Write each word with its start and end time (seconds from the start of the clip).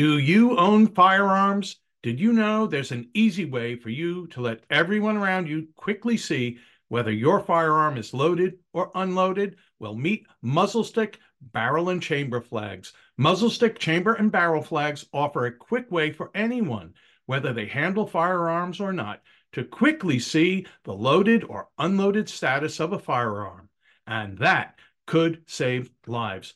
Do 0.00 0.16
you 0.16 0.56
own 0.56 0.86
firearms? 0.86 1.76
Did 2.02 2.18
you 2.18 2.32
know 2.32 2.66
there's 2.66 2.90
an 2.90 3.10
easy 3.12 3.44
way 3.44 3.76
for 3.76 3.90
you 3.90 4.28
to 4.28 4.40
let 4.40 4.64
everyone 4.70 5.18
around 5.18 5.46
you 5.46 5.68
quickly 5.76 6.16
see 6.16 6.56
whether 6.88 7.12
your 7.12 7.38
firearm 7.40 7.98
is 7.98 8.14
loaded 8.14 8.60
or 8.72 8.90
unloaded? 8.94 9.56
Well, 9.78 9.94
meet 9.94 10.26
muzzle 10.40 10.84
stick, 10.84 11.18
barrel, 11.42 11.90
and 11.90 12.02
chamber 12.02 12.40
flags. 12.40 12.94
Muzzle 13.18 13.50
stick, 13.50 13.78
chamber, 13.78 14.14
and 14.14 14.32
barrel 14.32 14.62
flags 14.62 15.04
offer 15.12 15.44
a 15.44 15.52
quick 15.52 15.92
way 15.92 16.12
for 16.12 16.30
anyone, 16.34 16.94
whether 17.26 17.52
they 17.52 17.66
handle 17.66 18.06
firearms 18.06 18.80
or 18.80 18.94
not, 18.94 19.20
to 19.52 19.64
quickly 19.64 20.18
see 20.18 20.64
the 20.84 20.94
loaded 20.94 21.44
or 21.44 21.68
unloaded 21.76 22.30
status 22.30 22.80
of 22.80 22.94
a 22.94 22.98
firearm. 22.98 23.68
And 24.06 24.38
that 24.38 24.78
could 25.06 25.42
save 25.46 25.90
lives. 26.06 26.54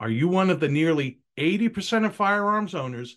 Are 0.00 0.08
you 0.08 0.28
one 0.28 0.48
of 0.48 0.60
the 0.60 0.68
nearly 0.68 1.20
80% 1.38 2.06
of 2.06 2.14
firearms 2.14 2.74
owners 2.74 3.16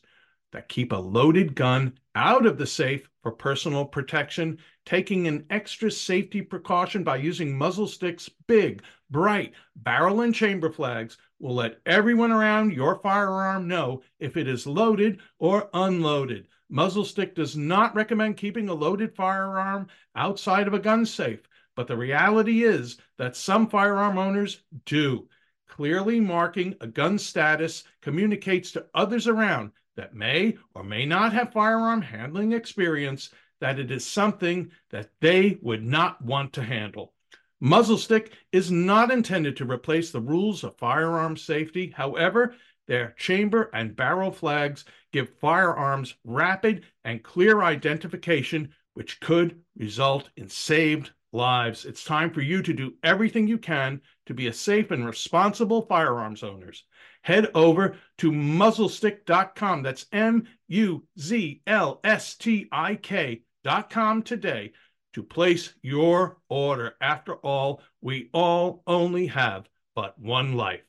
that 0.51 0.69
keep 0.69 0.91
a 0.91 0.97
loaded 0.97 1.55
gun 1.55 1.97
out 2.15 2.45
of 2.45 2.57
the 2.57 2.65
safe 2.65 3.09
for 3.21 3.31
personal 3.31 3.85
protection, 3.85 4.57
taking 4.85 5.27
an 5.27 5.45
extra 5.49 5.91
safety 5.91 6.41
precaution 6.41 7.03
by 7.03 7.17
using 7.17 7.57
muzzle 7.57 7.87
sticks, 7.87 8.29
big, 8.47 8.81
bright 9.09 9.53
barrel 9.75 10.21
and 10.21 10.33
chamber 10.33 10.71
flags 10.71 11.17
will 11.39 11.55
let 11.55 11.79
everyone 11.85 12.31
around 12.31 12.73
your 12.73 12.95
firearm 12.99 13.67
know 13.67 14.01
if 14.19 14.37
it 14.37 14.47
is 14.47 14.67
loaded 14.67 15.19
or 15.37 15.69
unloaded. 15.73 16.47
Muzzle 16.69 17.05
stick 17.05 17.33
does 17.35 17.55
not 17.55 17.95
recommend 17.95 18.37
keeping 18.37 18.69
a 18.69 18.73
loaded 18.73 19.15
firearm 19.15 19.87
outside 20.15 20.67
of 20.67 20.73
a 20.73 20.79
gun 20.79 21.05
safe, 21.05 21.41
but 21.75 21.87
the 21.87 21.97
reality 21.97 22.63
is 22.63 22.97
that 23.17 23.35
some 23.35 23.67
firearm 23.67 24.17
owners 24.17 24.61
do. 24.85 25.27
Clearly 25.69 26.19
marking 26.19 26.75
a 26.81 26.87
gun 26.87 27.17
status 27.17 27.85
communicates 28.01 28.71
to 28.73 28.85
others 28.93 29.27
around 29.27 29.71
that 29.95 30.13
may 30.13 30.57
or 30.73 30.83
may 30.83 31.05
not 31.05 31.31
have 31.31 31.53
firearm 31.53 32.01
handling 32.01 32.51
experience 32.51 33.29
that 33.61 33.79
it 33.79 33.91
is 33.91 34.05
something 34.05 34.71
that 34.89 35.11
they 35.21 35.57
would 35.61 35.83
not 35.83 36.21
want 36.21 36.51
to 36.53 36.63
handle. 36.63 37.13
Muzzle 37.61 37.97
stick 37.97 38.33
is 38.51 38.71
not 38.71 39.11
intended 39.11 39.57
to 39.57 39.65
replace 39.65 40.11
the 40.11 40.21
rules 40.21 40.63
of 40.63 40.77
firearm 40.77 41.37
safety. 41.37 41.93
However, 41.95 42.55
their 42.87 43.13
chamber 43.17 43.69
and 43.73 43.95
barrel 43.95 44.31
flags 44.31 44.85
give 45.11 45.37
firearms 45.39 46.15
rapid 46.23 46.85
and 47.03 47.21
clear 47.21 47.61
identification, 47.61 48.73
which 48.93 49.19
could 49.19 49.61
result 49.77 50.29
in 50.35 50.49
saved 50.49 51.11
lives. 51.31 51.85
It's 51.85 52.03
time 52.03 52.31
for 52.31 52.41
you 52.41 52.61
to 52.63 52.73
do 52.73 52.95
everything 53.03 53.47
you 53.47 53.57
can 53.57 54.01
to 54.29 54.33
be 54.35 54.45
a 54.45 54.53
safe 54.53 54.91
and 54.91 55.07
responsible 55.07 55.81
firearms 55.81 56.43
owners 56.43 56.83
head 57.23 57.49
over 57.55 57.95
to 58.19 58.31
muzzlestick.com. 58.31 59.81
That's 59.81 60.05
M 60.11 60.47
U 60.67 61.03
Z 61.19 61.63
L 61.65 61.99
S 62.03 62.35
T 62.35 62.67
I 62.71 62.93
K.com 62.93 64.21
today 64.21 64.73
to 65.13 65.23
place 65.23 65.73
your 65.81 66.37
order. 66.47 66.93
After 67.01 67.37
all, 67.37 67.81
we 68.01 68.29
all 68.31 68.83
only 68.85 69.25
have 69.25 69.67
but 69.95 70.19
one 70.19 70.53
life. 70.53 70.83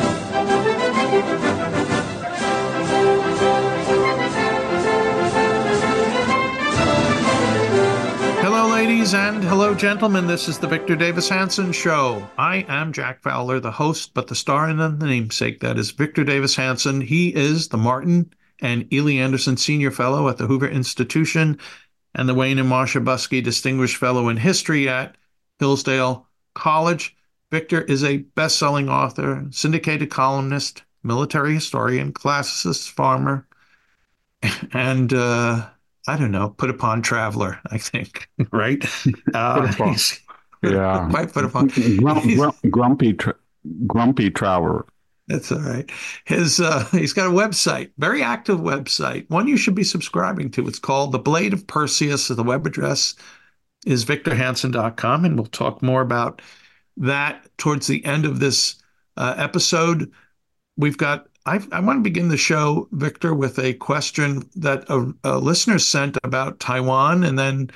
ladies 9.12 9.28
and 9.28 9.42
hello, 9.42 9.74
gentlemen. 9.74 10.28
This 10.28 10.46
is 10.46 10.60
the 10.60 10.68
Victor 10.68 10.94
Davis 10.94 11.28
Hanson 11.28 11.72
Show. 11.72 12.30
I 12.38 12.64
am 12.68 12.92
Jack 12.92 13.20
Fowler, 13.22 13.58
the 13.58 13.72
host, 13.72 14.14
but 14.14 14.28
the 14.28 14.36
star 14.36 14.68
and 14.68 14.78
the 14.78 14.88
namesake. 14.90 15.58
That 15.58 15.78
is 15.78 15.90
Victor 15.90 16.22
Davis 16.22 16.54
Hanson. 16.54 17.00
He 17.00 17.34
is 17.34 17.66
the 17.66 17.76
Martin 17.76 18.32
and 18.60 18.86
Illie 18.92 19.18
Anderson 19.18 19.56
Senior 19.56 19.90
Fellow 19.90 20.28
at 20.28 20.36
the 20.36 20.46
Hoover 20.46 20.68
Institution 20.68 21.58
and 22.14 22.28
the 22.28 22.34
Wayne 22.34 22.60
and 22.60 22.68
Marcia 22.68 23.00
Buske 23.00 23.42
Distinguished 23.42 23.96
Fellow 23.96 24.28
in 24.28 24.36
History 24.36 24.88
at 24.88 25.16
Hillsdale 25.58 26.28
College. 26.54 27.16
Victor 27.50 27.80
is 27.80 28.04
a 28.04 28.18
best 28.18 28.60
selling 28.60 28.88
author, 28.88 29.44
syndicated 29.50 30.10
columnist, 30.10 30.84
military 31.02 31.54
historian, 31.54 32.12
classicist, 32.12 32.88
farmer, 32.88 33.44
and 34.72 35.12
uh, 35.12 35.66
I 36.08 36.16
don't 36.16 36.30
know, 36.30 36.50
put 36.50 36.70
upon 36.70 37.02
traveler, 37.02 37.60
I 37.70 37.78
think, 37.78 38.28
right? 38.52 38.84
Uh, 39.34 39.72
yeah. 40.62 41.08
Quite 41.10 41.32
put 41.32 41.44
upon. 41.44 41.68
Grump, 41.98 42.56
grumpy, 42.70 43.12
tra- 43.12 43.36
grumpy 43.86 44.30
traveler. 44.30 44.86
That's 45.28 45.52
all 45.52 45.60
right. 45.60 45.88
His 46.24 46.60
uh, 46.60 46.84
he's 46.90 47.12
got 47.12 47.28
a 47.28 47.30
website, 47.30 47.90
very 47.98 48.20
active 48.20 48.58
website, 48.58 49.30
one 49.30 49.46
you 49.46 49.56
should 49.56 49.76
be 49.76 49.84
subscribing 49.84 50.50
to. 50.52 50.66
It's 50.66 50.80
called 50.80 51.12
The 51.12 51.20
Blade 51.20 51.52
of 51.52 51.66
Perseus. 51.68 52.28
The 52.28 52.42
web 52.42 52.66
address 52.66 53.14
is 53.86 54.04
victorhanson.com, 54.04 55.24
and 55.24 55.36
we'll 55.36 55.46
talk 55.46 55.82
more 55.82 56.00
about 56.02 56.42
that 56.96 57.48
towards 57.58 57.86
the 57.86 58.04
end 58.04 58.26
of 58.26 58.40
this 58.40 58.82
uh, 59.16 59.34
episode. 59.36 60.10
We've 60.76 60.98
got 60.98 61.28
I, 61.46 61.60
I, 61.72 61.80
want 61.80 61.98
to 61.98 62.02
begin 62.02 62.28
the 62.28 62.36
show, 62.36 62.86
Victor, 62.92 63.34
with 63.34 63.58
a 63.58 63.72
question 63.74 64.48
that 64.56 64.84
a, 64.90 65.12
a 65.24 65.38
listener 65.38 65.78
sent 65.78 66.18
about 66.22 66.60
Taiwan, 66.60 67.24
and 67.24 67.38
then 67.38 67.70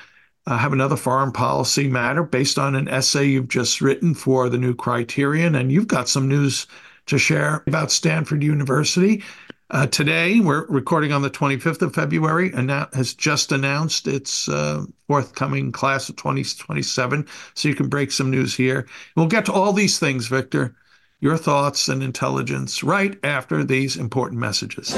uh, 0.47 0.58
have 0.58 0.75
another 0.75 0.97
foreign 0.97 1.32
policy 1.32 1.88
matter 1.88 2.22
based 2.22 2.58
on 2.58 2.75
an 2.75 2.88
essay 2.88 3.25
you've 3.25 3.48
just 3.48 3.80
written 3.80 4.14
for 4.14 4.50
the 4.50 4.58
new 4.58 4.75
Criterion. 4.75 5.54
And 5.54 5.72
you've 5.72 5.88
got 5.88 6.08
some 6.08 6.28
news 6.28 6.66
to 7.06 7.16
share 7.16 7.62
about 7.66 7.91
Stanford 7.91 8.42
University. 8.42 9.22
Uh, 9.70 9.86
today, 9.86 10.41
we're 10.41 10.66
recording 10.66 11.12
on 11.12 11.22
the 11.22 11.31
25th 11.31 11.81
of 11.81 11.94
February, 11.94 12.52
and 12.52 12.69
that 12.69 12.92
has 12.92 13.14
just 13.14 13.50
announced 13.50 14.06
its 14.06 14.46
uh, 14.46 14.84
forthcoming 15.06 15.72
class 15.72 16.10
of 16.10 16.16
2027. 16.16 17.26
So 17.54 17.69
you 17.69 17.75
can 17.75 17.88
break 17.88 18.12
some 18.12 18.31
news 18.31 18.54
here. 18.54 18.86
We'll 19.16 19.26
get 19.26 19.46
to 19.46 19.52
all 19.54 19.72
these 19.72 19.98
things, 19.98 20.26
Victor 20.26 20.76
your 21.24 21.38
thoughts 21.38 21.88
and 21.88 22.02
intelligence 22.02 22.84
right 22.84 23.18
after 23.24 23.64
these 23.64 23.96
important 23.96 24.38
messages. 24.38 24.94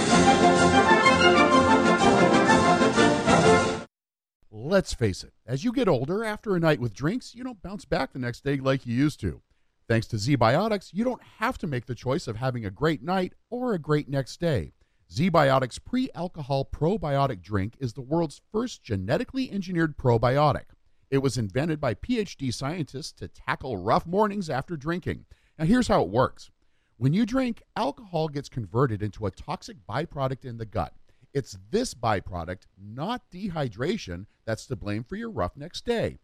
Let's 4.50 4.92
face 4.92 5.22
it, 5.22 5.34
as 5.47 5.62
you 5.62 5.70
get 5.70 5.86
older, 5.86 6.25
after 6.25 6.56
a 6.56 6.60
night 6.60 6.81
with 6.81 6.92
drinks, 6.92 7.32
you 7.36 7.44
don't 7.44 7.62
bounce 7.62 7.84
back 7.84 8.12
the 8.12 8.19
next 8.19 8.42
day 8.42 8.56
like 8.56 8.84
you 8.84 8.92
used 8.92 9.20
to. 9.20 9.41
Thanks 9.88 10.09
to 10.09 10.16
ZBiotics, 10.16 10.91
you 10.92 11.04
don't 11.04 11.22
have 11.38 11.59
to 11.59 11.69
make 11.69 11.86
the 11.86 11.94
choice 11.94 12.26
of 12.26 12.34
having 12.34 12.66
a 12.66 12.72
great 12.72 13.04
night 13.04 13.34
or 13.48 13.72
a 13.72 13.78
great 13.78 14.09
next 14.09 14.41
day. 14.41 14.72
ZBiotics 15.09 15.78
pre 15.84 16.10
alcohol 16.12 16.69
probiotic 16.69 17.41
drink 17.41 17.75
is 17.78 17.92
the 17.92 18.00
world's 18.00 18.41
first 18.50 18.82
genetically 18.82 19.48
engineered 19.53 19.97
probiotic. 19.97 20.65
It 21.09 21.19
was 21.19 21.38
invented 21.38 21.81
by 21.81 21.94
PhD 21.94 22.53
scientists 22.53 23.12
to 23.12 23.28
tackle 23.28 23.76
rough 23.76 24.06
mornings 24.06 24.50
after 24.50 24.76
drinking. 24.76 25.26
Now, 25.59 25.65
here's 25.65 25.89
how 25.89 26.03
it 26.03 26.11
works 26.11 26.50
when 26.99 27.12
you 27.12 27.25
drink, 27.25 27.62
alcohol 27.77 28.28
gets 28.28 28.49
converted 28.49 29.03
into 29.03 29.27
a 29.27 29.31
toxic 29.31 29.77
byproduct 29.89 30.44
in 30.44 30.59
the 30.59 30.67
gut. 30.67 30.93
It's 31.33 31.59
this 31.71 31.94
byproduct, 31.94 32.62
not 32.78 33.31
dehydration, 33.31 34.27
that's 34.45 34.66
to 34.66 34.77
blame 34.77 35.05
for 35.05 35.16
your 35.16 35.31
rough 35.31 35.56
next 35.56 35.84
day. 35.84 36.19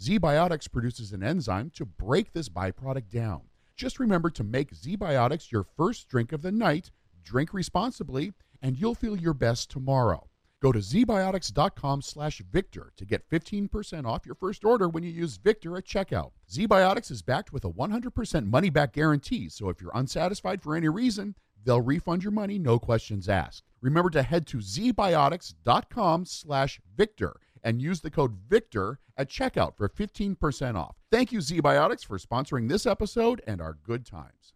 ZBiotics 0.00 0.70
produces 0.70 1.12
an 1.12 1.22
enzyme 1.22 1.70
to 1.70 1.84
break 1.84 2.32
this 2.32 2.48
byproduct 2.48 3.08
down. 3.10 3.42
Just 3.76 3.98
remember 3.98 4.30
to 4.30 4.44
make 4.44 4.74
ZBiotics 4.74 5.50
your 5.50 5.64
first 5.76 6.08
drink 6.08 6.32
of 6.32 6.42
the 6.42 6.52
night, 6.52 6.90
drink 7.22 7.52
responsibly, 7.52 8.32
and 8.62 8.76
you'll 8.76 8.94
feel 8.94 9.16
your 9.16 9.34
best 9.34 9.70
tomorrow. 9.70 10.28
Go 10.62 10.72
to 10.72 10.78
zbiotics.com 10.78 12.02
slash 12.02 12.42
Victor 12.50 12.92
to 12.96 13.04
get 13.04 13.28
15% 13.28 14.06
off 14.06 14.24
your 14.24 14.34
first 14.34 14.64
order 14.64 14.88
when 14.88 15.02
you 15.02 15.10
use 15.10 15.36
Victor 15.36 15.76
at 15.76 15.84
checkout. 15.84 16.30
ZBiotics 16.50 17.10
is 17.10 17.22
backed 17.22 17.52
with 17.52 17.64
a 17.64 17.70
100% 17.70 18.46
money 18.46 18.70
back 18.70 18.94
guarantee, 18.94 19.48
so 19.48 19.68
if 19.68 19.80
you're 19.80 19.92
unsatisfied 19.94 20.62
for 20.62 20.74
any 20.74 20.88
reason, 20.88 21.34
they'll 21.64 21.82
refund 21.82 22.22
your 22.22 22.32
money, 22.32 22.58
no 22.58 22.78
questions 22.78 23.28
asked. 23.28 23.64
Remember 23.82 24.08
to 24.10 24.22
head 24.22 24.46
to 24.46 24.58
zbiotics.com 24.58 26.24
slash 26.24 26.80
Victor 26.96 27.36
and 27.62 27.82
use 27.82 28.00
the 28.00 28.10
code 28.10 28.36
VICTOR 28.48 28.98
at 29.16 29.28
checkout 29.28 29.76
for 29.76 29.88
15% 29.88 30.76
off. 30.76 30.96
Thank 31.10 31.32
you, 31.32 31.40
ZBiotics, 31.40 32.04
for 32.04 32.18
sponsoring 32.18 32.68
this 32.68 32.86
episode 32.86 33.42
and 33.46 33.60
our 33.60 33.74
good 33.74 34.06
times. 34.06 34.55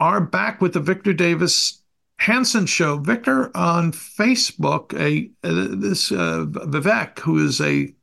Are 0.00 0.20
back 0.20 0.60
with 0.60 0.74
the 0.74 0.80
Victor 0.80 1.12
Davis 1.12 1.82
Hanson 2.18 2.66
show. 2.66 2.98
Victor 2.98 3.56
on 3.56 3.92
Facebook, 3.92 4.92
a 4.98 5.30
uh, 5.46 5.76
this 5.76 6.10
uh, 6.12 6.44
Vivek, 6.48 7.18
who 7.20 7.44
is 7.44 7.60
a 7.60 7.94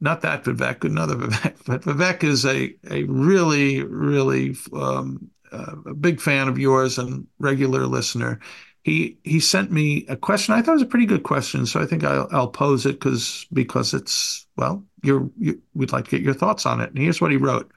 not 0.00 0.22
that 0.22 0.44
Vivek, 0.44 0.84
another 0.84 1.16
Vivek, 1.16 1.56
but 1.66 1.82
Vivek 1.82 2.24
is 2.24 2.44
a 2.44 2.74
a 2.90 3.04
really 3.04 3.82
really 3.82 4.56
um, 4.74 5.30
uh, 5.52 5.74
a 5.86 5.94
big 5.94 6.20
fan 6.20 6.48
of 6.48 6.58
yours 6.58 6.98
and 6.98 7.26
regular 7.38 7.86
listener. 7.86 8.40
He 8.82 9.18
he 9.24 9.40
sent 9.40 9.70
me 9.70 10.06
a 10.08 10.16
question. 10.16 10.54
I 10.54 10.62
thought 10.62 10.72
it 10.72 10.74
was 10.74 10.82
a 10.82 10.86
pretty 10.86 11.06
good 11.06 11.22
question, 11.22 11.66
so 11.66 11.80
I 11.80 11.86
think 11.86 12.04
I'll, 12.04 12.28
I'll 12.32 12.48
pose 12.48 12.86
it 12.86 13.00
because 13.00 13.46
because 13.52 13.94
it's 13.94 14.46
well, 14.56 14.84
you're 15.02 15.30
you, 15.38 15.60
we'd 15.74 15.92
like 15.92 16.04
to 16.06 16.10
get 16.10 16.22
your 16.22 16.34
thoughts 16.34 16.66
on 16.66 16.80
it. 16.80 16.90
And 16.90 16.98
here's 16.98 17.20
what 17.20 17.30
he 17.30 17.36
wrote: 17.36 17.70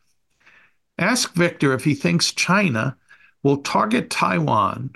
Ask 0.98 1.34
Victor 1.34 1.74
if 1.74 1.84
he 1.84 1.94
thinks 1.94 2.32
China 2.32 2.98
will 3.44 3.58
target 3.58 4.10
Taiwan 4.10 4.92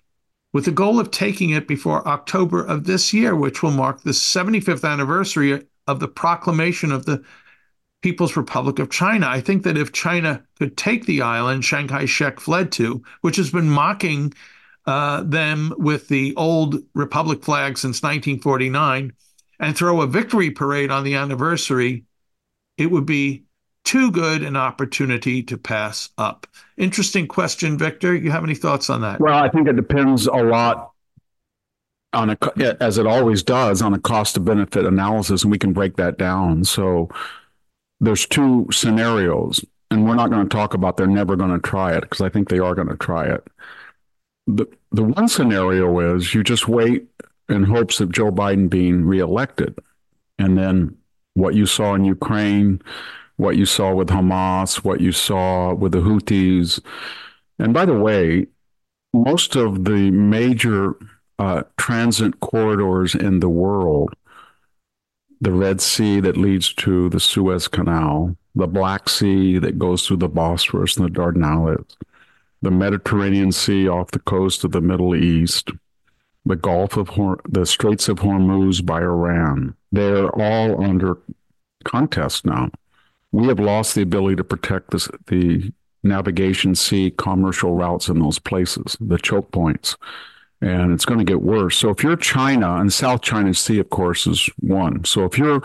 with 0.54 0.66
the 0.66 0.72
goal 0.72 1.00
of 1.00 1.12
taking 1.12 1.52
it 1.52 1.68
before 1.68 2.08
October 2.08 2.66
of 2.66 2.86
this 2.86 3.14
year, 3.14 3.36
which 3.36 3.62
will 3.62 3.72
mark 3.72 4.02
the 4.02 4.12
75th 4.12 4.90
anniversary 4.90 5.68
of 5.86 6.00
the 6.00 6.08
proclamation 6.08 6.92
of 6.92 7.06
the 7.06 7.24
People's 8.02 8.38
Republic 8.38 8.80
of 8.80 8.90
China. 8.90 9.28
I 9.28 9.42
think 9.42 9.64
that 9.64 9.78
if 9.78 9.92
China 9.92 10.44
could 10.58 10.78
take 10.78 11.06
the 11.06 11.22
island 11.22 11.64
Chiang 11.64 12.06
shek 12.06 12.40
fled 12.40 12.72
to, 12.74 13.04
which 13.22 13.36
has 13.36 13.52
been 13.52 13.70
mocking 13.70 14.34
uh, 14.86 15.24
them 15.24 15.74
with 15.78 16.08
the 16.08 16.34
old 16.36 16.78
Republic 16.94 17.44
flag 17.44 17.78
since 17.78 18.02
1949, 18.02 19.14
and 19.60 19.76
throw 19.76 20.02
a 20.02 20.08
victory 20.08 20.52
parade 20.52 20.92
on 20.92 21.04
the 21.04 21.16
anniversary, 21.16 22.06
it 22.78 22.92
would 22.92 23.06
be 23.06 23.44
too 23.88 24.12
good 24.12 24.44
an 24.44 24.58
opportunity 24.58 25.42
to 25.42 25.58
pass 25.58 26.10
up. 26.18 26.46
Interesting 26.76 27.26
question, 27.26 27.78
Victor. 27.78 28.14
You 28.14 28.32
have 28.32 28.44
any 28.44 28.54
thoughts 28.54 28.90
on 28.90 29.00
that? 29.02 29.22
Well, 29.22 29.42
I 29.42 29.48
think 29.48 29.70
it 29.70 29.78
depends 29.78 30.28
a 30.28 30.34
lot 30.34 30.92
on 32.12 32.30
a 32.30 32.38
as 32.82 32.98
it 32.98 33.08
always 33.08 33.44
does 33.44 33.82
on 33.82 33.94
a 33.94 34.00
cost 34.00 34.34
to 34.34 34.42
benefit 34.42 34.86
analysis 34.86 35.44
and 35.44 35.52
we 35.52 35.58
can 35.58 35.72
break 35.72 35.96
that 35.96 36.18
down. 36.18 36.66
So 36.66 37.10
there's 38.02 38.26
two 38.26 38.68
scenarios 38.72 39.64
and 39.90 40.06
we're 40.06 40.16
not 40.16 40.32
going 40.32 40.48
to 40.48 40.54
talk 40.54 40.74
about 40.74 40.98
they're 40.98 41.08
never 41.08 41.38
going 41.38 41.52
to 41.52 41.60
try 41.60 41.96
it 41.96 42.02
because 42.02 42.20
I 42.20 42.28
think 42.28 42.50
they 42.50 42.60
are 42.60 42.76
going 42.76 42.90
to 42.90 42.98
try 42.98 43.26
it. 43.26 43.48
The 44.48 44.66
the 44.92 45.04
one 45.04 45.30
scenario 45.30 46.16
is 46.16 46.34
you 46.34 46.44
just 46.44 46.68
wait 46.68 47.08
in 47.48 47.64
hopes 47.64 48.02
of 48.02 48.12
Joe 48.12 48.32
Biden 48.32 48.70
being 48.70 49.06
reelected 49.06 49.80
and 50.38 50.58
then 50.58 50.98
what 51.36 51.56
you 51.56 51.66
saw 51.66 51.94
in 51.96 52.04
Ukraine 52.04 52.82
what 53.38 53.56
you 53.56 53.66
saw 53.66 53.94
with 53.94 54.10
Hamas, 54.10 54.84
what 54.84 55.00
you 55.00 55.12
saw 55.12 55.74
with 55.74 55.94
the 55.94 56.00
Houthis. 56.00 56.82
And 57.60 57.74
by 57.74 57.86
the 57.86 57.98
way, 57.98 58.48
most 59.14 59.56
of 59.56 59.86
the 59.86 60.12
major 60.12 60.96
uh, 61.40 61.64
transit 61.78 62.40
corridors 62.40 63.16
in 63.16 63.40
the 63.40 63.50
world, 63.50 64.14
the 65.40 65.52
Red 65.52 65.82
Sea 65.82 66.20
that 66.20 66.36
leads 66.36 66.74
to 66.74 67.10
the 67.10 67.20
Suez 67.20 67.68
Canal, 67.68 68.36
the 68.56 68.68
Black 68.68 69.08
Sea 69.08 69.60
that 69.60 69.78
goes 69.78 70.06
through 70.06 70.18
the 70.18 70.28
Bosphorus 70.28 70.98
and 70.98 71.06
the 71.06 71.12
Dardanelles, 71.12 71.96
the 72.64 72.72
Mediterranean 72.72 73.52
Sea 73.52 73.88
off 73.88 74.12
the 74.12 74.20
coast 74.20 74.64
of 74.64 74.72
the 74.72 74.82
Middle 74.82 75.16
East, 75.16 75.70
the 76.44 76.56
Gulf 76.56 76.98
of 76.98 77.10
Hor- 77.10 77.42
the 77.48 77.68
Straits 77.68 78.10
of 78.10 78.18
Hormuz 78.18 78.84
by 78.84 79.02
Iran. 79.02 79.76
They're 79.92 80.30
all 80.30 80.84
under 80.84 81.20
contest 81.84 82.44
now 82.44 82.72
we 83.32 83.48
have 83.48 83.60
lost 83.60 83.96
the 83.96 84.02
ability 84.02 84.36
to 84.38 84.44
protect 84.44 84.92
this, 84.92 85.10
the 85.28 85.72
navigation 86.04 86.76
sea 86.76 87.12
commercial 87.12 87.74
routes 87.74 88.08
in 88.08 88.20
those 88.20 88.40
places, 88.40 88.98
the 89.00 89.18
choke 89.18 89.52
points. 89.52 89.98
And 90.60 90.92
it's 90.92 91.06
going 91.06 91.20
to 91.20 91.26
get 91.26 91.42
worse. 91.42 91.78
So 91.78 91.90
if 91.90 92.04
you're 92.04 92.16
China, 92.16 92.78
and 92.78 92.92
South 92.92 93.22
China 93.22 93.54
Sea, 93.54 93.80
of 93.80 93.92
course, 93.92 94.26
is 94.26 94.50
one. 94.60 95.06
So 95.06 95.24
if 95.26 95.38
you're 95.38 95.62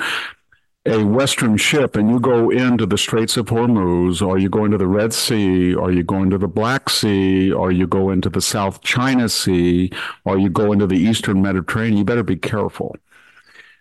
a 0.85 1.03
Western 1.03 1.57
ship 1.57 1.97
and 1.97 2.11
you 2.11 2.21
go 2.21 2.51
into 2.51 2.85
the 2.85 2.99
Straits 2.99 3.39
of 3.39 3.47
Hormuz, 3.47 4.21
or 4.21 4.37
you 4.37 4.51
go 4.51 4.67
into 4.67 4.77
the 4.77 4.87
Red 4.87 5.15
Sea, 5.15 5.75
or 5.75 5.93
you 5.93 6.03
go 6.03 6.23
into 6.23 6.37
the 6.37 6.49
Black 6.49 6.91
Sea, 6.91 7.53
or 7.53 7.73
you 7.73 7.87
go 7.87 8.11
into 8.11 8.29
the 8.29 8.43
South 8.43 8.83
China 8.83 9.29
Sea, 9.29 9.91
or 10.25 10.39
you 10.39 10.51
go 10.51 10.73
into 10.73 10.87
the 10.87 10.99
Eastern 10.99 11.41
Mediterranean, 11.41 11.97
you 11.97 12.05
better 12.05 12.25
be 12.25 12.37
careful. 12.37 12.97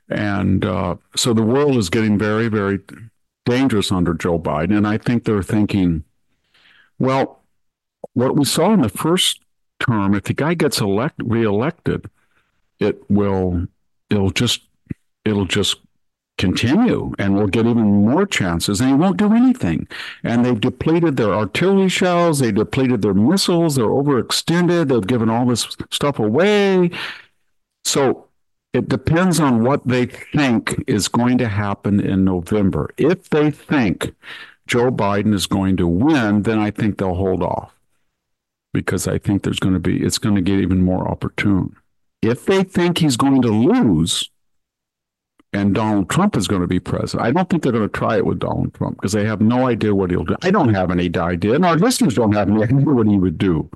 And 0.07 0.63
uh, 0.63 0.95
so 1.15 1.33
the 1.33 1.43
world 1.43 1.75
is 1.75 1.89
getting 1.89 2.17
very, 2.17 2.47
very 2.47 2.79
dangerous 3.45 3.91
under 3.91 4.13
Joe 4.13 4.39
Biden. 4.39 4.77
And 4.77 4.87
I 4.87 4.97
think 4.97 5.23
they're 5.23 5.43
thinking, 5.43 6.03
well, 6.99 7.43
what 8.13 8.35
we 8.35 8.45
saw 8.45 8.73
in 8.73 8.81
the 8.81 8.89
first 8.89 9.41
term, 9.79 10.13
if 10.13 10.23
the 10.23 10.33
guy 10.33 10.53
gets 10.53 10.79
elect 10.79 11.15
reelected, 11.23 12.09
it 12.79 13.09
will 13.09 13.67
it'll 14.09 14.31
just 14.31 14.61
it'll 15.25 15.45
just 15.45 15.77
continue 16.37 17.13
and 17.19 17.35
we'll 17.35 17.45
get 17.45 17.67
even 17.67 17.83
more 17.83 18.25
chances 18.25 18.81
and 18.81 18.89
he 18.89 18.95
won't 18.95 19.17
do 19.17 19.33
anything. 19.33 19.87
And 20.23 20.43
they've 20.43 20.59
depleted 20.59 21.15
their 21.15 21.33
artillery 21.33 21.89
shells, 21.89 22.39
they 22.39 22.51
depleted 22.51 23.01
their 23.03 23.13
missiles, 23.13 23.75
they're 23.75 23.85
overextended, 23.85 24.87
they've 24.87 25.05
given 25.05 25.29
all 25.29 25.45
this 25.45 25.77
stuff 25.91 26.17
away. 26.17 26.89
So 27.83 28.27
it 28.73 28.87
depends 28.87 29.39
on 29.39 29.63
what 29.63 29.85
they 29.85 30.05
think 30.05 30.83
is 30.87 31.07
going 31.07 31.37
to 31.39 31.47
happen 31.47 31.99
in 31.99 32.23
November. 32.23 32.89
If 32.97 33.29
they 33.29 33.51
think 33.51 34.15
Joe 34.65 34.91
Biden 34.91 35.33
is 35.33 35.47
going 35.47 35.77
to 35.77 35.87
win, 35.87 36.43
then 36.43 36.57
I 36.57 36.71
think 36.71 36.97
they'll 36.97 37.15
hold 37.15 37.43
off 37.43 37.73
because 38.73 39.07
I 39.07 39.17
think 39.17 39.43
there's 39.43 39.59
going 39.59 39.73
to 39.73 39.79
be, 39.79 40.01
it's 40.01 40.17
going 40.17 40.35
to 40.35 40.41
get 40.41 40.59
even 40.59 40.83
more 40.83 41.07
opportune. 41.07 41.75
If 42.21 42.45
they 42.45 42.63
think 42.63 42.99
he's 42.99 43.17
going 43.17 43.41
to 43.41 43.49
lose 43.49 44.29
and 45.51 45.75
Donald 45.75 46.09
Trump 46.09 46.37
is 46.37 46.47
going 46.47 46.61
to 46.61 46.67
be 46.67 46.79
president, 46.79 47.27
I 47.27 47.31
don't 47.31 47.49
think 47.49 47.63
they're 47.63 47.73
going 47.73 47.89
to 47.89 47.89
try 47.89 48.15
it 48.15 48.25
with 48.25 48.39
Donald 48.39 48.73
Trump 48.73 48.97
because 48.97 49.11
they 49.11 49.25
have 49.25 49.41
no 49.41 49.67
idea 49.67 49.93
what 49.93 50.11
he'll 50.11 50.23
do. 50.23 50.37
I 50.43 50.51
don't 50.51 50.73
have 50.73 50.91
any 50.91 51.13
idea, 51.13 51.55
and 51.55 51.65
our 51.65 51.75
listeners 51.75 52.13
don't 52.13 52.31
have 52.33 52.49
any 52.49 52.63
idea 52.63 52.77
what 52.77 53.07
he 53.07 53.17
would 53.17 53.37
do. 53.37 53.69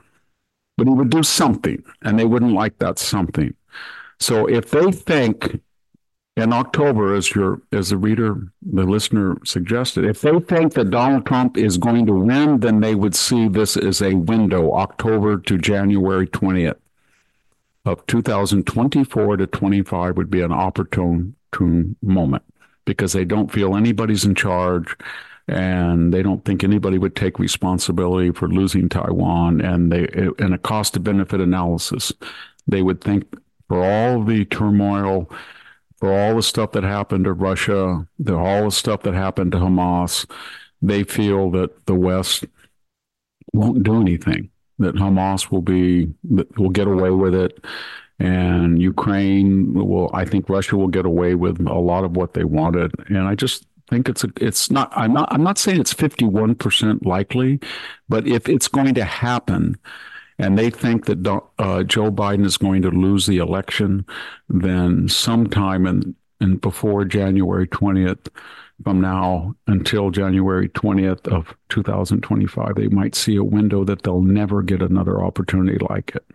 But 0.78 0.88
he 0.88 0.94
would 0.94 1.10
do 1.10 1.24
something, 1.24 1.84
and 2.04 2.18
they 2.18 2.26
wouldn't 2.26 2.54
like 2.54 2.78
that 2.80 3.00
something. 3.00 3.54
So 4.20 4.48
if 4.48 4.72
they 4.72 4.92
think 4.92 5.62
in 6.38 6.52
October, 6.52 7.16
as 7.16 7.34
your 7.34 7.62
as 7.72 7.90
the 7.90 7.98
reader, 7.98 8.52
the 8.62 8.84
listener 8.84 9.38
suggested, 9.46 10.06
if 10.06 10.22
they 10.22 10.38
think 10.40 10.74
that 10.74 10.90
Donald 10.90 11.26
Trump 11.26 11.58
is 11.58 11.78
going 11.78 12.06
to 12.08 12.14
win, 12.14 12.60
then 12.60 12.82
they 12.82 12.96
would 12.96 13.16
see 13.16 13.48
this 13.48 13.78
as 13.78 14.02
a 14.02 14.16
window, 14.16 14.74
October 14.74 15.38
to 15.38 15.58
January 15.58 16.28
twentieth 16.28 16.78
of 17.86 18.06
2024 18.08 19.38
to 19.38 19.48
25 19.48 20.18
would 20.18 20.32
be 20.32 20.42
an 20.42 20.52
opportune 20.52 21.36
moment 22.02 22.44
because 22.84 23.14
they 23.14 23.24
don't 23.24 23.52
feel 23.52 23.76
anybody's 23.76 24.26
in 24.26 24.36
charge 24.36 24.96
and 25.48 26.14
they 26.14 26.22
don't 26.24 26.44
think 26.44 26.64
anybody 26.64 26.98
would 26.98 27.16
take 27.16 27.40
responsibility 27.40 28.32
for 28.32 28.50
losing 28.50 28.90
Taiwan 28.90 29.62
and 29.62 29.92
they 29.92 30.08
in 30.40 30.52
a 30.52 30.58
cost 30.58 30.96
to 30.96 31.00
benefit 31.00 31.40
analysis 31.40 32.12
they 32.68 32.82
would 32.82 33.00
think 33.00 33.24
for 33.68 33.84
all 33.84 34.24
the 34.24 34.46
turmoil, 34.46 35.30
for 35.98 36.12
all 36.12 36.36
the 36.36 36.44
stuff 36.44 36.72
that 36.74 36.84
happened 36.84 37.26
to 37.26 37.34
Russia, 37.34 38.08
the, 38.20 38.36
all 38.36 38.66
the 38.66 38.72
stuff 38.72 39.04
that 39.04 39.14
happened 39.14 39.52
to 39.54 39.58
Hamas, 39.58 40.30
they 40.82 41.04
feel 41.04 41.52
that 41.52 41.86
the 41.86 41.96
West 41.96 42.46
won't 43.54 43.84
do 43.84 44.02
anything. 44.02 44.50
That 44.78 44.96
Hamas 44.96 45.52
will 45.52 45.62
be 45.62 46.14
will 46.58 46.70
get 46.70 46.88
away 46.88 47.10
with 47.10 47.34
it, 47.34 47.64
and 48.20 48.82
Ukraine 48.82 49.74
will. 49.74 50.12
I 50.14 50.26
think 50.26 50.50
Russia 50.50 50.76
will 50.76 50.90
get 50.90 51.06
away 51.06 51.34
with 51.36 51.66
a 51.66 51.80
lot 51.80 52.04
of 52.04 52.18
what 52.18 52.34
they 52.34 52.44
wanted, 52.44 52.92
and 53.08 53.20
I 53.20 53.36
just 53.36 53.66
think 53.90 54.10
it's 54.10 54.26
a, 54.26 54.32
it's 54.42 54.70
not. 54.70 54.92
I'm 54.94 55.14
not. 55.14 55.30
I'm 55.32 55.44
not 55.44 55.58
saying 55.58 55.80
it's 55.80 55.94
51 55.94 56.56
percent 56.56 57.06
likely, 57.06 57.62
but 58.10 58.28
if 58.28 58.50
it's 58.50 58.68
going 58.68 58.96
to 58.96 59.06
happen 59.06 59.78
and 60.38 60.58
they 60.58 60.70
think 60.70 61.06
that 61.06 61.42
uh, 61.60 61.84
Joe 61.84 62.12
Biden 62.12 62.46
is 62.46 62.58
going 62.58 62.82
to 62.82 62.92
lose 62.92 63.26
the 63.26 63.38
election, 63.38 64.06
then 64.50 65.08
sometime 65.08 65.88
in, 65.88 66.16
in 66.42 66.58
before 66.58 67.06
January 67.06 67.68
20th, 67.68 68.28
from 68.84 69.00
now 69.00 69.56
until 69.68 70.10
January 70.10 70.68
20th 70.70 71.28
of 71.28 71.56
2025, 71.70 72.76
they 72.76 72.88
might 72.90 73.16
see 73.16 73.38
a 73.38 73.44
window 73.44 73.86
that 73.86 74.04
they'll 74.04 74.22
never 74.22 74.62
get 74.62 74.82
another 74.82 75.24
opportunity 75.24 75.78
like 75.90 76.14
it. 76.16 76.26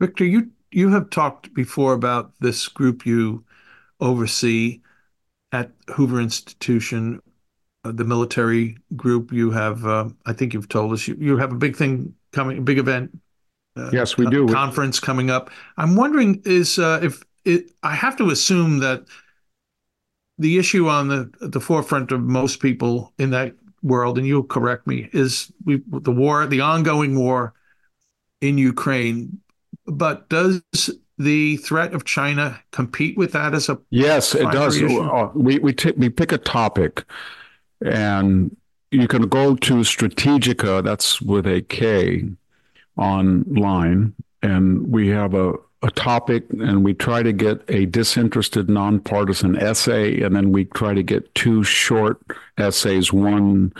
Victor, 0.00 0.24
you 0.24 0.50
you 0.70 0.90
have 0.90 1.08
talked 1.08 1.54
before 1.54 1.92
about 1.92 2.32
this 2.40 2.66
group 2.66 3.06
you 3.06 3.44
oversee 4.00 4.80
at 5.52 5.70
Hoover 5.94 6.20
Institution, 6.20 7.22
uh, 7.84 7.92
the 7.92 8.04
military 8.04 8.76
group. 8.96 9.32
You 9.32 9.52
have, 9.52 9.86
uh, 9.86 10.08
I 10.26 10.32
think 10.32 10.52
you've 10.52 10.68
told 10.68 10.92
us, 10.92 11.06
you, 11.06 11.16
you 11.18 11.36
have 11.36 11.52
a 11.52 11.56
big 11.56 11.76
thing 11.76 12.14
coming, 12.34 12.64
big 12.64 12.78
event. 12.78 13.18
Uh, 13.76 13.90
yes, 13.92 14.16
we 14.16 14.26
do. 14.26 14.46
Conference 14.46 15.00
coming 15.00 15.30
up. 15.30 15.50
I'm 15.76 15.96
wondering 15.96 16.42
is 16.44 16.78
uh, 16.78 17.00
if 17.02 17.22
it. 17.44 17.72
I 17.82 17.94
have 17.94 18.16
to 18.18 18.30
assume 18.30 18.78
that 18.80 19.04
the 20.38 20.58
issue 20.58 20.88
on 20.88 21.08
the 21.08 21.30
the 21.40 21.60
forefront 21.60 22.12
of 22.12 22.20
most 22.20 22.60
people 22.60 23.12
in 23.18 23.30
that 23.30 23.54
world, 23.82 24.18
and 24.18 24.26
you'll 24.26 24.44
correct 24.44 24.86
me, 24.86 25.08
is 25.12 25.52
we, 25.64 25.82
the 25.88 26.12
war, 26.12 26.46
the 26.46 26.60
ongoing 26.60 27.18
war 27.18 27.54
in 28.40 28.58
Ukraine. 28.58 29.40
But 29.86 30.28
does 30.28 30.62
the 31.18 31.56
threat 31.58 31.94
of 31.94 32.04
China 32.04 32.60
compete 32.72 33.16
with 33.16 33.32
that 33.32 33.54
as 33.54 33.68
a 33.68 33.78
yes, 33.90 34.34
it 34.34 34.50
does. 34.50 34.76
issue? 34.76 35.00
Uh, 35.00 35.30
We 35.34 35.58
we 35.58 35.72
t- 35.72 35.92
we 35.96 36.08
pick 36.08 36.32
a 36.32 36.38
topic, 36.38 37.04
and 37.84 38.56
you 38.94 39.08
can 39.08 39.28
go 39.28 39.56
to 39.56 39.74
Strategika. 39.76 40.82
That's 40.82 41.20
with 41.20 41.46
a 41.46 41.62
K 41.62 42.24
online, 42.96 44.14
and 44.42 44.90
we 44.90 45.08
have 45.08 45.34
a 45.34 45.54
a 45.84 45.90
topic 45.90 46.44
and 46.50 46.82
we 46.82 46.94
try 46.94 47.22
to 47.22 47.30
get 47.30 47.62
a 47.68 47.84
disinterested 47.84 48.70
nonpartisan 48.70 49.54
essay 49.54 50.22
and 50.22 50.34
then 50.34 50.50
we 50.50 50.64
try 50.64 50.94
to 50.94 51.02
get 51.02 51.34
two 51.34 51.62
short 51.62 52.18
essays 52.56 53.12
one 53.12 53.70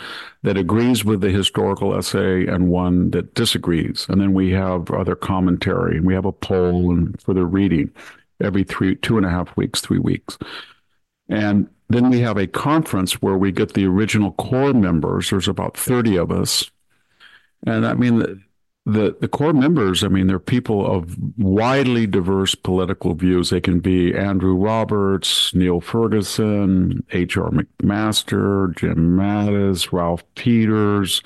that 0.43 0.55
agrees 0.55 1.03
with 1.03 1.21
the 1.21 1.31
historical 1.31 1.97
essay 1.97 2.45
and 2.45 2.69
one 2.69 3.09
that 3.09 3.33
disagrees 3.33 4.05
and 4.07 4.21
then 4.21 4.35
we 4.35 4.51
have 4.51 4.91
other 4.91 5.15
commentary 5.15 5.97
and 5.97 6.05
we 6.05 6.13
have 6.13 6.25
a 6.25 6.31
poll 6.31 6.91
and 6.91 7.19
for 7.19 7.33
the 7.33 7.43
reading 7.43 7.89
every 8.39 8.63
three 8.63 8.95
two 8.97 9.17
and 9.17 9.25
a 9.25 9.29
half 9.29 9.57
weeks 9.57 9.81
three 9.81 9.97
weeks 9.97 10.37
and 11.27 11.67
then 11.89 12.09
we 12.09 12.19
have 12.19 12.37
a 12.37 12.47
conference 12.47 13.21
where 13.21 13.37
we 13.37 13.51
get 13.51 13.73
the 13.73 13.85
original 13.85 14.31
core 14.33 14.73
members 14.73 15.29
there's 15.29 15.47
about 15.47 15.77
30 15.77 16.17
of 16.17 16.31
us 16.31 16.69
and 17.65 17.85
i 17.85 17.93
mean 17.93 18.43
the 18.85 19.15
the 19.19 19.27
core 19.27 19.53
members, 19.53 20.03
I 20.03 20.09
mean, 20.09 20.27
they're 20.27 20.39
people 20.39 20.85
of 20.85 21.17
widely 21.37 22.05
diverse 22.05 22.53
political 22.53 23.15
views. 23.15 23.49
They 23.49 23.59
can 23.59 23.79
be 23.79 24.13
Andrew 24.13 24.55
Roberts, 24.55 25.53
Niall 25.55 25.81
Ferguson, 25.81 27.03
H.R. 27.11 27.49
McMaster, 27.49 28.75
Jim 28.77 29.17
Mattis, 29.17 29.91
Ralph 29.91 30.23
Peters, 30.35 31.23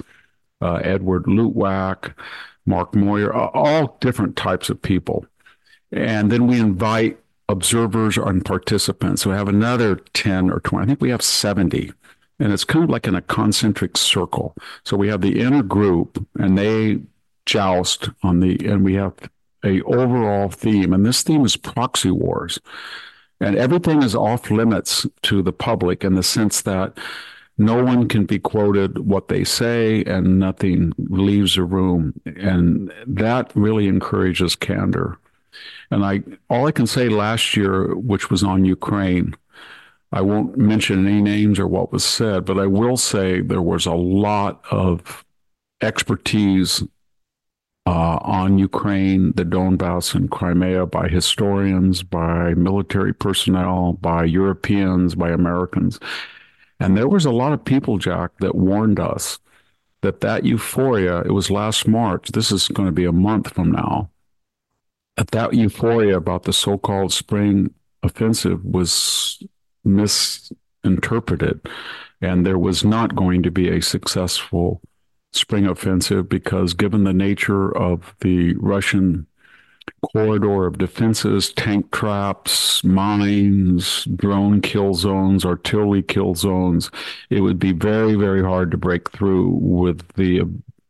uh, 0.62 0.76
Edward 0.76 1.26
Luttwak, 1.26 2.14
Mark 2.66 2.94
Moyar, 2.94 3.34
all 3.54 3.98
different 4.00 4.38
types 4.38 4.70
of 4.70 4.82
people. 4.82 5.26
And 5.92 6.32
then 6.32 6.48
we 6.48 6.60
invite 6.60 7.20
observers 7.50 8.18
and 8.18 8.46
participants. 8.46 9.24
So 9.24 9.32
we 9.32 9.36
have 9.36 9.50
another 9.50 9.96
10 10.14 10.50
or 10.50 10.60
20. 10.62 10.84
I 10.84 10.88
think 10.88 11.02
we 11.02 11.10
have 11.10 11.22
70 11.22 11.92
and 12.40 12.54
it's 12.54 12.64
kind 12.64 12.84
of 12.84 12.90
like 12.90 13.08
in 13.08 13.16
a 13.16 13.22
concentric 13.22 13.98
circle. 13.98 14.56
So 14.86 14.96
we 14.96 15.10
have 15.10 15.22
the 15.22 15.42
inner 15.42 15.62
group, 15.62 16.26
and 16.40 16.58
they 16.58 17.00
joust 17.46 18.10
on 18.24 18.40
the, 18.40 18.58
and 18.66 18.84
we 18.84 18.94
have 18.96 19.14
a 19.64 19.82
overall 19.82 20.50
theme, 20.50 20.94
and 20.94 21.06
this 21.06 21.22
theme 21.22 21.44
is 21.46 21.58
proxy 21.58 22.12
wars, 22.12 22.60
and 23.42 23.58
everything 23.58 24.04
is 24.04 24.16
off 24.16 24.50
limits 24.50 25.06
to 25.24 25.42
the 25.42 25.52
public 25.52 26.04
in 26.04 26.16
the 26.16 26.24
sense 26.24 26.62
that 26.62 26.98
no 27.58 27.84
one 27.84 28.08
can 28.08 28.26
be 28.26 28.40
quoted 28.40 29.00
what 29.00 29.28
they 29.28 29.44
say 29.44 30.02
and 30.06 30.40
nothing 30.40 30.94
leaves 30.98 31.58
a 31.58 31.64
room 31.64 32.14
and 32.26 32.90
that 33.06 33.52
really 33.54 33.90
encourages 33.90 34.56
candor 34.56 35.18
and 35.92 36.06
i 36.06 36.22
all 36.50 36.68
i 36.68 36.72
can 36.72 36.88
say 36.88 37.10
last 37.10 37.56
year 37.56 37.96
which 37.96 38.30
was 38.30 38.44
on 38.44 38.66
ukraine 38.66 39.36
i 40.12 40.22
won't 40.22 40.58
mention 40.58 41.08
any 41.08 41.22
names 41.22 41.60
or 41.60 41.68
what 41.68 41.92
was 41.92 42.04
said 42.04 42.46
but 42.46 42.60
i 42.60 42.66
will 42.66 42.98
say 42.98 43.42
there 43.42 43.62
was 43.62 43.86
a 43.86 43.94
lot 43.94 44.62
of 44.72 45.26
expertise 45.82 46.84
uh, 47.86 48.20
on 48.22 48.60
Ukraine, 48.60 49.32
the 49.36 49.44
Donbass, 49.44 50.14
and 50.14 50.30
Crimea 50.30 50.86
by 50.86 51.08
historians, 51.08 52.04
by 52.04 52.54
military 52.54 53.14
personnel, 53.14 53.94
by 53.94 54.26
Europeans, 54.26 55.16
by 55.16 55.30
Americans. 55.32 56.00
And 56.80 56.96
there 56.96 57.08
was 57.08 57.26
a 57.26 57.32
lot 57.32 57.52
of 57.52 57.66
people, 57.66 57.98
Jack, 57.98 58.32
that 58.42 58.54
warned 58.54 59.00
us 59.00 59.40
that 60.02 60.22
that 60.22 60.46
euphoria, 60.46 61.22
it 61.22 61.32
was 61.32 61.50
last 61.50 61.88
March, 61.88 62.30
this 62.30 62.52
is 62.52 62.68
going 62.68 62.88
to 62.88 62.94
be 62.94 63.06
a 63.06 63.12
month 63.12 63.54
from 63.54 63.72
now, 63.72 64.10
that 65.28 65.54
euphoria 65.54 66.18
about 66.18 66.44
the 66.44 66.54
so-called 66.54 67.14
spring 67.14 67.74
offensive 68.04 68.64
was 68.64 69.42
misinterpreted. 69.84 71.62
And 72.22 72.46
there 72.46 72.60
was 72.60 72.84
not 72.84 73.16
going 73.16 73.44
to 73.44 73.52
be 73.52 73.70
a 73.70 73.82
successful 73.82 74.82
spring 75.32 75.66
offensive 75.66 76.28
because, 76.28 76.74
given 76.74 77.04
the 77.04 77.14
nature 77.14 77.76
of 77.78 78.16
the 78.22 78.56
Russian 78.56 79.26
corridor 80.02 80.66
of 80.66 80.78
defenses, 80.78 81.52
tank 81.54 81.92
traps, 81.92 82.84
mines, 82.84 84.06
drone 84.16 84.62
kill 84.62 84.94
zones, 84.94 85.46
artillery 85.46 86.04
kill 86.04 86.36
zones, 86.36 86.92
it 87.30 87.42
would 87.42 87.60
be 87.60 87.72
very, 87.72 88.16
very 88.16 88.42
hard 88.44 88.72
to 88.72 88.78
break 88.78 89.10
through 89.12 89.50
with 89.62 90.08
the 90.14 90.42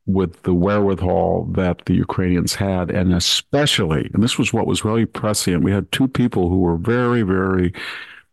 with 0.10 0.42
the 0.44 0.54
wherewithal 0.54 1.46
that 1.52 1.86
the 1.86 1.94
Ukrainians 1.94 2.56
had, 2.56 2.90
and 2.90 3.14
especially, 3.14 4.10
and 4.14 4.24
this 4.24 4.38
was 4.40 4.52
what 4.52 4.68
was 4.68 4.84
really 4.84 5.06
prescient. 5.06 5.64
We 5.64 5.72
had 5.72 5.92
two 5.92 6.08
people 6.08 6.50
who 6.50 6.60
were 6.60 6.78
very, 6.78 7.22
very 7.22 7.74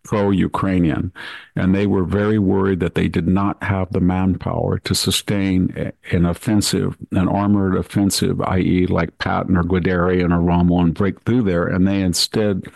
pro 0.06 0.30
Ukrainian. 0.30 1.12
And 1.56 1.74
they 1.74 1.86
were 1.86 2.04
very 2.04 2.38
worried 2.38 2.80
that 2.80 2.94
they 2.94 3.08
did 3.08 3.26
not 3.26 3.60
have 3.62 3.92
the 3.92 4.00
manpower 4.00 4.78
to 4.78 4.94
sustain 4.94 5.92
an 6.12 6.24
offensive, 6.24 6.96
an 7.10 7.28
armored 7.28 7.76
offensive, 7.76 8.40
i.e., 8.42 8.86
like 8.86 9.18
Patton 9.18 9.56
or 9.56 9.64
Guderian 9.64 10.32
or 10.32 10.40
Rommel, 10.40 10.80
and 10.80 10.94
break 10.94 11.20
through 11.22 11.42
there. 11.42 11.66
And 11.66 11.86
they 11.86 12.00
instead 12.00 12.66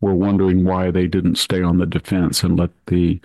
were 0.00 0.14
wondering 0.14 0.64
why 0.64 0.90
they 0.90 1.06
didn't 1.06 1.36
stay 1.36 1.62
on 1.62 1.76
the 1.76 1.86
defense 1.86 2.42
and 2.42 2.58
let 2.58 2.70
the 2.86 3.20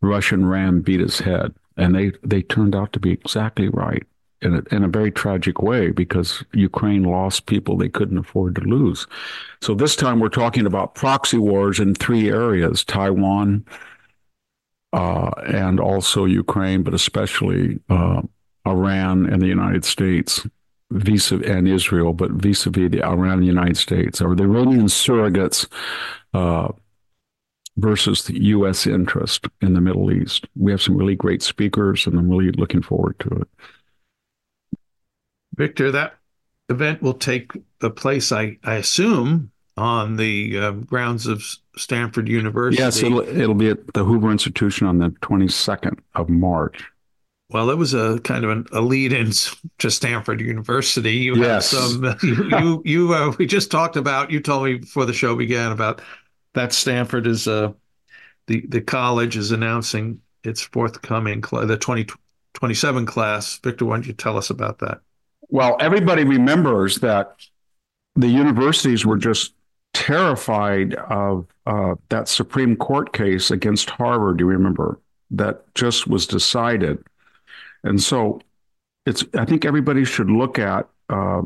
Russian 0.00 0.46
ram 0.46 0.80
beat 0.80 1.00
his 1.00 1.18
head. 1.18 1.54
And 1.76 1.94
they, 1.94 2.12
they 2.22 2.40
turned 2.40 2.74
out 2.74 2.94
to 2.94 3.00
be 3.00 3.12
exactly 3.12 3.68
right 3.68 4.06
in 4.44 4.54
a, 4.54 4.74
in 4.74 4.84
a 4.84 4.88
very 4.88 5.10
tragic 5.10 5.62
way 5.62 5.90
because 5.90 6.44
Ukraine 6.52 7.02
lost 7.02 7.46
people 7.46 7.76
they 7.76 7.88
couldn't 7.88 8.18
afford 8.18 8.54
to 8.56 8.60
lose. 8.62 9.06
So 9.60 9.74
this 9.74 9.96
time 9.96 10.20
we're 10.20 10.28
talking 10.28 10.66
about 10.66 10.94
proxy 10.94 11.38
wars 11.38 11.80
in 11.80 11.94
three 11.94 12.28
areas: 12.28 12.84
Taiwan, 12.84 13.64
uh, 14.92 15.30
and 15.46 15.80
also 15.80 16.24
Ukraine, 16.24 16.82
but 16.82 16.94
especially 16.94 17.80
uh, 17.88 18.22
Iran 18.66 19.26
and 19.26 19.42
the 19.42 19.48
United 19.48 19.84
States, 19.84 20.46
vis 20.90 21.32
and 21.32 21.66
Israel, 21.66 22.12
but 22.12 22.30
vis-a-vis 22.32 22.90
the 22.90 23.02
Iran 23.02 23.32
and 23.32 23.42
the 23.42 23.46
United 23.46 23.78
States, 23.78 24.20
or 24.20 24.34
the 24.34 24.44
Iranian 24.44 24.86
surrogates. 24.86 25.66
Uh, 26.32 26.68
versus 27.76 28.24
the 28.24 28.40
U.S. 28.44 28.86
interest 28.86 29.46
in 29.60 29.74
the 29.74 29.80
Middle 29.80 30.12
East. 30.12 30.46
We 30.56 30.70
have 30.70 30.82
some 30.82 30.96
really 30.96 31.16
great 31.16 31.42
speakers, 31.42 32.06
and 32.06 32.16
I'm 32.16 32.30
really 32.30 32.52
looking 32.52 32.82
forward 32.82 33.18
to 33.20 33.28
it. 33.30 33.48
Victor, 35.56 35.90
that 35.92 36.14
event 36.68 37.02
will 37.02 37.14
take 37.14 37.52
place, 37.90 38.32
I, 38.32 38.58
I 38.64 38.74
assume, 38.76 39.50
on 39.76 40.16
the 40.16 40.58
uh, 40.58 40.70
grounds 40.72 41.26
of 41.26 41.44
Stanford 41.76 42.28
University. 42.28 42.82
Yes, 42.82 43.02
it'll, 43.02 43.20
it'll 43.20 43.54
be 43.54 43.70
at 43.70 43.92
the 43.92 44.04
Hoover 44.04 44.30
Institution 44.30 44.86
on 44.86 44.98
the 44.98 45.10
22nd 45.10 45.98
of 46.14 46.28
March. 46.28 46.84
Well, 47.50 47.70
it 47.70 47.76
was 47.76 47.92
a 47.94 48.18
kind 48.20 48.44
of 48.44 48.50
an, 48.50 48.66
a 48.72 48.80
lead-in 48.80 49.30
to 49.78 49.90
Stanford 49.90 50.40
University. 50.40 51.12
You 51.12 51.36
yes. 51.36 51.70
have 51.72 51.80
some. 51.80 52.16
You 52.22 52.58
you, 52.58 52.82
you 52.84 53.14
uh, 53.14 53.32
we 53.38 53.46
just 53.46 53.70
talked 53.70 53.96
about. 53.96 54.30
You 54.30 54.40
told 54.40 54.64
me 54.64 54.78
before 54.78 55.04
the 55.04 55.12
show 55.12 55.36
began 55.36 55.70
about 55.70 56.00
that 56.54 56.72
Stanford 56.72 57.26
is 57.26 57.46
uh 57.46 57.72
the 58.46 58.64
the 58.68 58.80
college 58.80 59.36
is 59.36 59.50
announcing 59.50 60.20
its 60.42 60.62
forthcoming 60.62 61.42
the 61.42 61.78
2027 61.80 63.06
class. 63.06 63.58
Victor, 63.58 63.84
why 63.84 63.96
don't 63.96 64.06
you 64.06 64.14
tell 64.14 64.36
us 64.36 64.50
about 64.50 64.78
that? 64.80 65.00
Well, 65.48 65.76
everybody 65.80 66.24
remembers 66.24 66.98
that 67.00 67.36
the 68.16 68.28
universities 68.28 69.04
were 69.04 69.18
just 69.18 69.54
terrified 69.92 70.94
of 70.94 71.46
uh, 71.66 71.94
that 72.08 72.28
Supreme 72.28 72.76
Court 72.76 73.12
case 73.12 73.50
against 73.50 73.90
Harvard. 73.90 74.38
Do 74.38 74.44
you 74.44 74.50
remember 74.50 75.00
that 75.30 75.72
just 75.74 76.06
was 76.06 76.26
decided? 76.26 77.04
And 77.82 78.02
so, 78.02 78.40
it's. 79.06 79.24
I 79.34 79.44
think 79.44 79.64
everybody 79.64 80.04
should 80.04 80.30
look 80.30 80.58
at 80.58 80.88
uh, 81.08 81.42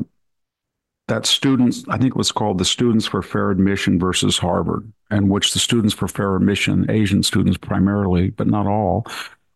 that 1.07 1.25
students. 1.25 1.83
I 1.89 1.97
think 1.97 2.11
it 2.11 2.17
was 2.17 2.31
called 2.31 2.57
the 2.57 2.65
Students 2.65 3.05
for 3.05 3.21
Fair 3.21 3.51
Admission 3.51 3.99
versus 3.99 4.37
Harvard, 4.37 4.91
and 5.09 5.29
which 5.29 5.53
the 5.53 5.59
Students 5.59 5.93
for 5.93 6.07
Fair 6.07 6.35
Admission, 6.35 6.89
Asian 6.89 7.23
students 7.23 7.57
primarily, 7.57 8.29
but 8.29 8.47
not 8.47 8.67
all, 8.67 9.05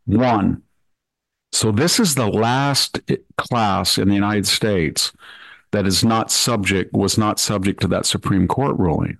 won 0.05 0.61
so 1.53 1.71
this 1.71 1.99
is 1.99 2.15
the 2.15 2.27
last 2.27 2.99
class 3.37 3.97
in 3.97 4.07
the 4.07 4.15
United 4.15 4.47
States 4.47 5.13
that 5.71 5.85
is 5.85 6.03
not 6.03 6.31
subject 6.31 6.93
was 6.93 7.17
not 7.17 7.39
subject 7.39 7.81
to 7.81 7.87
that 7.87 8.05
Supreme 8.05 8.47
Court 8.47 8.77
ruling. 8.77 9.17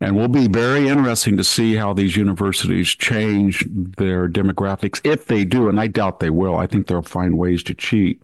And 0.00 0.14
will 0.14 0.28
be 0.28 0.46
very 0.46 0.88
interesting 0.88 1.36
to 1.38 1.44
see 1.44 1.74
how 1.74 1.94
these 1.94 2.16
universities 2.16 2.88
change 2.88 3.66
their 3.70 4.28
demographics 4.28 5.00
if 5.04 5.26
they 5.26 5.44
do, 5.44 5.68
and 5.68 5.80
I 5.80 5.86
doubt 5.86 6.20
they 6.20 6.30
will. 6.30 6.56
I 6.56 6.66
think 6.66 6.86
they'll 6.86 7.00
find 7.00 7.38
ways 7.38 7.62
to 7.62 7.74
cheat. 7.74 8.22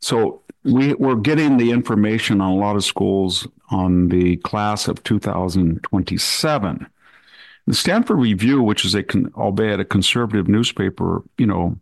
So 0.00 0.42
we, 0.64 0.92
we're 0.94 1.14
getting 1.14 1.56
the 1.56 1.70
information 1.70 2.40
on 2.40 2.52
a 2.52 2.56
lot 2.56 2.76
of 2.76 2.84
schools 2.84 3.48
on 3.70 4.08
the 4.08 4.36
class 4.38 4.88
of 4.88 5.02
2027. 5.04 6.86
The 7.66 7.74
Stanford 7.74 8.18
Review, 8.18 8.62
which 8.62 8.84
is 8.84 8.94
a 8.94 9.04
albeit 9.36 9.80
a 9.80 9.84
conservative 9.84 10.48
newspaper, 10.48 11.22
you 11.38 11.46
know, 11.46 11.78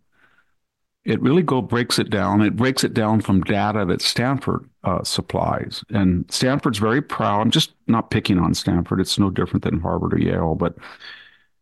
it 1.05 1.21
really 1.21 1.43
go 1.43 1.61
breaks 1.61 1.99
it 1.99 2.09
down. 2.09 2.41
It 2.41 2.55
breaks 2.55 2.83
it 2.83 2.93
down 2.93 3.21
from 3.21 3.41
data 3.41 3.85
that 3.85 4.01
Stanford 4.01 4.67
uh, 4.83 5.03
supplies, 5.03 5.83
and 5.89 6.25
Stanford's 6.31 6.79
very 6.79 7.01
proud. 7.01 7.41
I'm 7.41 7.51
just 7.51 7.73
not 7.87 8.09
picking 8.09 8.39
on 8.39 8.55
Stanford; 8.55 8.99
it's 8.99 9.19
no 9.19 9.29
different 9.29 9.63
than 9.63 9.79
Harvard 9.81 10.13
or 10.13 10.19
Yale, 10.19 10.55
but 10.55 10.75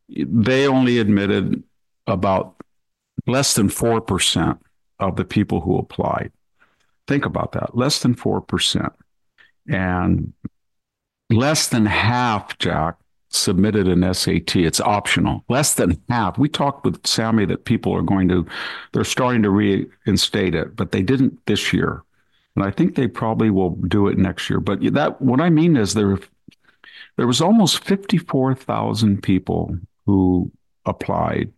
they 0.09 0.65
only 0.65 0.97
admitted 0.97 1.61
about 2.07 2.55
less 3.27 3.53
than 3.53 3.67
four 3.67 3.99
percent 3.99 4.59
of 4.99 5.17
the 5.17 5.25
people 5.25 5.59
who 5.59 5.77
applied. 5.77 6.31
Think 7.05 7.25
about 7.25 7.51
that: 7.51 7.75
less 7.75 7.99
than 7.99 8.15
four 8.15 8.39
percent, 8.39 8.93
and 9.67 10.31
less 11.29 11.67
than 11.67 11.85
half, 11.85 12.57
Jack, 12.59 12.95
submitted 13.33 13.87
an 13.87 14.13
SAT. 14.13 14.55
It's 14.55 14.79
optional. 14.79 15.43
Less 15.49 15.73
than 15.73 16.01
half. 16.09 16.37
We 16.37 16.49
talked 16.49 16.85
with 16.85 17.05
Sammy 17.05 17.45
that 17.45 17.65
people 17.65 17.95
are 17.95 18.01
going 18.01 18.29
to, 18.29 18.45
they're 18.91 19.03
starting 19.03 19.43
to 19.43 19.49
reinstate 19.49 20.55
it, 20.55 20.75
but 20.75 20.91
they 20.91 21.01
didn't 21.01 21.45
this 21.45 21.73
year. 21.73 22.03
And 22.55 22.63
I 22.63 22.71
think 22.71 22.95
they 22.95 23.07
probably 23.07 23.49
will 23.49 23.71
do 23.71 24.07
it 24.07 24.17
next 24.17 24.49
year. 24.49 24.59
But 24.59 24.81
that, 24.93 25.21
what 25.21 25.41
I 25.41 25.49
mean 25.49 25.75
is 25.75 25.93
there, 25.93 26.19
there 27.17 27.27
was 27.27 27.41
almost 27.41 27.83
54,000 27.83 29.23
people 29.23 29.77
who 30.05 30.51
applied 30.85 31.51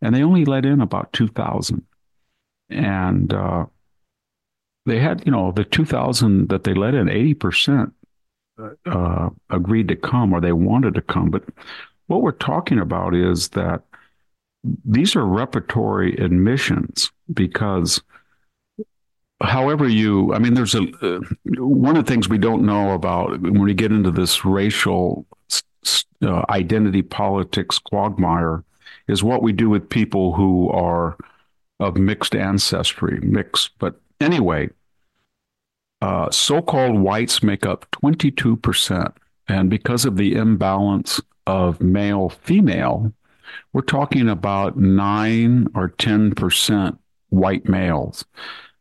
and 0.00 0.14
they 0.14 0.22
only 0.22 0.44
let 0.44 0.64
in 0.64 0.80
about 0.80 1.12
2,000. 1.12 1.84
And, 2.70 3.32
uh, 3.32 3.66
they 4.86 5.00
had, 5.00 5.22
you 5.26 5.32
know, 5.32 5.52
the 5.52 5.64
2,000 5.64 6.48
that 6.48 6.64
they 6.64 6.72
let 6.72 6.94
in, 6.94 7.08
80% 7.08 7.92
uh, 8.86 9.30
agreed 9.50 9.88
to 9.88 9.96
come 9.96 10.32
or 10.32 10.40
they 10.40 10.52
wanted 10.52 10.94
to 10.94 11.02
come. 11.02 11.30
But 11.30 11.44
what 12.06 12.22
we're 12.22 12.32
talking 12.32 12.78
about 12.78 13.14
is 13.14 13.48
that 13.50 13.82
these 14.84 15.14
are 15.14 15.22
reparatory 15.22 16.20
admissions 16.22 17.12
because 17.32 18.02
however 19.40 19.88
you 19.88 20.34
i 20.34 20.38
mean 20.38 20.54
there's 20.54 20.74
a 20.74 20.82
uh, 21.00 21.20
one 21.58 21.96
of 21.96 22.04
the 22.04 22.10
things 22.10 22.28
we 22.28 22.38
don't 22.38 22.66
know 22.66 22.92
about 22.92 23.40
when 23.40 23.62
we 23.62 23.72
get 23.72 23.92
into 23.92 24.10
this 24.10 24.44
racial 24.44 25.24
uh, 26.22 26.44
identity 26.50 27.02
politics 27.02 27.78
quagmire 27.78 28.64
is 29.06 29.22
what 29.22 29.42
we 29.42 29.52
do 29.52 29.70
with 29.70 29.88
people 29.88 30.34
who 30.34 30.68
are 30.70 31.16
of 31.78 31.96
mixed 31.96 32.34
ancestry 32.34 33.20
mixed 33.22 33.70
but 33.78 34.00
anyway 34.20 34.68
uh, 36.00 36.30
so-called 36.30 36.98
whites 37.00 37.42
make 37.42 37.66
up 37.66 37.90
22%. 37.92 39.12
And 39.48 39.70
because 39.70 40.04
of 40.04 40.16
the 40.16 40.34
imbalance 40.34 41.20
of 41.46 41.80
male 41.80 42.28
female, 42.28 43.12
we're 43.72 43.82
talking 43.82 44.28
about 44.28 44.76
9 44.76 45.68
or 45.74 45.88
10% 45.90 46.98
white 47.30 47.68
males. 47.68 48.24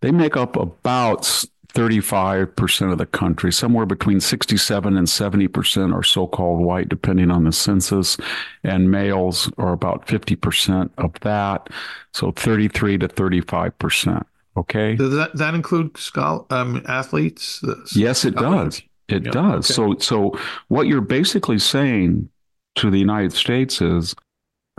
They 0.02 0.12
make 0.12 0.38
up 0.38 0.56
about 0.56 1.48
35% 1.74 2.92
of 2.92 2.98
the 2.98 3.06
country, 3.06 3.54
somewhere 3.54 3.86
between 3.86 4.20
67 4.20 4.98
and 4.98 5.08
70% 5.08 5.94
are 5.94 6.04
so 6.04 6.26
called 6.28 6.60
white, 6.60 6.90
depending 6.90 7.30
on 7.30 7.44
the 7.44 7.52
census, 7.52 8.18
and 8.64 8.90
males 8.90 9.52
are 9.58 9.74
about 9.74 10.08
50% 10.08 10.90
of 10.98 11.14
that. 11.22 11.70
So 12.14 12.32
33 12.32 12.98
to 13.00 13.08
35%. 13.08 14.26
Okay. 14.58 14.96
Does 14.96 15.14
that 15.14 15.36
that 15.36 15.54
include 15.54 15.98
scholar, 15.98 16.46
um, 16.50 16.84
athletes? 16.88 17.64
Yes, 17.96 18.26
it 18.26 18.36
does. 18.36 18.82
It 19.08 19.26
yeah. 19.26 19.32
does. 19.32 19.70
Okay. 19.70 19.74
So 19.74 19.96
so 20.00 20.40
what 20.68 20.88
you're 20.88 21.02
basically 21.02 21.60
saying 21.60 22.30
to 22.76 22.90
the 22.90 22.98
United 22.98 23.34
States 23.34 23.82
is 23.82 24.16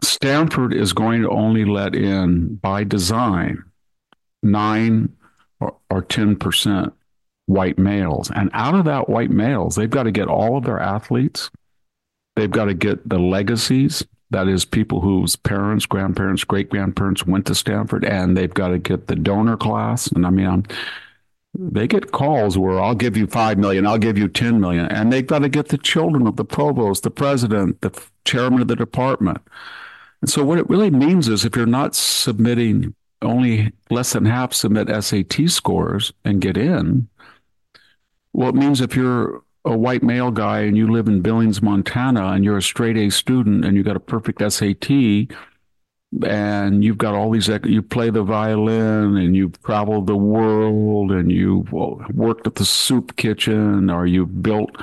Stanford 0.03 0.75
is 0.75 0.93
going 0.93 1.23
to 1.23 1.31
only 1.31 1.65
let 1.65 1.95
in 1.95 2.57
by 2.57 2.85
design 2.85 3.63
nine 4.43 5.15
or 5.91 6.03
ten 6.03 6.37
percent 6.37 6.93
white 7.47 7.79
males, 7.79 8.31
and 8.35 8.51
out 8.53 8.75
of 8.75 8.85
that 8.85 9.09
white 9.09 9.31
males, 9.31 9.77
they've 9.77 9.89
got 9.89 10.03
to 10.05 10.13
get 10.13 10.29
all 10.29 10.59
of 10.59 10.65
their 10.65 10.81
athletes. 10.81 11.51
They've 12.37 12.51
got 12.51 12.67
to 12.67 12.75
get 12.75 13.09
the 13.09 13.19
legacies 13.19 14.05
that 14.31 14.49
is, 14.49 14.65
people 14.65 15.01
whose 15.01 15.37
parents, 15.37 15.87
grandparents, 15.87 16.45
great 16.45 16.69
grandparents 16.69 17.27
went 17.27 17.47
to 17.47 17.55
Stanford, 17.55 18.05
and 18.05 18.37
they've 18.37 18.53
got 18.53 18.69
to 18.69 18.79
get 18.79 19.07
the 19.07 19.17
donor 19.17 19.57
class. 19.57 20.07
And 20.09 20.27
I 20.27 20.31
mean, 20.31 20.47
I'm, 20.47 20.65
they 21.55 21.87
get 21.87 22.13
calls 22.13 22.59
where 22.59 22.79
I'll 22.79 22.95
give 22.95 23.17
you 23.17 23.27
five 23.27 23.59
million, 23.59 23.87
I'll 23.87 23.99
give 23.99 24.19
you 24.19 24.29
ten 24.29 24.61
million, 24.61 24.87
and 24.87 25.13
they've 25.13 25.27
got 25.27 25.41
to 25.41 25.49
get 25.49 25.69
the 25.69 25.79
children 25.79 26.27
of 26.27 26.37
the 26.37 26.45
provost, 26.45 27.03
the 27.03 27.11
president, 27.11 27.81
the 27.81 27.99
chairman 28.25 28.61
of 28.61 28.69
the 28.69 28.77
department. 28.77 29.39
And 30.21 30.31
so, 30.31 30.45
what 30.45 30.59
it 30.59 30.69
really 30.69 30.91
means 30.91 31.29
is, 31.29 31.45
if 31.45 31.57
you're 31.57 31.67
not 31.67 31.95
submitting, 31.95 32.95
only 33.23 33.73
less 33.91 34.13
than 34.13 34.25
half 34.27 34.53
submit 34.53 34.89
SAT 35.03 35.51
scores 35.51 36.13
and 36.25 36.41
get 36.41 36.57
in. 36.57 37.09
Well, 38.33 38.51
it 38.51 38.55
means 38.55 38.81
if 38.81 38.95
you're 38.95 39.43
a 39.69 39.77
white 39.77 40.03
male 40.03 40.31
guy 40.31 40.61
and 40.61 40.77
you 40.77 40.91
live 40.91 41.09
in 41.09 41.21
Billings, 41.21 41.61
Montana, 41.61 42.29
and 42.29 42.43
you're 42.43 42.57
a 42.57 42.63
straight 42.63 42.97
A 42.97 43.11
student 43.11 43.65
and 43.65 43.77
you 43.77 43.83
got 43.83 43.97
a 43.97 44.01
perfect 44.01 44.41
SAT, 44.53 44.91
and 46.23 46.83
you've 46.83 46.97
got 46.97 47.15
all 47.15 47.31
these, 47.31 47.49
you 47.65 47.83
play 47.83 48.09
the 48.09 48.23
violin 48.23 49.19
and 49.19 49.37
you've 49.37 49.63
traveled 49.63 50.07
the 50.07 50.17
world 50.17 51.13
and 51.13 51.31
you've 51.31 51.71
worked 51.71 52.47
at 52.47 52.55
the 52.55 52.65
soup 52.65 53.17
kitchen 53.17 53.91
or 53.91 54.07
you've 54.07 54.43
built, 54.43 54.75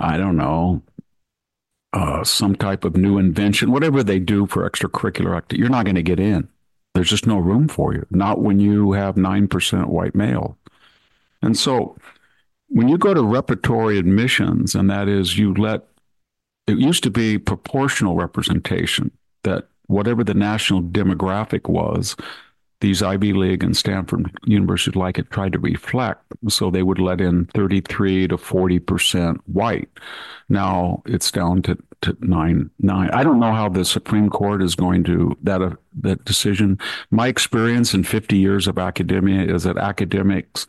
I 0.00 0.16
don't 0.16 0.36
know, 0.36 0.82
uh, 1.92 2.24
some 2.24 2.56
type 2.56 2.84
of 2.84 2.96
new 2.96 3.18
invention, 3.18 3.70
whatever 3.70 4.02
they 4.02 4.18
do 4.18 4.46
for 4.46 4.68
extracurricular 4.68 5.36
activity, 5.36 5.60
you're 5.60 5.70
not 5.70 5.84
going 5.84 5.94
to 5.94 6.02
get 6.02 6.18
in. 6.18 6.48
There's 6.94 7.10
just 7.10 7.26
no 7.26 7.38
room 7.38 7.68
for 7.68 7.94
you, 7.94 8.04
not 8.10 8.40
when 8.40 8.58
you 8.58 8.92
have 8.92 9.14
9% 9.14 9.86
white 9.86 10.16
male. 10.16 10.58
And 11.40 11.56
so 11.56 11.96
when 12.68 12.88
you 12.88 12.98
go 12.98 13.14
to 13.14 13.22
reparatory 13.22 13.98
admissions, 13.98 14.74
and 14.74 14.90
that 14.90 15.08
is 15.08 15.38
you 15.38 15.54
let 15.54 15.86
it 16.66 16.78
used 16.78 17.02
to 17.04 17.10
be 17.10 17.38
proportional 17.38 18.14
representation 18.14 19.10
that 19.42 19.68
whatever 19.86 20.22
the 20.22 20.34
national 20.34 20.82
demographic 20.82 21.68
was, 21.68 22.14
these 22.80 23.02
Ivy 23.02 23.32
League 23.32 23.64
and 23.64 23.76
Stanford 23.76 24.30
universities 24.44 24.94
like 24.94 25.18
it 25.18 25.30
tried 25.30 25.52
to 25.54 25.58
reflect. 25.58 26.22
So 26.48 26.70
they 26.70 26.82
would 26.82 27.00
let 27.00 27.20
in 27.20 27.46
33 27.46 28.28
to 28.28 28.36
40% 28.36 29.38
white. 29.46 29.88
Now 30.48 31.02
it's 31.06 31.30
down 31.32 31.62
to, 31.62 31.76
to 32.02 32.16
nine, 32.20 32.70
nine. 32.78 33.10
I 33.10 33.24
don't 33.24 33.40
know 33.40 33.52
how 33.52 33.68
the 33.68 33.84
Supreme 33.84 34.30
Court 34.30 34.62
is 34.62 34.76
going 34.76 35.02
to, 35.04 35.36
that, 35.42 35.60
uh, 35.60 35.74
that 36.02 36.24
decision. 36.24 36.78
My 37.10 37.26
experience 37.26 37.94
in 37.94 38.04
50 38.04 38.36
years 38.36 38.68
of 38.68 38.78
academia 38.78 39.52
is 39.52 39.64
that 39.64 39.76
academics 39.76 40.66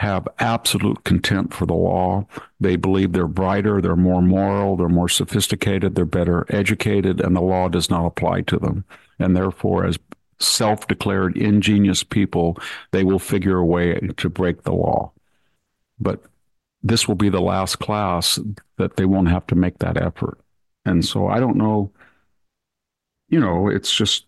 have 0.00 0.26
absolute 0.38 1.04
contempt 1.04 1.52
for 1.52 1.66
the 1.66 1.74
law. 1.74 2.26
They 2.58 2.76
believe 2.76 3.12
they're 3.12 3.26
brighter, 3.26 3.82
they're 3.82 3.96
more 3.96 4.22
moral, 4.22 4.74
they're 4.74 4.88
more 4.88 5.10
sophisticated, 5.10 5.94
they're 5.94 6.06
better 6.06 6.46
educated, 6.48 7.20
and 7.20 7.36
the 7.36 7.42
law 7.42 7.68
does 7.68 7.90
not 7.90 8.06
apply 8.06 8.40
to 8.42 8.58
them. 8.58 8.86
And 9.18 9.36
therefore, 9.36 9.84
as 9.84 9.98
self 10.38 10.88
declared 10.88 11.36
ingenious 11.36 12.02
people, 12.02 12.56
they 12.92 13.04
will 13.04 13.18
figure 13.18 13.58
a 13.58 13.64
way 13.64 14.00
to 14.16 14.30
break 14.30 14.62
the 14.62 14.72
law. 14.72 15.12
But 15.98 16.22
this 16.82 17.06
will 17.06 17.14
be 17.14 17.28
the 17.28 17.42
last 17.42 17.78
class 17.78 18.38
that 18.78 18.96
they 18.96 19.04
won't 19.04 19.28
have 19.28 19.46
to 19.48 19.54
make 19.54 19.80
that 19.80 20.00
effort. 20.00 20.40
And 20.86 21.04
so 21.04 21.28
I 21.28 21.40
don't 21.40 21.58
know, 21.58 21.92
you 23.28 23.38
know, 23.38 23.68
it's 23.68 23.94
just 23.94 24.24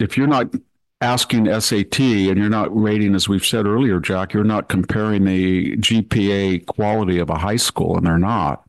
if 0.00 0.18
you're 0.18 0.26
not 0.26 0.52
asking 1.00 1.60
SAT 1.60 2.00
and 2.00 2.38
you're 2.38 2.48
not 2.48 2.74
rating, 2.74 3.14
as 3.14 3.28
we've 3.28 3.44
said 3.44 3.66
earlier, 3.66 4.00
Jack, 4.00 4.32
you're 4.32 4.44
not 4.44 4.68
comparing 4.68 5.24
the 5.24 5.76
GPA 5.76 6.66
quality 6.66 7.18
of 7.18 7.30
a 7.30 7.38
high 7.38 7.56
school, 7.56 7.96
and 7.96 8.06
they're 8.06 8.18
not, 8.18 8.68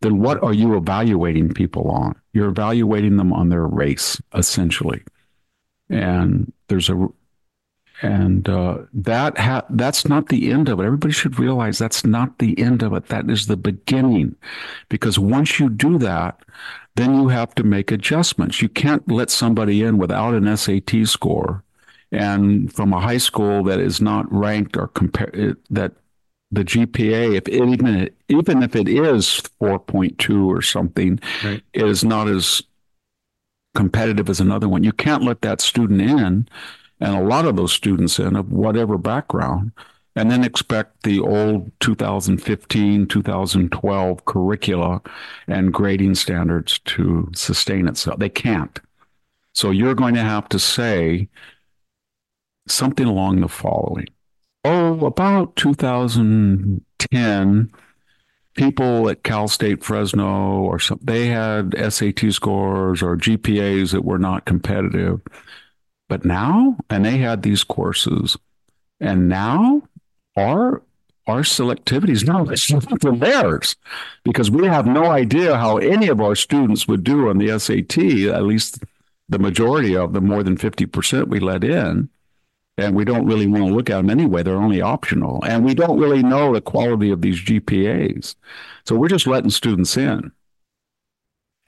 then 0.00 0.20
what 0.20 0.42
are 0.42 0.52
you 0.52 0.76
evaluating 0.76 1.52
people 1.52 1.90
on? 1.90 2.14
You're 2.32 2.48
evaluating 2.48 3.16
them 3.16 3.32
on 3.32 3.48
their 3.48 3.66
race, 3.66 4.20
essentially. 4.34 5.02
And 5.88 6.52
there's 6.68 6.90
a 6.90 7.08
and 8.02 8.46
uh, 8.46 8.78
that 8.92 9.38
ha- 9.38 9.64
that's 9.70 10.06
not 10.06 10.28
the 10.28 10.50
end 10.50 10.68
of 10.68 10.80
it. 10.80 10.84
Everybody 10.84 11.14
should 11.14 11.38
realize 11.38 11.78
that's 11.78 12.04
not 12.04 12.38
the 12.38 12.58
end 12.58 12.82
of 12.82 12.92
it. 12.92 13.06
That 13.06 13.30
is 13.30 13.46
the 13.46 13.56
beginning, 13.56 14.36
because 14.90 15.18
once 15.18 15.58
you 15.58 15.70
do 15.70 15.96
that, 15.98 16.38
then 16.96 17.14
you 17.14 17.28
have 17.28 17.54
to 17.54 17.62
make 17.62 17.92
adjustments. 17.92 18.60
You 18.60 18.68
can't 18.68 19.10
let 19.10 19.30
somebody 19.30 19.82
in 19.82 19.98
without 19.98 20.34
an 20.34 20.56
SAT 20.56 21.06
score 21.06 21.62
and 22.10 22.72
from 22.72 22.92
a 22.92 23.00
high 23.00 23.18
school 23.18 23.62
that 23.64 23.78
is 23.78 24.00
not 24.00 24.30
ranked 24.32 24.76
or 24.76 24.88
compare 24.88 25.30
eh, 25.34 25.52
that 25.70 25.92
the 26.50 26.64
GPA, 26.64 27.36
if 27.36 27.48
it, 27.48 27.54
even 27.54 28.10
even 28.28 28.62
if 28.62 28.76
it 28.76 28.88
is 28.88 29.42
4.2 29.60 30.46
or 30.46 30.62
something, 30.62 31.18
right. 31.44 31.62
is 31.74 32.04
not 32.04 32.28
as 32.28 32.62
competitive 33.74 34.30
as 34.30 34.40
another 34.40 34.68
one. 34.68 34.84
You 34.84 34.92
can't 34.92 35.24
let 35.24 35.42
that 35.42 35.60
student 35.60 36.00
in, 36.00 36.48
and 37.00 37.16
a 37.16 37.22
lot 37.22 37.46
of 37.46 37.56
those 37.56 37.72
students 37.72 38.18
in 38.18 38.36
of 38.36 38.50
whatever 38.52 38.96
background, 38.96 39.72
and 40.16 40.30
then 40.30 40.42
expect 40.42 41.02
the 41.02 41.20
old 41.20 41.70
2015, 41.80 43.06
2012 43.06 44.24
curricula 44.24 45.02
and 45.46 45.72
grading 45.72 46.14
standards 46.14 46.78
to 46.80 47.30
sustain 47.34 47.86
itself. 47.86 48.18
They 48.18 48.30
can't. 48.30 48.80
So 49.52 49.70
you're 49.70 49.94
going 49.94 50.14
to 50.14 50.22
have 50.22 50.48
to 50.48 50.58
say, 50.58 51.28
something 52.68 53.06
along 53.06 53.40
the 53.40 53.48
following. 53.48 54.06
Oh, 54.64 55.06
about 55.06 55.54
2010, 55.56 57.72
people 58.54 59.08
at 59.08 59.22
Cal 59.22 59.48
State 59.48 59.84
Fresno 59.84 60.62
or 60.62 60.80
some, 60.80 60.98
they 61.02 61.28
had 61.28 61.74
SAT 61.76 62.32
scores 62.32 63.02
or 63.02 63.16
GPAs 63.16 63.92
that 63.92 64.04
were 64.04 64.18
not 64.18 64.44
competitive. 64.44 65.22
But 66.08 66.24
now, 66.24 66.76
and 66.88 67.04
they 67.04 67.18
had 67.18 67.42
these 67.42 67.64
courses, 67.64 68.36
and 69.00 69.28
now 69.28 69.82
our 70.36 70.82
our 71.26 71.40
selectivity 71.40 72.10
is 72.10 72.22
now 72.22 72.44
than 72.44 73.18
theirs 73.18 73.74
because 74.22 74.48
we 74.48 74.66
have 74.66 74.86
no 74.86 75.06
idea 75.06 75.56
how 75.56 75.78
any 75.78 76.06
of 76.06 76.20
our 76.20 76.36
students 76.36 76.86
would 76.86 77.02
do 77.02 77.28
on 77.28 77.38
the 77.38 77.58
SAT, 77.58 77.98
at 78.32 78.44
least 78.44 78.84
the 79.28 79.38
majority 79.38 79.96
of 79.96 80.12
them, 80.12 80.26
more 80.26 80.44
than 80.44 80.56
50% 80.56 81.26
we 81.26 81.40
let 81.40 81.64
in. 81.64 82.08
And 82.78 82.94
we 82.94 83.04
don't 83.04 83.26
really 83.26 83.46
want 83.46 83.66
to 83.66 83.74
look 83.74 83.90
at 83.90 83.96
them 83.96 84.10
anyway. 84.10 84.42
They're 84.42 84.56
only 84.56 84.82
optional. 84.82 85.42
And 85.44 85.64
we 85.64 85.74
don't 85.74 85.98
really 85.98 86.22
know 86.22 86.52
the 86.52 86.60
quality 86.60 87.10
of 87.10 87.22
these 87.22 87.40
GPAs. 87.40 88.36
So 88.84 88.94
we're 88.94 89.08
just 89.08 89.26
letting 89.26 89.50
students 89.50 89.96
in. 89.96 90.30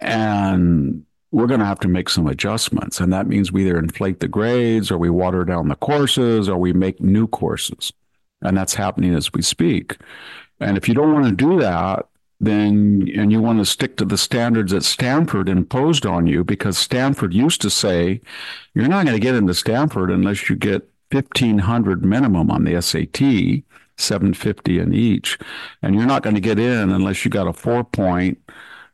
And 0.00 1.04
we're 1.32 1.46
going 1.46 1.60
to 1.60 1.66
have 1.66 1.80
to 1.80 1.88
make 1.88 2.10
some 2.10 2.26
adjustments. 2.26 3.00
And 3.00 3.12
that 3.12 3.26
means 3.26 3.50
we 3.50 3.64
either 3.64 3.78
inflate 3.78 4.20
the 4.20 4.28
grades 4.28 4.90
or 4.90 4.98
we 4.98 5.10
water 5.10 5.44
down 5.44 5.68
the 5.68 5.76
courses 5.76 6.48
or 6.48 6.58
we 6.58 6.72
make 6.72 7.00
new 7.00 7.26
courses. 7.26 7.92
And 8.42 8.56
that's 8.56 8.74
happening 8.74 9.14
as 9.14 9.32
we 9.32 9.42
speak. 9.42 9.96
And 10.60 10.76
if 10.76 10.88
you 10.88 10.94
don't 10.94 11.12
want 11.12 11.26
to 11.26 11.32
do 11.32 11.58
that, 11.60 12.06
then 12.40 13.08
and 13.16 13.32
you 13.32 13.40
want 13.40 13.58
to 13.58 13.66
stick 13.66 13.96
to 13.96 14.04
the 14.04 14.18
standards 14.18 14.70
that 14.72 14.84
Stanford 14.84 15.48
imposed 15.48 16.06
on 16.06 16.26
you, 16.26 16.44
because 16.44 16.78
Stanford 16.78 17.34
used 17.34 17.60
to 17.62 17.70
say 17.70 18.20
you're 18.74 18.88
not 18.88 19.04
going 19.06 19.16
to 19.16 19.20
get 19.20 19.34
into 19.34 19.54
Stanford 19.54 20.10
unless 20.10 20.48
you 20.48 20.54
get 20.54 20.88
1500 21.10 22.04
minimum 22.04 22.50
on 22.50 22.64
the 22.64 22.80
SAT, 22.80 23.64
750 23.96 24.78
in 24.78 24.94
each. 24.94 25.38
And 25.82 25.94
you're 25.94 26.06
not 26.06 26.22
going 26.22 26.36
to 26.36 26.40
get 26.40 26.58
in 26.58 26.90
unless 26.90 27.24
you 27.24 27.30
got 27.30 27.48
a 27.48 27.52
four 27.52 27.82
point 27.82 28.38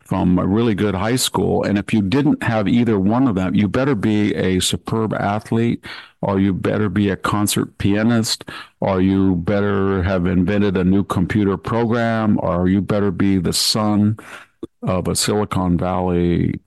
from 0.00 0.38
a 0.38 0.46
really 0.46 0.74
good 0.74 0.94
high 0.94 1.16
school. 1.16 1.64
And 1.64 1.78
if 1.78 1.92
you 1.92 2.02
didn't 2.02 2.42
have 2.42 2.68
either 2.68 2.98
one 2.98 3.26
of 3.26 3.34
them, 3.34 3.54
you 3.54 3.68
better 3.68 3.94
be 3.94 4.34
a 4.34 4.60
superb 4.60 5.14
athlete, 5.14 5.84
or 6.24 6.40
you 6.40 6.54
better 6.54 6.88
be 6.88 7.10
a 7.10 7.16
concert 7.16 7.76
pianist, 7.76 8.44
or 8.80 9.00
you 9.02 9.36
better 9.36 10.02
have 10.02 10.24
invented 10.24 10.74
a 10.74 10.82
new 10.82 11.04
computer 11.04 11.58
program, 11.58 12.38
or 12.42 12.66
you 12.66 12.80
better 12.80 13.10
be 13.10 13.36
the 13.36 13.52
son 13.52 14.16
of 14.82 15.06
a 15.06 15.14
Silicon 15.14 15.76
Valley 15.76 16.58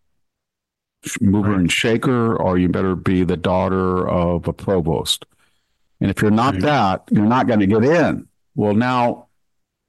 mover 1.19 1.51
right. 1.51 1.59
and 1.59 1.71
shaker, 1.71 2.35
or 2.35 2.59
you 2.59 2.69
better 2.69 2.95
be 2.95 3.23
the 3.23 3.37
daughter 3.37 4.07
of 4.07 4.47
a 4.47 4.53
provost. 4.53 5.25
And 5.99 6.11
if 6.11 6.21
you're 6.21 6.29
not 6.29 6.53
right. 6.53 6.63
that, 6.63 7.03
you're 7.09 7.25
not 7.25 7.47
going 7.47 7.59
to 7.59 7.67
get 7.67 7.83
in. 7.83 8.27
Well, 8.55 8.75
now 8.75 9.27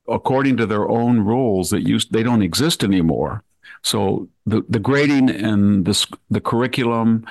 according 0.09 0.57
to 0.57 0.65
their 0.65 0.89
own 0.89 1.21
rules 1.21 1.69
that 1.71 1.87
used 1.87 2.11
they 2.13 2.23
don't 2.23 2.41
exist 2.41 2.83
anymore. 2.83 3.45
So 3.83 4.29
the 4.47 4.65
the 4.67 4.79
grading 4.79 5.29
and 5.29 5.85
the 5.85 6.07
the 6.31 6.41
curriculum 6.41 7.27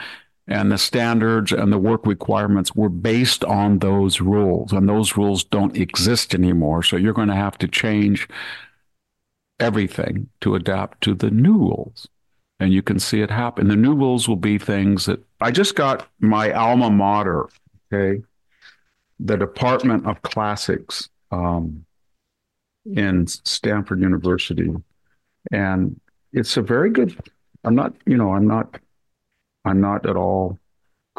and 0.48 0.72
the 0.72 0.78
standards 0.78 1.52
and 1.52 1.72
the 1.72 1.78
work 1.78 2.06
requirements 2.06 2.76
were 2.76 2.90
based 2.90 3.44
on 3.44 3.80
those 3.80 4.22
rules, 4.22 4.72
and 4.72 4.88
those 4.88 5.18
rules 5.18 5.44
don't 5.44 5.78
exist 5.78 6.34
anymore. 6.34 6.84
So 6.84 6.96
you're 6.96 7.14
going 7.14 7.28
to 7.28 7.36
have 7.36 7.58
to 7.60 7.68
change 7.68 8.28
everything 9.60 10.30
to 10.42 10.56
adapt 10.56 11.02
to 11.02 11.14
the 11.14 11.32
new 11.32 11.58
rules. 11.58 12.08
And 12.60 12.74
you 12.74 12.82
can 12.82 13.00
see 13.00 13.22
it 13.22 13.30
happen. 13.30 13.68
The 13.68 13.76
new 13.76 13.94
rules 13.94 14.28
will 14.28 14.36
be 14.36 14.58
things 14.58 15.06
that 15.06 15.24
I 15.42 15.52
just 15.52 15.76
got 15.76 16.08
my 16.20 16.52
alma 16.52 16.90
mater, 16.90 17.50
okay, 17.94 18.24
the 19.20 19.38
Department 19.38 20.08
of 20.08 20.22
Classics. 20.22 21.10
Um, 21.32 21.86
in 22.96 23.28
Stanford 23.28 24.02
University. 24.02 24.74
And 25.52 26.00
it's 26.34 26.58
a 26.58 26.62
very 26.62 26.90
good, 26.90 27.18
I'm 27.64 27.76
not, 27.76 27.94
you 28.06 28.18
know, 28.18 28.34
I'm 28.34 28.48
not, 28.48 28.80
I'm 29.68 29.82
not 29.82 30.08
at 30.08 30.16
all. 30.16 30.60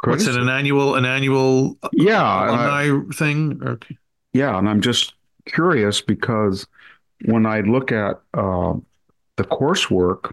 What's 0.04 0.26
it, 0.26 0.36
an 0.36 0.48
annual, 0.48 0.94
an 0.94 1.04
annual 1.04 1.76
yeah, 1.92 2.46
alumni 2.46 2.90
uh, 2.90 3.12
thing? 3.12 3.60
Okay. 3.62 3.98
Yeah. 4.32 4.56
And 4.56 4.68
I'm 4.68 4.80
just 4.80 5.14
curious 5.46 6.00
because 6.00 6.66
when 7.24 7.46
I 7.46 7.60
look 7.60 7.90
at 7.90 8.20
uh, 8.34 8.74
the 9.36 9.44
coursework, 9.44 10.32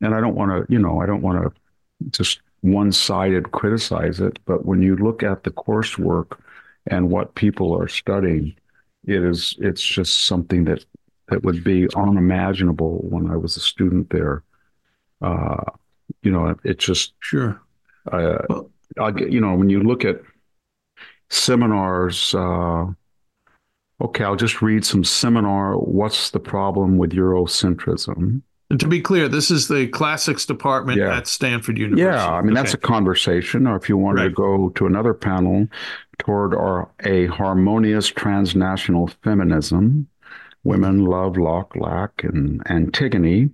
and 0.00 0.14
I 0.14 0.20
don't 0.20 0.34
want 0.34 0.50
to, 0.50 0.72
you 0.72 0.78
know, 0.78 1.00
I 1.00 1.06
don't 1.06 1.22
want 1.22 1.42
to 1.42 2.10
just 2.10 2.40
one 2.62 2.92
sided 2.92 3.52
criticize 3.52 4.20
it, 4.20 4.38
but 4.44 4.64
when 4.64 4.82
you 4.82 4.96
look 4.96 5.22
at 5.22 5.44
the 5.44 5.50
coursework 5.50 6.38
and 6.86 7.10
what 7.10 7.34
people 7.34 7.76
are 7.76 7.88
studying, 7.88 8.54
it 9.06 9.22
is 9.22 9.56
it's 9.58 9.82
just 9.82 10.26
something 10.26 10.64
that 10.64 10.84
that 11.28 11.42
would 11.42 11.62
be 11.64 11.88
unimaginable 11.94 12.98
when 13.08 13.30
I 13.30 13.36
was 13.36 13.56
a 13.56 13.60
student 13.60 14.10
there. 14.10 14.42
Uh, 15.22 15.62
you 16.22 16.30
know, 16.30 16.54
it 16.64 16.78
just 16.78 17.14
sure. 17.20 17.60
Uh, 18.10 18.38
well, 18.48 18.70
I, 18.98 19.10
you 19.10 19.40
know, 19.40 19.54
when 19.54 19.70
you 19.70 19.82
look 19.82 20.04
at 20.04 20.20
seminars, 21.28 22.34
uh, 22.34 22.86
okay, 24.00 24.24
I'll 24.24 24.36
just 24.36 24.62
read 24.62 24.84
some 24.84 25.04
seminar. 25.04 25.76
What's 25.76 26.30
the 26.30 26.40
problem 26.40 26.98
with 26.98 27.12
Eurocentrism? 27.12 28.42
And 28.70 28.78
to 28.78 28.86
be 28.86 29.00
clear, 29.00 29.28
this 29.28 29.50
is 29.50 29.66
the 29.66 29.88
classics 29.88 30.46
department 30.46 30.98
yeah. 30.98 31.16
at 31.16 31.26
Stanford 31.26 31.76
University. 31.76 32.02
Yeah, 32.02 32.30
I 32.30 32.40
mean 32.40 32.52
okay. 32.52 32.62
that's 32.62 32.74
a 32.74 32.78
conversation. 32.78 33.66
Or 33.66 33.76
if 33.76 33.88
you 33.88 33.96
wanted 33.96 34.22
right. 34.22 34.28
to 34.28 34.34
go 34.34 34.68
to 34.70 34.86
another 34.86 35.12
panel 35.12 35.66
toward 36.18 36.54
our, 36.54 36.88
a 37.04 37.26
harmonious 37.26 38.06
transnational 38.06 39.08
feminism, 39.24 40.06
women 40.62 41.04
love 41.04 41.36
Locke, 41.36 41.74
Lack, 41.74 42.22
and 42.22 42.62
Antigone, 42.70 43.50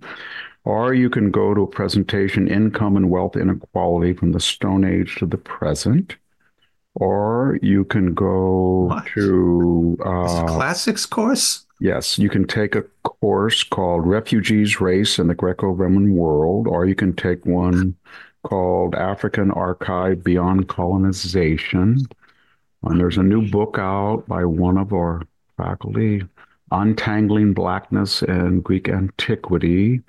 or 0.67 0.93
you 0.93 1.09
can 1.09 1.31
go 1.31 1.53
to 1.53 1.61
a 1.61 1.67
presentation, 1.67 2.49
income 2.49 2.97
and 2.97 3.09
wealth 3.09 3.37
inequality 3.37 4.11
from 4.11 4.33
the 4.33 4.39
Stone 4.41 4.83
Age 4.83 5.15
to 5.15 5.25
the 5.25 5.37
present. 5.37 6.17
Or 6.95 7.57
you 7.61 7.85
can 7.85 8.13
go 8.13 8.87
what? 8.89 9.05
to 9.13 9.97
uh, 10.05 10.43
classics 10.45 11.05
course. 11.05 11.65
Yes, 11.79 12.19
you 12.19 12.27
can 12.27 12.45
take 12.45 12.75
a 12.75 12.81
course 13.03 13.63
called 13.63 14.05
Refugees, 14.05 14.81
Race, 14.81 15.19
and 15.19 15.29
the 15.29 15.35
Greco 15.35 15.67
Roman 15.69 16.13
World, 16.17 16.67
or 16.67 16.85
you 16.85 16.95
can 16.95 17.15
take 17.15 17.45
one 17.45 17.95
called 18.43 18.93
African 18.93 19.51
Archive 19.51 20.21
Beyond 20.21 20.67
Colonization. 20.67 22.01
And 22.83 22.99
there's 22.99 23.17
a 23.17 23.23
new 23.23 23.49
book 23.49 23.77
out 23.79 24.25
by 24.27 24.43
one 24.43 24.77
of 24.77 24.91
our 24.91 25.21
faculty, 25.55 26.25
Untangling 26.71 27.53
Blackness 27.53 28.21
and 28.21 28.61
Greek 28.61 28.89
Antiquity. 28.89 30.01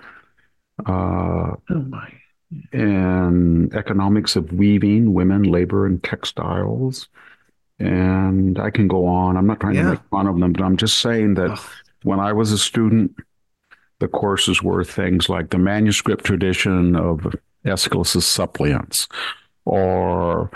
Uh, 0.86 1.56
oh 1.70 1.82
my. 1.88 2.12
And 2.72 3.74
Economics 3.74 4.36
of 4.36 4.52
Weaving, 4.52 5.12
Women, 5.12 5.42
Labor, 5.42 5.86
and 5.86 6.02
Textiles 6.02 7.08
and 7.78 8.58
I 8.58 8.70
can 8.70 8.88
go 8.88 9.06
on. 9.06 9.36
I'm 9.36 9.46
not 9.46 9.60
trying 9.60 9.76
yeah. 9.76 9.82
to 9.82 9.90
make 9.90 10.00
fun 10.10 10.26
of 10.26 10.38
them, 10.38 10.52
but 10.52 10.62
I'm 10.62 10.76
just 10.76 10.98
saying 10.98 11.34
that 11.34 11.52
Ugh. 11.52 11.60
when 12.02 12.20
I 12.20 12.32
was 12.32 12.52
a 12.52 12.58
student, 12.58 13.14
the 14.00 14.08
courses 14.08 14.62
were 14.62 14.84
things 14.84 15.28
like 15.28 15.50
the 15.50 15.58
manuscript 15.58 16.24
tradition 16.24 16.96
of 16.96 17.34
Aeschylus's 17.64 18.26
Suppliants, 18.26 19.08
or 19.64 20.50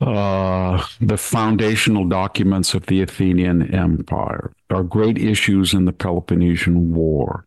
uh, 0.00 0.84
the 1.00 1.16
foundational 1.16 2.06
documents 2.06 2.74
of 2.74 2.86
the 2.86 3.02
Athenian 3.02 3.74
Empire, 3.74 4.52
or 4.70 4.84
great 4.84 5.18
issues 5.18 5.74
in 5.74 5.84
the 5.84 5.92
Peloponnesian 5.92 6.94
War, 6.94 7.46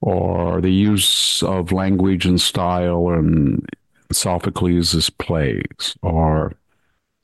or 0.00 0.60
the 0.60 0.72
use 0.72 1.42
of 1.42 1.72
language 1.72 2.26
and 2.26 2.40
style 2.40 3.10
in 3.10 3.64
Sophocles' 4.12 5.10
plays, 5.10 5.96
or 6.02 6.52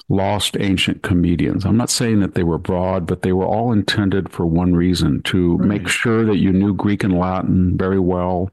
lost 0.08 0.56
ancient 0.60 1.02
comedians. 1.02 1.64
I'm 1.64 1.76
not 1.76 1.90
saying 1.90 2.20
that 2.20 2.34
they 2.34 2.44
were 2.44 2.58
broad, 2.58 3.06
but 3.06 3.22
they 3.22 3.32
were 3.32 3.46
all 3.46 3.72
intended 3.72 4.30
for 4.30 4.46
one 4.46 4.74
reason 4.74 5.22
to 5.22 5.56
right. 5.56 5.68
make 5.68 5.88
sure 5.88 6.24
that 6.24 6.36
you 6.36 6.52
knew 6.52 6.74
Greek 6.74 7.02
and 7.02 7.18
Latin 7.18 7.76
very 7.76 7.98
well, 7.98 8.50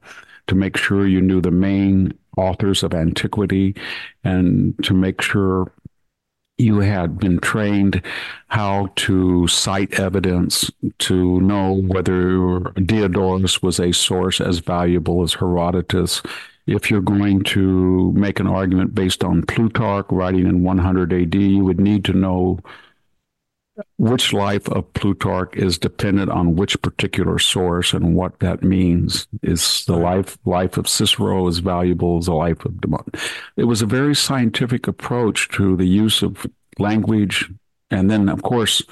to 0.48 0.54
make 0.54 0.76
sure 0.76 1.06
you 1.06 1.20
knew 1.20 1.40
the 1.40 1.50
main 1.50 2.12
authors 2.36 2.82
of 2.82 2.92
antiquity, 2.92 3.76
and 4.24 4.74
to 4.82 4.94
make 4.94 5.22
sure 5.22 5.70
you 6.58 6.80
had 6.80 7.18
been 7.18 7.38
trained 7.40 8.00
how 8.48 8.88
to 8.96 9.46
cite 9.48 9.98
evidence 9.98 10.70
to 10.98 11.40
know 11.40 11.82
whether 11.82 12.60
Diodorus 12.80 13.60
was 13.62 13.80
a 13.80 13.92
source 13.92 14.40
as 14.40 14.60
valuable 14.60 15.22
as 15.22 15.34
Herodotus. 15.34 16.22
If 16.66 16.90
you're 16.90 17.00
going 17.00 17.42
to 17.44 18.12
make 18.12 18.40
an 18.40 18.46
argument 18.46 18.94
based 18.94 19.24
on 19.24 19.42
Plutarch 19.42 20.06
writing 20.10 20.46
in 20.46 20.62
100 20.62 21.12
AD, 21.12 21.34
you 21.34 21.64
would 21.64 21.80
need 21.80 22.04
to 22.06 22.12
know 22.12 22.60
which 23.96 24.32
life 24.32 24.68
of 24.68 24.92
Plutarch 24.94 25.56
is 25.56 25.78
dependent 25.78 26.30
on 26.30 26.56
which 26.56 26.80
particular 26.82 27.38
source 27.38 27.92
and 27.92 28.14
what 28.14 28.38
that 28.40 28.62
means. 28.62 29.26
Is 29.42 29.84
the 29.86 29.96
life 29.96 30.38
life 30.44 30.76
of 30.76 30.88
Cicero 30.88 31.48
as 31.48 31.58
valuable 31.58 32.18
as 32.18 32.26
the 32.26 32.34
life 32.34 32.64
of 32.64 32.72
Demont? 32.74 33.18
It 33.56 33.64
was 33.64 33.82
a 33.82 33.86
very 33.86 34.14
scientific 34.14 34.86
approach 34.86 35.48
to 35.50 35.76
the 35.76 35.86
use 35.86 36.22
of 36.22 36.46
language, 36.78 37.50
and 37.90 38.10
then 38.10 38.28
of 38.28 38.42
course, 38.42 38.82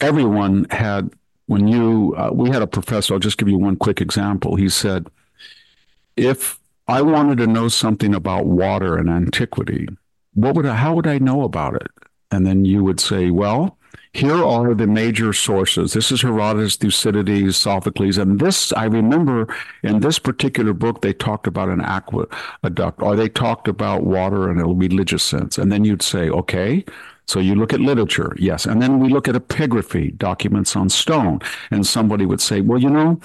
everyone 0.00 0.66
had. 0.70 1.10
When 1.46 1.68
you, 1.68 2.14
uh, 2.16 2.30
we 2.32 2.48
had 2.48 2.62
a 2.62 2.66
professor. 2.66 3.12
I'll 3.12 3.20
just 3.20 3.36
give 3.36 3.50
you 3.50 3.58
one 3.58 3.76
quick 3.76 4.00
example. 4.00 4.56
He 4.56 4.70
said, 4.70 5.08
if 6.16 6.58
I 6.88 7.02
wanted 7.02 7.36
to 7.36 7.46
know 7.46 7.68
something 7.68 8.14
about 8.14 8.46
water 8.46 8.98
in 8.98 9.10
antiquity, 9.10 9.86
what 10.32 10.54
would 10.54 10.64
I, 10.64 10.74
how 10.74 10.94
would 10.94 11.06
I 11.06 11.18
know 11.18 11.42
about 11.42 11.74
it? 11.74 11.88
And 12.30 12.46
then 12.46 12.64
you 12.64 12.82
would 12.82 12.98
say, 12.98 13.30
well, 13.30 13.76
here 14.12 14.44
are 14.44 14.74
the 14.74 14.86
major 14.86 15.32
sources. 15.32 15.92
This 15.92 16.12
is 16.12 16.22
Herodotus, 16.22 16.76
Thucydides, 16.76 17.56
Sophocles. 17.56 18.16
And 18.16 18.38
this, 18.38 18.72
I 18.72 18.84
remember 18.84 19.52
in 19.82 20.00
this 20.00 20.18
particular 20.18 20.72
book, 20.72 21.02
they 21.02 21.12
talked 21.12 21.46
about 21.46 21.68
an 21.68 21.80
aqueduct 21.80 23.02
or 23.02 23.16
they 23.16 23.28
talked 23.28 23.66
about 23.66 24.04
water 24.04 24.50
in 24.50 24.60
a 24.60 24.66
religious 24.66 25.24
sense. 25.24 25.58
And 25.58 25.72
then 25.72 25.84
you'd 25.84 26.02
say, 26.02 26.30
okay, 26.30 26.84
so 27.26 27.40
you 27.40 27.54
look 27.54 27.72
at 27.72 27.80
literature, 27.80 28.36
yes. 28.38 28.66
And 28.66 28.82
then 28.82 29.00
we 29.00 29.08
look 29.08 29.28
at 29.28 29.34
epigraphy, 29.34 30.16
documents 30.16 30.76
on 30.76 30.90
stone. 30.90 31.40
And 31.70 31.86
somebody 31.86 32.26
would 32.26 32.40
say, 32.40 32.60
well, 32.60 32.78
you 32.78 32.90
know, 32.90 33.18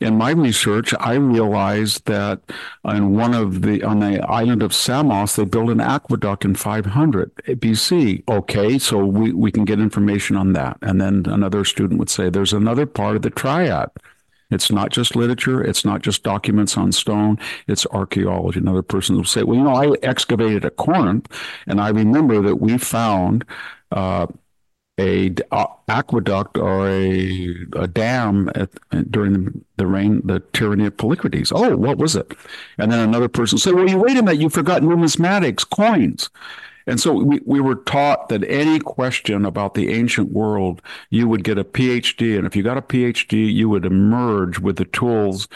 in 0.00 0.16
my 0.16 0.30
research, 0.30 0.94
I 0.98 1.14
realized 1.14 2.06
that 2.06 2.40
on 2.84 3.14
one 3.14 3.34
of 3.34 3.62
the 3.62 3.82
on 3.82 4.00
the 4.00 4.20
island 4.28 4.62
of 4.62 4.74
Samos, 4.74 5.36
they 5.36 5.44
built 5.44 5.70
an 5.70 5.80
aqueduct 5.80 6.44
in 6.44 6.54
500 6.54 7.34
BC. 7.34 8.22
Okay, 8.28 8.78
so 8.78 9.04
we, 9.04 9.32
we 9.32 9.52
can 9.52 9.64
get 9.64 9.78
information 9.78 10.36
on 10.36 10.54
that. 10.54 10.78
And 10.82 11.00
then 11.00 11.26
another 11.26 11.64
student 11.64 11.98
would 11.98 12.10
say, 12.10 12.30
"There's 12.30 12.52
another 12.52 12.86
part 12.86 13.16
of 13.16 13.22
the 13.22 13.30
triad. 13.30 13.90
It's 14.50 14.72
not 14.72 14.90
just 14.90 15.14
literature. 15.14 15.62
It's 15.62 15.84
not 15.84 16.02
just 16.02 16.22
documents 16.22 16.76
on 16.76 16.92
stone. 16.92 17.38
It's 17.66 17.86
archaeology." 17.86 18.60
Another 18.60 18.82
person 18.82 19.16
will 19.16 19.24
say, 19.24 19.42
"Well, 19.42 19.58
you 19.58 19.64
know, 19.64 19.74
I 19.74 19.94
excavated 20.02 20.64
at 20.64 20.76
Corinth, 20.76 21.28
and 21.66 21.80
I 21.80 21.90
remember 21.90 22.40
that 22.42 22.56
we 22.56 22.78
found." 22.78 23.44
Uh, 23.92 24.26
a 25.00 25.34
aqueduct 25.88 26.58
or 26.58 26.88
a, 26.88 27.56
a 27.76 27.86
dam 27.86 28.50
at, 28.54 28.70
during 29.10 29.64
the, 29.76 29.86
reign, 29.86 30.20
the 30.24 30.40
tyranny 30.52 30.86
of 30.86 30.96
Polycrates. 30.96 31.52
Oh, 31.54 31.76
what 31.76 31.98
was 31.98 32.16
it? 32.16 32.32
And 32.78 32.92
then 32.92 33.00
another 33.00 33.28
person 33.28 33.58
said, 33.58 33.74
well, 33.74 33.88
you 33.88 33.98
wait 33.98 34.16
a 34.16 34.22
minute, 34.22 34.40
you 34.40 34.48
forgot 34.48 34.82
numismatics, 34.82 35.68
coins. 35.68 36.30
And 36.86 37.00
so 37.00 37.12
we, 37.12 37.40
we 37.44 37.60
were 37.60 37.76
taught 37.76 38.28
that 38.30 38.42
any 38.50 38.80
question 38.80 39.44
about 39.44 39.74
the 39.74 39.92
ancient 39.92 40.32
world, 40.32 40.82
you 41.10 41.28
would 41.28 41.44
get 41.44 41.58
a 41.58 41.64
PhD. 41.64 42.36
And 42.36 42.46
if 42.46 42.56
you 42.56 42.62
got 42.62 42.78
a 42.78 42.82
PhD, 42.82 43.52
you 43.52 43.68
would 43.68 43.84
emerge 43.84 44.58
with 44.58 44.76
the 44.76 44.86
tools 44.86 45.46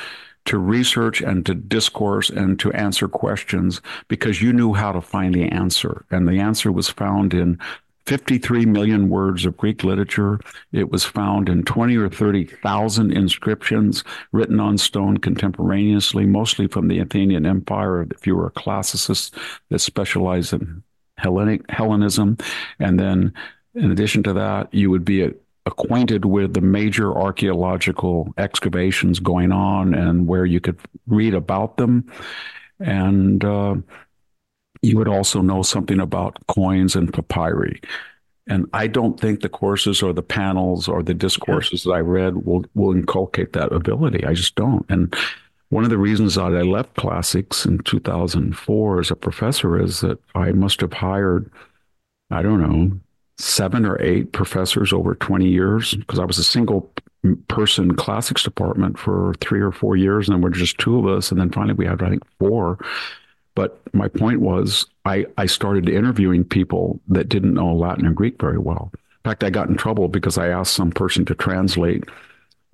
to 0.44 0.58
research 0.58 1.22
and 1.22 1.46
to 1.46 1.54
discourse 1.54 2.28
and 2.28 2.60
to 2.60 2.70
answer 2.72 3.08
questions 3.08 3.80
because 4.08 4.42
you 4.42 4.52
knew 4.52 4.74
how 4.74 4.92
to 4.92 5.00
find 5.00 5.34
the 5.34 5.48
answer. 5.48 6.04
And 6.10 6.28
the 6.28 6.38
answer 6.38 6.70
was 6.70 6.88
found 6.88 7.32
in 7.32 7.58
53 8.06 8.66
million 8.66 9.08
words 9.08 9.46
of 9.46 9.56
Greek 9.56 9.82
literature. 9.82 10.38
It 10.72 10.90
was 10.90 11.04
found 11.04 11.48
in 11.48 11.64
20 11.64 11.96
or 11.96 12.08
30,000 12.08 13.12
inscriptions 13.12 14.04
written 14.32 14.60
on 14.60 14.76
stone 14.78 15.16
contemporaneously, 15.18 16.26
mostly 16.26 16.66
from 16.66 16.88
the 16.88 16.98
Athenian 16.98 17.46
Empire, 17.46 18.06
if 18.10 18.26
you 18.26 18.36
were 18.36 18.46
a 18.46 18.52
classicist 18.52 19.34
that 19.70 19.78
specialized 19.78 20.52
in 20.52 20.82
Hellenic 21.16 21.70
Hellenism. 21.70 22.36
And 22.78 22.98
then, 23.00 23.32
in 23.74 23.90
addition 23.90 24.22
to 24.24 24.32
that, 24.34 24.72
you 24.74 24.90
would 24.90 25.04
be 25.04 25.22
a, 25.22 25.30
acquainted 25.66 26.26
with 26.26 26.52
the 26.52 26.60
major 26.60 27.16
archaeological 27.16 28.34
excavations 28.36 29.18
going 29.18 29.50
on 29.50 29.94
and 29.94 30.26
where 30.26 30.44
you 30.44 30.60
could 30.60 30.78
read 31.06 31.34
about 31.34 31.78
them. 31.78 32.10
And 32.80 33.42
uh, 33.44 33.76
you 34.84 34.98
would 34.98 35.08
also 35.08 35.40
know 35.40 35.62
something 35.62 36.00
about 36.00 36.38
coins 36.46 36.94
and 36.94 37.12
papyri. 37.12 37.80
And 38.46 38.68
I 38.74 38.86
don't 38.86 39.18
think 39.18 39.40
the 39.40 39.48
courses 39.48 40.02
or 40.02 40.12
the 40.12 40.22
panels 40.22 40.86
or 40.86 41.02
the 41.02 41.14
discourses 41.14 41.84
that 41.84 41.92
I 41.92 42.00
read 42.00 42.44
will, 42.44 42.64
will 42.74 42.94
inculcate 42.94 43.54
that 43.54 43.72
ability. 43.72 44.24
I 44.24 44.34
just 44.34 44.54
don't. 44.54 44.84
And 44.90 45.14
one 45.70 45.84
of 45.84 45.90
the 45.90 45.98
reasons 45.98 46.34
that 46.34 46.54
I 46.54 46.62
left 46.62 46.94
classics 46.94 47.64
in 47.64 47.78
2004 47.78 49.00
as 49.00 49.10
a 49.10 49.16
professor 49.16 49.80
is 49.80 50.00
that 50.02 50.18
I 50.34 50.52
must 50.52 50.82
have 50.82 50.92
hired, 50.92 51.50
I 52.30 52.42
don't 52.42 52.60
know, 52.60 53.00
seven 53.38 53.86
or 53.86 54.00
eight 54.00 54.32
professors 54.32 54.92
over 54.92 55.14
20 55.14 55.48
years 55.48 55.94
because 55.94 56.18
I 56.18 56.24
was 56.24 56.38
a 56.38 56.44
single 56.44 56.92
person 57.48 57.96
classics 57.96 58.42
department 58.42 58.98
for 58.98 59.34
three 59.40 59.60
or 59.60 59.72
four 59.72 59.96
years. 59.96 60.28
And 60.28 60.36
then 60.36 60.42
we're 60.42 60.50
just 60.50 60.78
two 60.78 60.98
of 60.98 61.06
us. 61.06 61.30
And 61.30 61.40
then 61.40 61.50
finally 61.50 61.74
we 61.74 61.86
had, 61.86 62.02
I 62.02 62.10
think, 62.10 62.22
four. 62.38 62.78
But 63.54 63.80
my 63.92 64.08
point 64.08 64.40
was, 64.40 64.86
I, 65.04 65.26
I 65.38 65.46
started 65.46 65.88
interviewing 65.88 66.44
people 66.44 67.00
that 67.08 67.28
didn't 67.28 67.54
know 67.54 67.72
Latin 67.72 68.06
and 68.06 68.16
Greek 68.16 68.40
very 68.40 68.58
well. 68.58 68.90
In 68.92 69.30
fact, 69.30 69.44
I 69.44 69.50
got 69.50 69.68
in 69.68 69.76
trouble 69.76 70.08
because 70.08 70.38
I 70.38 70.48
asked 70.48 70.74
some 70.74 70.90
person 70.90 71.24
to 71.26 71.34
translate 71.34 72.04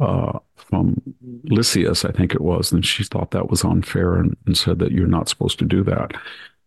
uh, 0.00 0.38
from 0.56 1.00
Lysias, 1.44 2.04
I 2.04 2.12
think 2.12 2.34
it 2.34 2.40
was, 2.40 2.72
and 2.72 2.84
she 2.84 3.04
thought 3.04 3.32
that 3.32 3.50
was 3.50 3.64
unfair 3.64 4.14
and, 4.14 4.36
and 4.46 4.56
said 4.56 4.78
that 4.78 4.92
you're 4.92 5.06
not 5.06 5.28
supposed 5.28 5.58
to 5.58 5.64
do 5.66 5.84
that 5.84 6.12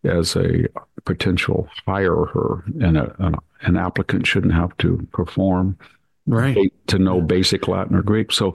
as 0.03 0.35
a 0.35 0.67
potential 1.05 1.67
hirer, 1.87 2.63
and 2.81 2.97
a, 2.97 3.15
an, 3.19 3.35
an 3.61 3.77
applicant 3.77 4.27
shouldn't 4.27 4.53
have 4.53 4.75
to 4.77 5.07
perform 5.11 5.77
right. 6.25 6.73
To 6.87 6.99
know 6.99 7.21
basic 7.21 7.67
latin 7.67 7.95
or 7.95 8.01
greek. 8.01 8.31
So 8.31 8.53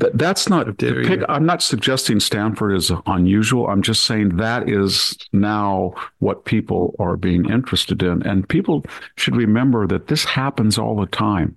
th- 0.00 0.12
that's 0.14 0.48
not 0.48 0.78
pick, 0.78 1.22
i'm 1.28 1.46
not 1.46 1.62
suggesting 1.62 2.20
stanford 2.20 2.76
is 2.76 2.92
unusual. 3.06 3.68
I'm 3.68 3.82
just 3.82 4.04
saying 4.04 4.36
that 4.36 4.68
is 4.68 5.16
now 5.32 5.94
what 6.18 6.44
people 6.44 6.94
are 6.98 7.16
being 7.16 7.48
interested 7.50 8.02
in. 8.02 8.22
And 8.26 8.48
people 8.48 8.84
should 9.16 9.36
remember 9.36 9.86
that 9.86 10.08
this 10.08 10.24
happens 10.24 10.78
all 10.78 10.96
the 10.96 11.06
time. 11.06 11.56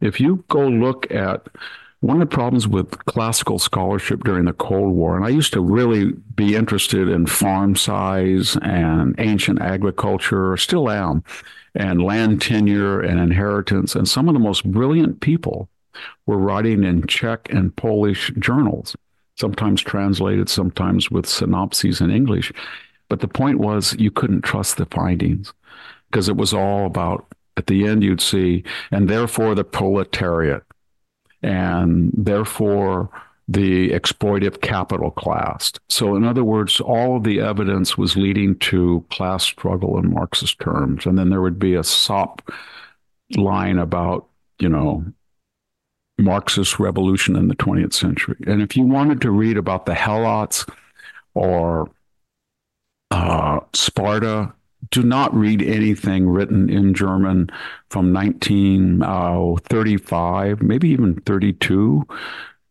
If 0.00 0.20
you 0.20 0.44
go 0.48 0.66
look 0.66 1.10
at 1.10 1.48
one 2.00 2.22
of 2.22 2.28
the 2.28 2.34
problems 2.34 2.68
with 2.68 3.04
classical 3.06 3.58
scholarship 3.58 4.22
during 4.22 4.44
the 4.44 4.52
Cold 4.52 4.94
War, 4.94 5.16
and 5.16 5.24
I 5.24 5.30
used 5.30 5.52
to 5.54 5.60
really 5.60 6.12
be 6.36 6.54
interested 6.54 7.08
in 7.08 7.26
farm 7.26 7.74
size 7.74 8.56
and 8.62 9.16
ancient 9.18 9.60
agriculture, 9.60 10.56
still 10.56 10.88
am, 10.88 11.24
and 11.78 12.02
land 12.02 12.42
tenure 12.42 13.00
and 13.00 13.20
inheritance. 13.20 13.94
And 13.94 14.06
some 14.06 14.28
of 14.28 14.34
the 14.34 14.40
most 14.40 14.70
brilliant 14.70 15.20
people 15.20 15.70
were 16.26 16.36
writing 16.36 16.82
in 16.82 17.06
Czech 17.06 17.48
and 17.50 17.74
Polish 17.76 18.32
journals, 18.38 18.96
sometimes 19.36 19.80
translated, 19.80 20.48
sometimes 20.48 21.10
with 21.10 21.26
synopses 21.26 22.00
in 22.00 22.10
English. 22.10 22.52
But 23.08 23.20
the 23.20 23.28
point 23.28 23.60
was, 23.60 23.94
you 23.96 24.10
couldn't 24.10 24.42
trust 24.42 24.76
the 24.76 24.86
findings 24.86 25.54
because 26.10 26.28
it 26.28 26.36
was 26.36 26.52
all 26.52 26.84
about, 26.84 27.26
at 27.56 27.68
the 27.68 27.86
end, 27.86 28.02
you'd 28.02 28.20
see, 28.20 28.64
and 28.90 29.08
therefore 29.08 29.54
the 29.54 29.64
proletariat, 29.64 30.64
and 31.42 32.10
therefore 32.12 33.08
the 33.48 33.90
exploitive 33.90 34.60
capital 34.60 35.10
class. 35.10 35.72
So, 35.88 36.14
in 36.14 36.24
other 36.24 36.44
words, 36.44 36.80
all 36.80 37.16
of 37.16 37.24
the 37.24 37.40
evidence 37.40 37.96
was 37.96 38.14
leading 38.14 38.58
to 38.58 39.04
class 39.10 39.42
struggle 39.42 39.98
in 39.98 40.12
Marxist 40.12 40.58
terms. 40.58 41.06
And 41.06 41.18
then 41.18 41.30
there 41.30 41.40
would 41.40 41.58
be 41.58 41.74
a 41.74 41.82
SOP 41.82 42.46
line 43.36 43.78
about, 43.78 44.28
you 44.58 44.68
know, 44.68 45.02
Marxist 46.18 46.78
revolution 46.78 47.36
in 47.36 47.48
the 47.48 47.56
20th 47.56 47.94
century. 47.94 48.36
And 48.46 48.60
if 48.60 48.76
you 48.76 48.84
wanted 48.84 49.22
to 49.22 49.30
read 49.30 49.56
about 49.56 49.86
the 49.86 49.94
Helots 49.94 50.68
or 51.32 51.90
uh, 53.10 53.60
Sparta, 53.72 54.52
do 54.90 55.02
not 55.02 55.34
read 55.34 55.62
anything 55.62 56.28
written 56.28 56.68
in 56.68 56.92
German 56.92 57.48
from 57.88 58.12
1935, 58.12 60.60
uh, 60.60 60.64
maybe 60.64 60.90
even 60.90 61.18
32 61.22 62.06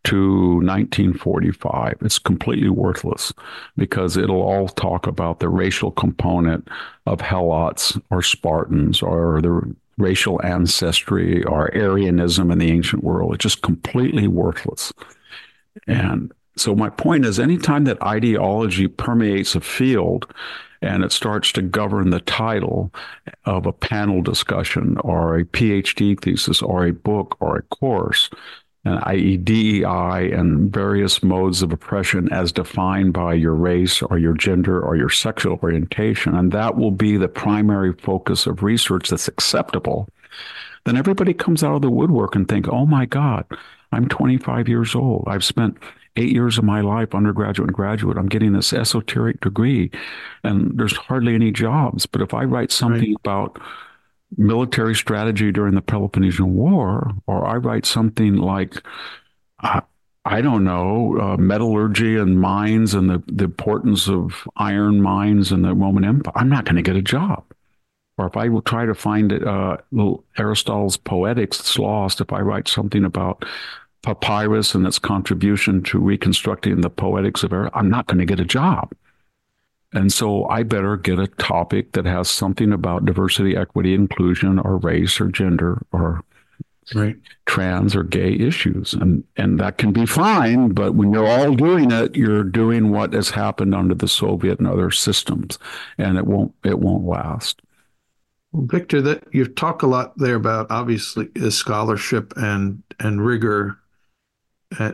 to 0.08 0.62
1945. 0.62 1.98
It's 2.00 2.17
completely 2.17 2.70
worthless 2.70 3.34
because 3.76 4.15
it'll 4.15 4.41
all 4.41 4.70
talk 4.70 5.06
about 5.06 5.39
the 5.39 5.50
racial 5.50 5.91
component 5.91 6.65
of 7.06 7.20
Helots 7.20 8.02
or 8.10 8.22
Spartans 8.22 9.02
or 9.02 9.41
the 9.41 9.76
racial 9.98 10.41
ancestry 10.46 11.43
or 11.43 11.70
Aryanism 11.72 12.54
in 12.54 12.60
the 12.60 12.72
ancient 12.72 13.04
world. 13.04 13.34
It's 13.34 13.43
just 13.43 13.62
completely 13.62 14.28
worthless. 14.28 14.93
And 15.88 16.32
so 16.56 16.74
my 16.74 16.89
point 16.89 17.26
is 17.26 17.38
anytime 17.38 17.84
that 17.84 18.02
ideology 18.02 18.88
permeates 18.88 19.56
a 19.56 19.62
field 19.62 20.34
and 20.82 21.04
it 21.04 21.12
starts 21.12 21.52
to 21.52 21.62
govern 21.62 22.12
the 22.12 22.22
title 22.22 22.93
of 23.43 23.65
a 23.65 23.74
panel 23.74 24.22
discussion 24.22 24.98
or 25.00 25.38
a 25.38 25.43
PhD 25.43 26.17
thesis 26.17 26.62
or 26.62 26.86
a 26.86 26.93
book 26.93 27.36
or 27.41 27.58
a 27.58 27.63
course, 27.63 28.30
i.e., 28.88 29.38
DEI 29.38 30.32
and 30.32 30.71
various 30.71 31.23
modes 31.23 31.62
of 31.62 31.71
oppression 31.71 32.32
as 32.32 32.52
defined 32.52 33.13
by 33.13 33.34
your 33.34 33.54
race 33.54 34.02
or 34.02 34.17
your 34.17 34.34
gender 34.34 34.82
or 34.82 34.95
your 34.95 35.10
sexual 35.10 35.60
orientation. 35.63 36.36
And 36.36 36.52
that 36.52 36.78
will 36.78 36.91
be 36.91 37.17
the 37.17 37.28
primary 37.28 37.93
focus 37.93 38.47
of 38.47 38.63
research 38.63 39.10
that's 39.10 39.28
acceptable. 39.28 40.08
then 40.86 40.97
everybody 40.97 41.34
comes 41.34 41.63
out 41.63 41.76
of 41.76 41.82
the 41.82 41.91
woodwork 41.91 42.36
and 42.36 42.47
think, 42.47 42.67
oh 42.69 42.86
my 42.86 43.06
God, 43.06 43.45
I'm 43.91 44.08
25 44.08 44.67
years 44.67 44.95
old. 44.95 45.26
I've 45.28 45.43
spent 45.43 45.78
eight 46.17 46.32
years 46.32 46.58
of 46.58 46.63
my 46.63 46.82
life, 46.82 47.13
undergraduate 47.13 47.69
and 47.69 47.76
graduate. 47.76 48.17
I'm 48.17 48.28
getting 48.28 48.54
this 48.54 48.73
esoteric 48.73 49.39
degree, 49.41 49.91
and 50.43 50.78
there's 50.78 50.95
hardly 50.95 51.36
any 51.36 51.52
jobs. 51.52 52.06
But 52.06 52.21
if 52.21 52.34
I 52.34 52.43
write 52.43 52.71
something 52.71 53.10
right. 53.10 53.17
about 53.23 53.62
military 54.36 54.96
strategy 54.96 55.52
during 55.52 55.76
the 55.76 55.82
Peloponnesian 55.82 56.56
War, 56.56 57.12
or 57.28 57.46
I 57.46 57.56
write 57.56 57.86
something 57.86 58.36
like, 58.36 58.82
uh, 59.63 59.82
I 60.26 60.42
don't 60.42 60.63
know, 60.63 61.18
uh, 61.20 61.38
metallurgy 61.38 62.18
and 62.18 62.40
mines 62.40 62.94
and 62.94 63.10
the, 63.10 63.24
the 63.28 63.46
importance 63.46 64.10
of 64.10 64.48
iron 64.58 65.02
mines 65.02 65.52
in 65.52 65.62
the 65.62 65.74
Roman 65.74 66.04
Empire, 66.04 66.34
I'm 66.36 66.50
not 66.50 66.66
going 66.66 66.76
to 66.76 66.82
get 66.82 66.98
a 66.98 67.02
job. 67.02 67.46
Or 68.18 68.26
if 68.26 68.36
I 68.36 68.50
will 68.50 68.63
try 68.63 68.86
to 68.86 68.96
find 68.96 69.32
uh, 69.32 69.78
Aristotle's 70.38 70.98
Poetics, 70.98 71.60
it's 71.60 71.78
lost. 71.78 72.20
If 72.20 72.34
I 72.34 72.42
write 72.42 72.68
something 72.68 73.06
about 73.06 73.46
papyrus 74.02 74.74
and 74.74 74.88
its 74.88 75.00
contribution 75.00 75.84
to 75.84 76.00
reconstructing 76.00 76.82
the 76.82 76.90
poetics 76.90 77.44
of 77.44 77.54
Aristotle, 77.54 77.80
I'm 77.80 77.90
not 77.90 78.08
going 78.08 78.18
to 78.18 78.26
get 78.26 78.40
a 78.40 78.46
job. 78.46 78.92
And 79.93 80.12
so 80.12 80.45
I 80.50 80.63
better 80.63 80.97
get 80.97 81.19
a 81.19 81.28
topic 81.28 81.93
that 81.93 82.06
has 82.06 82.30
something 82.30 82.73
about 82.73 83.06
diversity, 83.06 83.56
equity, 83.56 83.93
inclusion, 83.93 84.60
or 84.60 84.78
race, 84.78 85.21
or 85.21 85.28
gender, 85.28 85.82
or 85.93 86.23
right. 86.93 87.15
trans 87.45 87.95
or 87.95 88.04
gay 88.04 88.34
issues. 88.34 88.93
And 88.93 89.23
and 89.38 89.60
that 89.60 89.78
can 89.78 89.93
be 89.93 90.06
fine, 90.06 90.69
but 90.69 90.95
when 90.95 91.12
you're 91.13 91.28
all 91.28 91.54
doing 91.54 91.91
it, 91.91 92.15
you're 92.15 92.43
doing 92.43 92.91
what 92.91 93.13
has 93.13 93.30
happened 93.30 93.73
under 93.73 93.95
the 93.95 94.08
Soviet 94.08 94.60
and 94.60 94.67
other 94.67 94.91
systems, 94.91 95.58
and 95.97 96.17
it 96.17 96.26
won't 96.26 96.54
it 96.63 96.80
won't 96.80 97.06
last. 97.06 97.62
Victor, 98.54 99.02
that 99.02 99.23
you 99.32 99.45
talk 99.45 99.84
a 99.84 99.88
lot 99.88 100.17
there 100.17 100.36
about 100.36 100.67
obviously 100.69 101.30
is 101.36 101.56
scholarship 101.56 102.34
and 102.38 102.84
and 103.00 103.26
rigor. 103.26 103.78
Uh, 104.78 104.93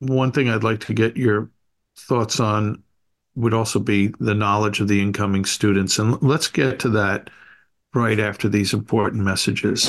one 0.00 0.32
thing 0.32 0.48
I'd 0.48 0.64
like 0.64 0.80
to 0.80 0.94
get 0.94 1.16
your 1.16 1.50
thoughts 1.96 2.40
on 2.40 2.82
would 3.36 3.54
also 3.54 3.78
be 3.78 4.08
the 4.20 4.34
knowledge 4.34 4.80
of 4.80 4.88
the 4.88 5.00
incoming 5.00 5.44
students, 5.44 5.98
and 5.98 6.20
let's 6.22 6.48
get 6.48 6.78
to 6.80 6.88
that 6.90 7.30
right 7.94 8.20
after 8.20 8.48
these 8.48 8.72
important 8.72 9.22
messages. 9.22 9.88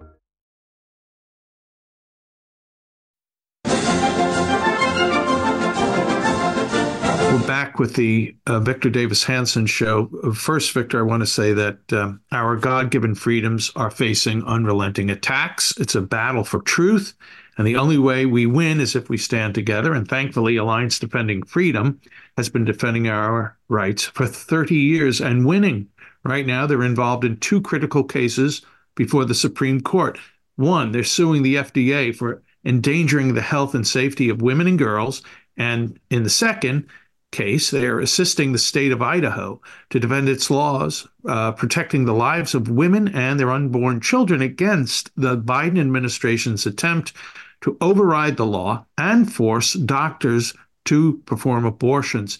We're 7.31 7.47
back 7.47 7.79
with 7.79 7.95
the 7.95 8.35
uh, 8.45 8.59
Victor 8.59 8.89
Davis 8.89 9.23
Hanson 9.23 9.65
show. 9.65 10.07
First, 10.33 10.73
Victor, 10.73 10.99
I 10.99 11.03
want 11.03 11.21
to 11.21 11.25
say 11.25 11.53
that 11.53 11.93
um, 11.93 12.19
our 12.33 12.57
God 12.57 12.91
given 12.91 13.15
freedoms 13.15 13.71
are 13.77 13.89
facing 13.89 14.43
unrelenting 14.43 15.09
attacks. 15.09 15.71
It's 15.77 15.95
a 15.95 16.01
battle 16.01 16.43
for 16.43 16.61
truth. 16.61 17.13
And 17.57 17.65
the 17.65 17.77
only 17.77 17.97
way 17.97 18.25
we 18.25 18.45
win 18.47 18.81
is 18.81 18.97
if 18.97 19.07
we 19.07 19.15
stand 19.15 19.55
together. 19.55 19.93
And 19.93 20.09
thankfully, 20.09 20.57
Alliance 20.57 20.99
Defending 20.99 21.43
Freedom 21.43 22.01
has 22.35 22.49
been 22.49 22.65
defending 22.65 23.07
our 23.07 23.57
rights 23.69 24.03
for 24.03 24.27
30 24.27 24.75
years 24.75 25.21
and 25.21 25.45
winning. 25.45 25.87
Right 26.25 26.45
now, 26.45 26.67
they're 26.67 26.83
involved 26.83 27.23
in 27.23 27.37
two 27.37 27.61
critical 27.61 28.03
cases 28.03 28.61
before 28.95 29.23
the 29.23 29.33
Supreme 29.35 29.79
Court. 29.79 30.19
One, 30.57 30.91
they're 30.91 31.05
suing 31.05 31.43
the 31.43 31.55
FDA 31.55 32.13
for 32.13 32.43
endangering 32.65 33.35
the 33.35 33.41
health 33.41 33.73
and 33.73 33.87
safety 33.87 34.27
of 34.27 34.41
women 34.41 34.67
and 34.67 34.77
girls. 34.77 35.23
And 35.55 35.97
in 36.09 36.23
the 36.23 36.29
second, 36.29 36.87
case, 37.31 37.71
they 37.71 37.85
are 37.85 37.99
assisting 37.99 38.51
the 38.51 38.57
state 38.57 38.91
of 38.91 39.01
Idaho 39.01 39.61
to 39.89 39.99
defend 39.99 40.29
its 40.29 40.49
laws 40.49 41.07
uh, 41.27 41.53
protecting 41.53 42.05
the 42.05 42.13
lives 42.13 42.53
of 42.53 42.69
women 42.69 43.07
and 43.09 43.39
their 43.39 43.51
unborn 43.51 44.01
children 44.01 44.41
against 44.41 45.11
the 45.15 45.37
Biden 45.37 45.79
administration's 45.79 46.65
attempt 46.65 47.13
to 47.61 47.77
override 47.79 48.37
the 48.37 48.45
law 48.45 48.85
and 48.97 49.31
force 49.31 49.73
doctors 49.73 50.53
to 50.85 51.21
perform 51.25 51.65
abortions. 51.65 52.39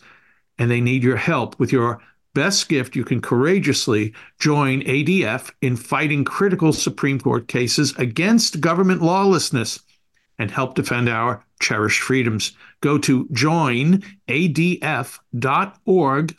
And 0.57 0.69
they 0.69 0.81
need 0.81 1.03
your 1.03 1.17
help 1.17 1.59
with 1.59 1.71
your 1.71 2.01
best 2.33 2.69
gift. 2.69 2.95
You 2.95 3.03
can 3.03 3.21
courageously 3.21 4.13
join 4.39 4.81
ADF 4.81 5.51
in 5.61 5.75
fighting 5.75 6.23
critical 6.23 6.73
Supreme 6.73 7.19
Court 7.19 7.47
cases 7.47 7.93
against 7.97 8.61
government 8.61 9.01
lawlessness 9.01 9.79
and 10.39 10.49
help 10.49 10.75
defend 10.75 11.07
our 11.07 11.45
cherished 11.59 12.01
freedoms. 12.01 12.53
Go 12.81 12.97
to 12.99 13.25
joinadf.org 13.27 14.03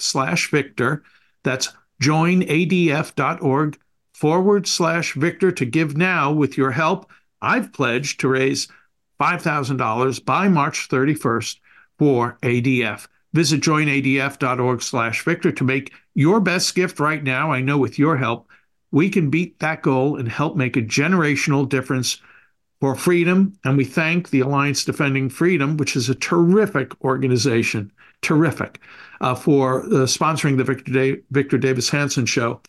slash 0.01 0.51
Victor. 0.51 1.03
That's 1.45 1.73
joinadf.org 2.03 3.79
forward 4.13 4.67
slash 4.67 5.15
Victor 5.15 5.53
to 5.53 5.65
give 5.65 5.97
now 5.97 6.33
with 6.33 6.57
your 6.57 6.73
help. 6.73 7.11
I've 7.41 7.73
pledged 7.73 8.21
to 8.21 8.29
raise 8.29 8.69
$5,000 9.21 10.25
by 10.25 10.49
March 10.49 10.89
31st 10.89 11.59
for 11.99 12.39
ADF. 12.43 13.07
Visit 13.33 13.61
joinadf.org 13.61 14.83
slash 14.83 15.25
Victor 15.25 15.53
to 15.53 15.65
make 15.65 15.93
your 16.15 16.41
best 16.41 16.75
gift 16.75 17.01
right 17.01 17.23
now. 17.23 17.51
I 17.51 17.61
know 17.61 17.79
with 17.79 17.99
your 17.99 18.17
help, 18.17 18.49
we 18.91 19.09
can 19.09 19.31
beat 19.31 19.59
that 19.61 19.83
goal 19.83 20.17
and 20.17 20.29
help 20.29 20.57
make 20.57 20.77
a 20.77 20.83
generational 20.83 21.69
difference 21.69 22.21
for 22.83 22.97
freedom. 22.97 23.57
And 23.63 23.77
we 23.77 23.85
thank 23.85 24.31
the 24.31 24.41
Alliance 24.41 24.85
Defending 24.85 25.29
Freedom, 25.29 25.77
which 25.77 25.95
is 25.95 26.09
a 26.09 26.17
terrific 26.17 27.01
organization, 27.05 27.93
terrific, 28.23 28.81
uh, 29.21 29.37
for 29.37 29.85
uh, 29.85 30.07
sponsoring 30.07 30.57
the 30.57 30.65
Victor, 30.65 30.93
da- 30.93 31.23
Victor 31.31 31.59
Davis 31.59 31.89
Hanson 31.89 32.27
show. 32.27 32.61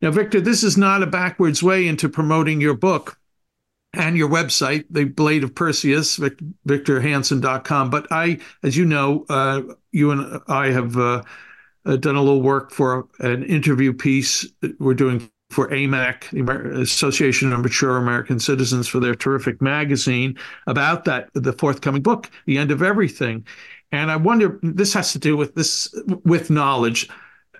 Now, 0.00 0.12
Victor, 0.12 0.40
this 0.40 0.62
is 0.62 0.76
not 0.76 1.02
a 1.02 1.06
backwards 1.08 1.64
way 1.64 1.88
into 1.88 2.08
promoting 2.08 2.60
your 2.60 2.74
book 2.74 3.18
and 3.92 4.16
your 4.16 4.28
website, 4.28 4.84
The 4.88 5.06
Blade 5.06 5.42
of 5.42 5.52
Perseus, 5.52 6.14
Vic- 6.14 6.38
victorhanson.com. 6.68 7.90
But 7.90 8.06
I, 8.12 8.38
as 8.62 8.76
you 8.76 8.84
know, 8.84 9.26
uh, 9.28 9.62
you 9.90 10.12
and 10.12 10.40
I 10.46 10.70
have 10.70 10.96
uh, 10.96 11.24
uh, 11.84 11.96
done 11.96 12.14
a 12.14 12.22
little 12.22 12.42
work 12.42 12.70
for 12.70 13.08
an 13.18 13.42
interview 13.42 13.94
piece 13.94 14.46
we're 14.78 14.94
doing 14.94 15.28
for 15.50 15.68
AMAC, 15.68 16.30
the 16.30 16.80
Association 16.80 17.52
of 17.52 17.60
Mature 17.60 17.96
American 17.96 18.38
Citizens, 18.38 18.86
for 18.88 19.00
their 19.00 19.14
terrific 19.14 19.60
magazine 19.60 20.38
about 20.66 21.04
that, 21.04 21.28
the 21.34 21.52
forthcoming 21.52 22.02
book, 22.02 22.30
The 22.46 22.56
End 22.56 22.70
of 22.70 22.82
Everything. 22.82 23.44
And 23.92 24.10
I 24.10 24.16
wonder, 24.16 24.58
this 24.62 24.94
has 24.94 25.12
to 25.12 25.18
do 25.18 25.36
with 25.36 25.54
this, 25.56 25.92
with 26.24 26.50
knowledge. 26.50 27.08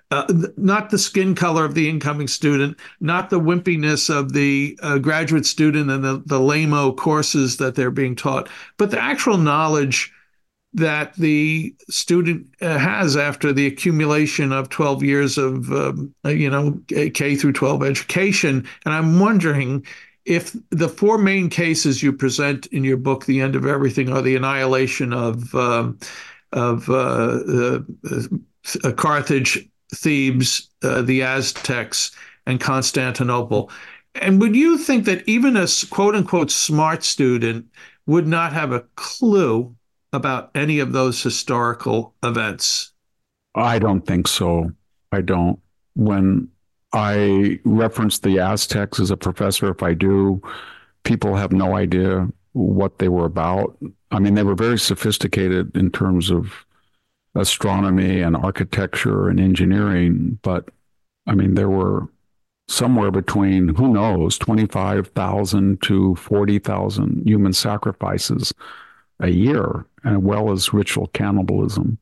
Uh, 0.09 0.25
not 0.57 0.89
the 0.89 0.97
skin 0.97 1.33
color 1.33 1.63
of 1.63 1.73
the 1.73 1.87
incoming 1.87 2.27
student, 2.27 2.77
not 2.99 3.29
the 3.29 3.39
wimpiness 3.39 4.09
of 4.13 4.33
the 4.33 4.77
uh, 4.81 4.97
graduate 4.97 5.45
student 5.45 5.89
and 5.89 6.03
the, 6.03 6.21
the 6.25 6.39
lame 6.39 6.73
courses 6.95 7.55
that 7.55 7.75
they're 7.75 7.91
being 7.91 8.13
taught, 8.13 8.49
but 8.75 8.91
the 8.91 9.01
actual 9.01 9.37
knowledge 9.37 10.11
that 10.73 11.13
the 11.15 11.75
student 11.89 12.47
uh, 12.61 12.77
has 12.77 13.17
after 13.17 13.51
the 13.51 13.67
accumulation 13.67 14.51
of 14.51 14.69
12 14.69 15.03
years 15.03 15.37
of 15.37 15.71
um, 15.71 16.13
uh, 16.23 16.29
you 16.29 16.49
know 16.49 16.79
K 16.87 17.35
through 17.35 17.53
12 17.53 17.83
education. 17.83 18.67
And 18.85 18.93
I'm 18.93 19.19
wondering 19.19 19.85
if 20.25 20.55
the 20.69 20.87
four 20.87 21.17
main 21.17 21.49
cases 21.49 22.01
you 22.01 22.13
present 22.13 22.67
in 22.67 22.83
your 22.83 22.97
book 22.97 23.25
the 23.25 23.41
end 23.41 23.55
of 23.55 23.65
everything 23.65 24.09
are 24.09 24.21
the 24.21 24.35
annihilation 24.35 25.13
of 25.13 25.53
um, 25.55 25.99
of 26.53 26.89
uh, 26.89 27.79
uh 28.83 28.91
Carthage 28.95 29.67
Thebes 29.93 30.69
uh, 30.83 31.01
the 31.01 31.21
Aztecs 31.21 32.11
and 32.45 32.59
Constantinople. 32.59 33.69
And 34.15 34.41
would 34.41 34.55
you 34.55 34.77
think 34.77 35.05
that 35.05 35.27
even 35.27 35.57
a 35.57 35.67
quote 35.89 36.15
unquote 36.15 36.51
smart 36.51 37.03
student 37.03 37.65
would 38.05 38.27
not 38.27 38.53
have 38.53 38.71
a 38.71 38.85
clue 38.95 39.75
about 40.13 40.51
any 40.55 40.79
of 40.79 40.91
those 40.91 41.21
historical 41.21 42.15
events. 42.23 42.91
I 43.55 43.79
don't 43.79 44.05
think 44.05 44.27
so. 44.27 44.71
I 45.11 45.21
don't. 45.21 45.59
When 45.95 46.47
I 46.93 47.59
reference 47.65 48.19
the 48.19 48.39
Aztecs 48.39 48.99
as 48.99 49.11
a 49.11 49.17
professor, 49.17 49.69
if 49.69 49.83
I 49.83 49.93
do, 49.93 50.41
people 51.03 51.35
have 51.35 51.51
no 51.51 51.75
idea 51.75 52.27
what 52.53 52.99
they 52.99 53.09
were 53.09 53.25
about. 53.25 53.77
I 54.11 54.19
mean, 54.19 54.35
they 54.35 54.43
were 54.43 54.55
very 54.55 54.79
sophisticated 54.79 55.75
in 55.75 55.91
terms 55.91 56.29
of 56.29 56.65
astronomy 57.35 58.21
and 58.21 58.35
architecture 58.35 59.29
and 59.29 59.39
engineering, 59.39 60.39
but 60.41 60.69
I 61.27 61.35
mean, 61.35 61.53
there 61.53 61.69
were 61.69 62.09
somewhere 62.67 63.11
between, 63.11 63.69
who 63.75 63.93
knows, 63.93 64.37
25,000 64.37 65.81
to 65.83 66.15
40,000 66.15 67.23
human 67.25 67.53
sacrifices 67.53 68.53
a 69.19 69.29
year, 69.29 69.85
as 70.03 70.17
well 70.17 70.51
as 70.51 70.73
ritual 70.73 71.07
cannibalism, 71.07 71.97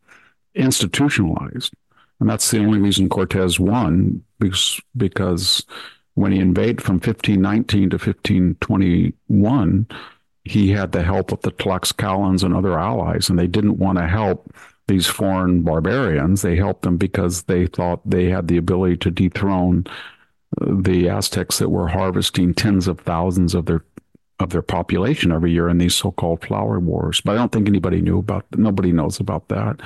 institutionalized. 0.56 1.74
And 2.20 2.30
that's 2.30 2.52
the 2.52 2.60
only 2.60 2.80
reason 2.80 3.10
Cortez 3.10 3.60
won, 3.60 4.24
because, 4.40 4.80
because 4.98 5.66
when 6.16 6.32
he 6.32 6.40
invaded 6.40 6.82
from 6.82 6.96
1519 6.96 7.92
to 7.92 7.96
1521, 7.96 9.88
he 10.44 10.72
had 10.72 10.92
the 10.92 11.04
help 11.04 11.32
of 11.32 11.42
the 11.42 11.52
Tlaxcalans 11.52 12.44
and 12.44 12.54
other 12.56 12.78
allies, 12.78 13.30
and 13.30 13.38
they 13.38 13.48
didn't 13.48 13.78
want 13.78 13.98
to 13.98 14.08
help 14.08 14.54
these 14.88 15.08
foreign 15.08 15.62
barbarians. 15.62 16.42
They 16.42 16.56
helped 16.56 16.82
them 16.82 16.98
because 16.98 17.44
they 17.44 17.68
thought 17.68 18.02
they 18.10 18.26
had 18.26 18.48
the 18.48 18.58
ability 18.58 18.98
to 18.98 19.12
dethrone 19.12 19.86
uh, 20.60 20.66
the 20.82 21.08
Aztecs 21.08 21.60
that 21.60 21.70
were 21.70 21.88
harvesting 21.88 22.54
tens 22.54 22.88
of 22.88 23.00
thousands 23.00 23.54
of 23.54 23.66
their 23.68 23.86
of 24.40 24.52
their 24.52 24.62
population 24.62 25.32
every 25.32 25.52
year 25.52 25.68
in 25.70 25.78
these 25.78 25.96
so-called 25.96 26.46
flower 26.46 26.80
wars. 26.80 27.22
But 27.22 27.34
I 27.34 27.36
don't 27.36 27.52
think 27.52 27.68
anybody 27.68 28.02
knew 28.02 28.20
about 28.20 28.46
nobody 28.56 28.92
knows 28.92 29.20
about 29.20 29.50
that. 29.50 29.82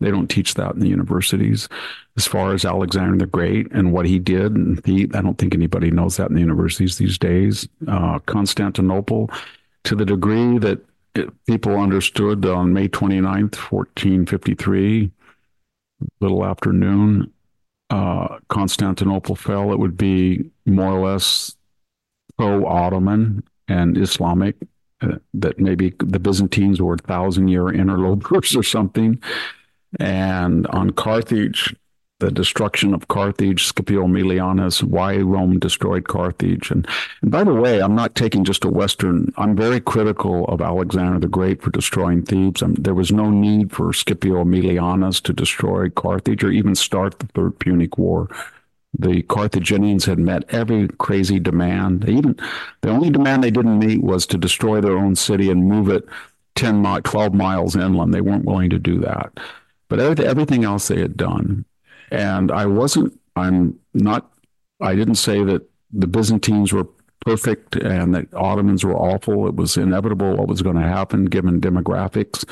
They 0.00 0.10
don't 0.10 0.28
teach 0.28 0.54
that 0.54 0.74
in 0.74 0.80
the 0.80 0.88
universities. 0.88 1.68
As 2.16 2.26
far 2.26 2.52
as 2.52 2.64
Alexander 2.66 3.16
the 3.16 3.26
Great 3.26 3.70
and 3.72 3.92
what 3.92 4.06
he 4.06 4.18
did, 4.18 4.54
and 4.54 4.84
he, 4.84 5.04
I 5.14 5.22
don't 5.22 5.38
think 5.38 5.54
anybody 5.54 5.90
knows 5.90 6.18
that 6.18 6.28
in 6.28 6.34
the 6.34 6.40
universities 6.40 6.98
these 6.98 7.18
days. 7.18 7.66
Uh, 7.88 8.18
Constantinople, 8.20 9.30
to 9.84 9.94
the 9.94 10.04
degree 10.04 10.58
that 10.58 10.80
people 11.46 11.78
understood 11.78 12.44
on 12.44 12.74
May 12.74 12.88
29th, 12.88 13.56
1453, 13.56 15.10
little 16.20 16.44
after 16.44 16.72
noon, 16.74 17.32
uh, 17.88 18.38
Constantinople 18.48 19.36
fell, 19.36 19.72
it 19.72 19.78
would 19.78 19.96
be 19.96 20.50
more 20.66 20.92
or 20.92 21.08
less 21.08 21.56
pro 22.36 22.66
Ottoman 22.66 23.42
and 23.68 23.96
Islamic. 23.98 24.56
Uh, 25.02 25.18
that 25.34 25.58
maybe 25.58 25.92
the 25.98 26.18
Byzantines 26.18 26.80
were 26.80 26.96
thousand 26.96 27.48
year 27.48 27.68
interlopers 27.68 28.56
or 28.56 28.62
something. 28.62 29.20
And 30.00 30.66
on 30.68 30.90
Carthage, 30.90 31.74
the 32.18 32.30
destruction 32.30 32.94
of 32.94 33.08
Carthage, 33.08 33.66
Scipio 33.66 34.06
Aemilianus, 34.06 34.82
why 34.82 35.18
Rome 35.18 35.58
destroyed 35.58 36.08
Carthage. 36.08 36.70
And, 36.70 36.88
and 37.20 37.30
by 37.30 37.44
the 37.44 37.52
way, 37.52 37.82
I'm 37.82 37.94
not 37.94 38.14
taking 38.14 38.44
just 38.44 38.64
a 38.64 38.70
Western, 38.70 39.32
I'm 39.36 39.54
very 39.54 39.80
critical 39.80 40.46
of 40.46 40.62
Alexander 40.62 41.18
the 41.18 41.28
Great 41.28 41.60
for 41.60 41.70
destroying 41.70 42.22
Thebes. 42.22 42.62
I 42.62 42.68
there 42.78 42.94
was 42.94 43.12
no 43.12 43.28
need 43.28 43.72
for 43.72 43.92
Scipio 43.92 44.44
Aemilianus 44.44 45.22
to 45.24 45.32
destroy 45.32 45.90
Carthage 45.90 46.42
or 46.42 46.50
even 46.50 46.74
start 46.74 47.18
the 47.18 47.26
Third 47.26 47.58
Punic 47.58 47.98
War. 47.98 48.28
The 48.98 49.22
Carthaginians 49.22 50.04
had 50.04 50.18
met 50.18 50.44
every 50.48 50.88
crazy 50.98 51.38
demand. 51.38 52.02
They 52.02 52.12
even 52.12 52.36
the 52.80 52.90
only 52.90 53.10
demand 53.10 53.44
they 53.44 53.50
didn't 53.50 53.78
meet 53.78 54.02
was 54.02 54.26
to 54.26 54.38
destroy 54.38 54.80
their 54.80 54.96
own 54.96 55.16
city 55.16 55.50
and 55.50 55.68
move 55.68 55.88
it 55.88 56.06
10 56.54 56.80
mi- 56.80 57.00
12 57.02 57.34
miles 57.34 57.76
inland. 57.76 58.12
They 58.12 58.20
weren't 58.20 58.44
willing 58.44 58.70
to 58.70 58.78
do 58.78 58.98
that. 59.00 59.38
But 59.88 60.00
everything 60.00 60.64
else 60.64 60.88
they 60.88 61.00
had 61.00 61.16
done. 61.16 61.64
And 62.10 62.50
I 62.50 62.66
wasn't, 62.66 63.18
I'm 63.36 63.78
not, 63.94 64.32
I 64.80 64.94
didn't 64.94 65.16
say 65.16 65.44
that 65.44 65.68
the 65.92 66.06
Byzantines 66.06 66.72
were 66.72 66.86
perfect 67.24 67.76
and 67.76 68.14
that 68.14 68.32
Ottomans 68.34 68.84
were 68.84 68.96
awful. 68.96 69.46
It 69.46 69.54
was 69.54 69.76
inevitable 69.76 70.36
what 70.36 70.48
was 70.48 70.62
going 70.62 70.76
to 70.76 70.82
happen 70.82 71.26
given 71.26 71.60
demographics 71.60 72.44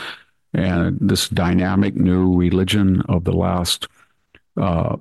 and 0.52 0.98
this 1.00 1.28
dynamic 1.28 1.96
new 1.96 2.36
religion 2.36 3.02
of 3.08 3.24
the 3.24 3.32
last, 3.32 3.88
uh, 4.56 4.96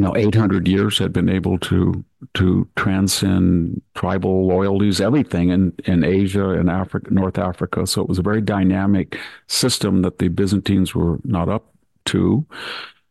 you 0.00 0.06
know, 0.06 0.16
800 0.16 0.66
years 0.66 0.96
had 0.96 1.12
been 1.12 1.28
able 1.28 1.58
to 1.58 2.02
to 2.32 2.66
transcend 2.74 3.82
tribal 3.94 4.46
loyalties, 4.46 4.98
everything 4.98 5.50
in, 5.50 5.74
in 5.84 6.04
Asia 6.04 6.52
and 6.52 6.70
Africa, 6.70 7.12
North 7.12 7.36
Africa. 7.36 7.86
So 7.86 8.00
it 8.00 8.08
was 8.08 8.18
a 8.18 8.22
very 8.22 8.40
dynamic 8.40 9.18
system 9.46 10.00
that 10.00 10.18
the 10.18 10.28
Byzantines 10.28 10.94
were 10.94 11.18
not 11.22 11.50
up 11.50 11.74
to. 12.06 12.46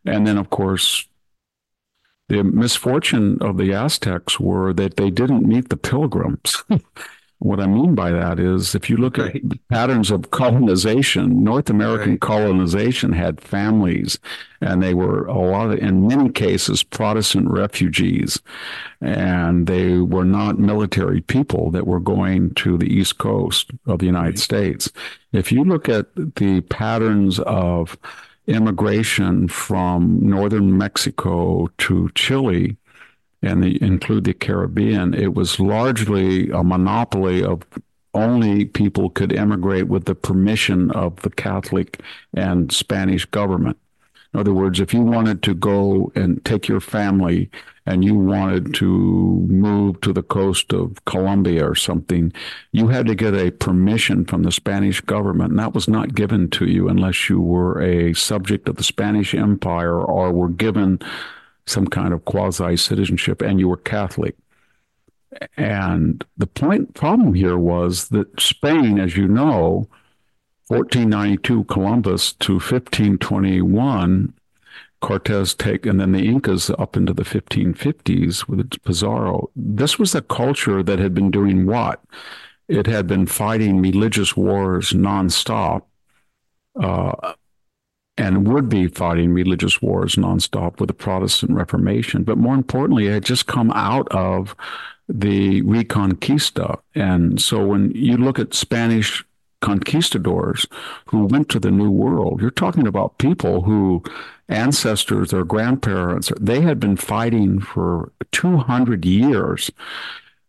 And 0.04 0.26
then, 0.26 0.40
of 0.40 0.50
course, 0.50 1.08
the 2.28 2.44
misfortune 2.44 3.38
of 3.40 3.58
the 3.58 3.72
Aztecs 3.72 4.40
were 4.40 4.74
that 4.74 4.98
they 4.98 5.12
didn't 5.12 5.48
meet 5.48 5.70
the 5.70 5.78
pilgrims. 5.78 6.64
what 7.40 7.62
I 7.62 7.68
mean 7.68 7.96
by 7.96 8.12
that 8.12 8.38
is 8.38 8.76
if 8.76 8.90
you 8.90 8.98
look 8.98 9.18
right. 9.18 9.36
at 9.36 9.68
patterns 9.70 10.12
of 10.12 10.30
colonization, 10.32 11.42
North 11.42 11.70
American 11.70 12.12
right. 12.12 12.20
colonization 12.20 13.14
had 13.14 13.40
families 13.40 14.20
and 14.60 14.84
they 14.84 14.94
were 14.94 15.26
a 15.26 15.40
lot 15.40 15.72
of, 15.72 15.80
in 15.80 16.06
many 16.06 16.30
cases, 16.30 16.84
Protestant 16.84 17.50
refugees. 17.50 18.42
And 19.00 19.68
they 19.68 20.00
were 20.00 20.26
not 20.26 20.60
military 20.60 21.22
people 21.22 21.72
that 21.72 21.88
were 21.88 22.02
going 22.02 22.54
to 22.56 22.78
the 22.78 22.94
East 22.94 23.20
Coast 23.20 23.72
of 23.88 24.00
the 24.00 24.06
United 24.06 24.32
right. 24.32 24.40
States. 24.40 24.92
If 25.32 25.50
you 25.50 25.64
look 25.64 25.88
at 25.88 26.08
the 26.16 26.60
patterns 26.70 27.40
of 27.40 27.98
immigration 28.48 29.48
from 29.48 30.20
northern 30.22 30.78
Mexico 30.78 31.70
to 31.78 32.10
Chile 32.16 32.76
and 33.42 33.64
the, 33.64 33.82
include 33.84 34.26
the 34.26 34.34
Caribbean, 34.34 35.14
it 35.14 35.34
was 35.34 35.60
largely 35.60 36.50
a 36.50 36.64
monopoly 36.64 37.44
of 37.44 37.62
only 38.14 38.66
people 38.66 39.10
could 39.10 39.32
immigrate 39.32 39.88
with 39.88 40.06
the 40.06 40.16
permission 40.16 40.92
of 40.92 41.18
the 41.22 41.30
Catholic 41.30 42.02
and 42.34 42.72
Spanish 42.72 43.26
government. 43.26 43.78
In 44.34 44.40
other 44.40 44.54
words, 44.54 44.80
if 44.80 44.94
you 44.94 45.02
wanted 45.02 45.42
to 45.44 45.56
go 45.56 46.12
and 46.16 46.44
take 46.46 46.68
your 46.68 46.80
family 46.80 47.50
and 47.88 48.06
you 48.06 48.14
wanted 48.14 48.76
to 48.76 48.86
move 49.50 50.00
to 50.02 50.14
the 50.14 50.22
coast 50.22 50.72
of 50.72 51.04
Colombia 51.06 51.68
or 51.68 51.74
something, 51.74 52.32
you 52.72 52.90
had 52.90 53.08
to 53.08 53.16
get 53.16 53.34
a 53.34 53.50
permission 53.50 54.26
from 54.26 54.44
the 54.44 54.52
Spanish 54.52 55.02
government. 55.02 55.52
And 55.52 55.60
that 55.60 55.74
was 55.74 55.88
not 55.88 56.14
given 56.14 56.50
to 56.52 56.66
you 56.66 56.88
unless 56.90 57.28
you 57.28 57.42
were 57.42 57.82
a 57.82 58.14
subject 58.14 58.70
of 58.70 58.76
the 58.76 58.84
Spanish 58.84 59.34
Empire 59.34 60.00
or 60.00 60.32
were 60.32 60.50
given 60.50 61.00
some 61.70 61.88
kind 61.88 62.14
of 62.14 62.26
quasi 62.26 62.76
citizenship 62.78 63.42
and 63.42 63.60
you 63.60 63.68
were 63.68 63.78
Catholic. 63.78 64.36
And 65.56 66.26
the 66.38 66.48
point 66.48 66.96
problem 66.96 67.34
here 67.34 67.58
was 67.58 68.10
that 68.10 68.40
Spain, 68.40 69.00
as 69.00 69.16
you 69.16 69.28
know, 69.28 69.88
1492 70.68 71.64
Columbus 71.66 72.34
to 72.34 72.54
1521 72.54 74.34
Cortez 75.02 75.54
take, 75.54 75.86
and 75.86 76.00
then 76.00 76.12
the 76.12 76.28
Incas 76.28 76.70
up 76.72 76.98
into 76.98 77.14
the 77.14 77.24
1550s 77.24 78.48
with 78.48 78.84
Pizarro. 78.84 79.50
This 79.56 79.98
was 79.98 80.14
a 80.14 80.22
culture 80.22 80.84
that 80.84 81.00
had 81.00 81.14
been 81.14 81.32
doing 81.32 81.66
what? 81.66 82.04
It 82.68 82.86
had 82.86 83.08
been 83.08 83.26
fighting 83.26 83.82
religious 83.82 84.36
wars 84.36 84.92
nonstop, 84.92 85.84
uh, 86.80 87.34
and 88.20 88.48
would 88.48 88.70
be 88.70 88.88
fighting 88.88 89.34
religious 89.34 89.82
wars 89.82 90.16
nonstop 90.16 90.80
with 90.80 90.88
the 90.88 90.94
Protestant 90.94 91.52
Reformation. 91.52 92.24
But 92.24 92.38
more 92.38 92.54
importantly, 92.56 93.08
it 93.08 93.14
had 93.14 93.26
just 93.26 93.48
come 93.48 93.72
out 93.72 94.08
of 94.10 94.56
the 95.08 95.62
Reconquista. 95.64 96.80
And 96.94 97.42
so 97.42 97.66
when 97.66 97.92
you 97.92 98.18
look 98.18 98.38
at 98.38 98.54
Spanish 98.54 99.24
conquistadors 99.62 100.66
who 101.08 101.26
went 101.26 101.50
to 101.50 101.60
the 101.60 101.72
New 101.72 101.92
World. 101.92 102.42
You're 102.42 102.52
talking 102.52 102.88
about 102.88 103.18
people 103.18 103.64
who 103.64 104.04
ancestors 104.48 105.34
or 105.34 105.44
grandparents, 105.44 106.32
they 106.40 106.62
had 106.62 106.80
been 106.80 106.96
fighting 106.96 107.60
for 107.60 108.12
200 108.32 109.06
years, 109.06 109.70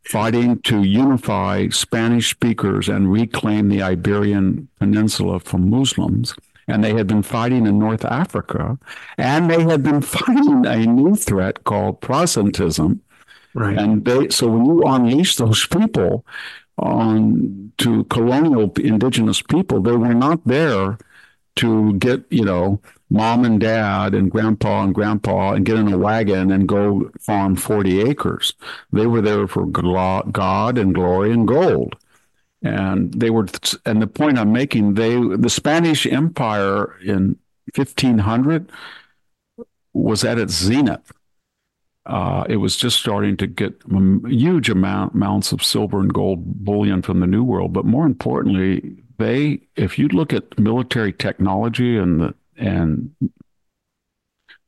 fighting 0.05 0.61
to 0.63 0.83
unify 0.83 1.69
Spanish 1.71 2.31
speakers 2.31 2.89
and 2.89 3.13
reclaim 3.13 3.69
the 3.69 3.83
Iberian 3.83 4.69
Peninsula 4.79 5.41
from 5.41 5.69
Muslims. 5.69 6.35
And 6.71 6.85
they 6.85 6.95
had 6.95 7.07
been 7.07 7.23
fighting 7.23 7.67
in 7.67 7.79
North 7.79 8.05
Africa, 8.05 8.79
and 9.19 9.51
they 9.51 9.63
had 9.63 9.83
been 9.83 10.01
fighting 10.17 10.67
a 10.67 10.87
new 10.87 11.15
threat 11.15 11.65
called 11.65 12.01
Protestantism. 12.01 13.03
Right. 13.53 13.77
And 13.77 14.05
they, 14.05 14.29
so 14.29 14.47
when 14.49 14.65
you 14.65 14.83
unleash 14.85 15.37
those 15.37 15.67
people, 15.67 16.25
on 16.81 17.73
to 17.79 18.05
colonial 18.05 18.73
indigenous 18.81 19.43
people. 19.43 19.81
They 19.81 19.93
were 19.93 20.15
not 20.15 20.41
there 20.47 20.99
to 21.57 21.95
get, 21.95 22.25
you 22.31 22.45
know, 22.45 22.81
mom 23.11 23.45
and 23.45 23.61
dad 23.61 24.15
and 24.15 24.31
grandpa 24.31 24.85
and 24.85 24.95
grandpa 24.95 25.53
and 25.53 25.67
get 25.67 25.77
in 25.77 25.93
a 25.93 25.99
wagon 25.99 26.51
and 26.51 26.69
go 26.69 27.11
farm 27.21 27.57
40 27.57 28.01
acres. 28.03 28.55
They 28.93 29.07
were 29.07 29.21
there 29.21 29.47
for 29.47 29.67
God 29.67 30.79
and 30.79 30.95
glory 30.95 31.33
and 31.33 31.47
gold. 31.47 31.97
And 32.63 33.13
they 33.15 33.31
were, 33.31 33.47
and 33.87 34.03
the 34.03 34.07
point 34.07 34.39
I'm 34.39 34.53
making, 34.53 34.95
they, 34.95 35.15
the 35.15 35.49
Spanish 35.49 36.07
Empire 36.07 36.99
in 37.01 37.39
1500 37.75 38.71
was 39.93 40.25
at 40.25 40.39
its 40.39 40.55
zenith. 40.55 41.13
Uh, 42.07 42.45
it 42.49 42.57
was 42.57 42.77
just 42.77 42.99
starting 42.99 43.37
to 43.37 43.47
get 43.47 43.83
huge 44.27 44.69
amount, 44.69 45.15
amounts 45.15 45.53
of 45.53 45.63
silver 45.63 46.01
and 46.01 46.13
gold 46.13 46.65
bullion 46.65 47.03
from 47.03 47.21
the 47.21 47.27
New 47.27 47.45
World. 47.45 47.73
But 47.73 47.85
more 47.85 48.07
importantly, 48.07 48.97
they, 49.19 49.61
if 49.77 49.99
you 49.99 50.09
look 50.09 50.33
at 50.33 50.59
military 50.59 51.13
technology 51.13 51.97
and 51.97 52.21
the, 52.21 52.35
and 52.57 53.15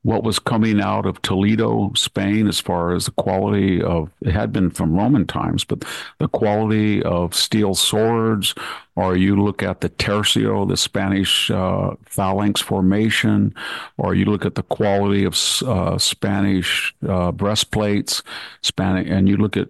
what 0.03 0.23
was 0.23 0.37
coming 0.37 0.81
out 0.81 1.05
of 1.05 1.21
Toledo, 1.21 1.91
Spain, 1.95 2.47
as 2.47 2.59
far 2.59 2.93
as 2.93 3.05
the 3.05 3.11
quality 3.11 3.81
of 3.81 4.11
it 4.21 4.31
had 4.31 4.51
been 4.51 4.69
from 4.69 4.95
Roman 4.95 5.25
times, 5.25 5.63
but 5.63 5.85
the 6.19 6.27
quality 6.27 7.01
of 7.03 7.33
steel 7.33 7.73
swords, 7.73 8.53
or 8.95 9.15
you 9.15 9.41
look 9.41 9.63
at 9.63 9.79
the 9.79 9.89
tercio, 9.89 10.67
the 10.67 10.77
Spanish 10.77 11.49
uh, 11.49 11.91
phalanx 12.05 12.59
formation, 12.59 13.55
or 13.97 14.13
you 14.13 14.25
look 14.25 14.45
at 14.45 14.55
the 14.55 14.63
quality 14.63 15.23
of 15.23 15.37
uh, 15.65 15.97
Spanish 15.97 16.93
uh, 17.07 17.31
breastplates, 17.31 18.23
Spanish, 18.61 19.09
and 19.09 19.29
you 19.29 19.37
look 19.37 19.55
at 19.55 19.69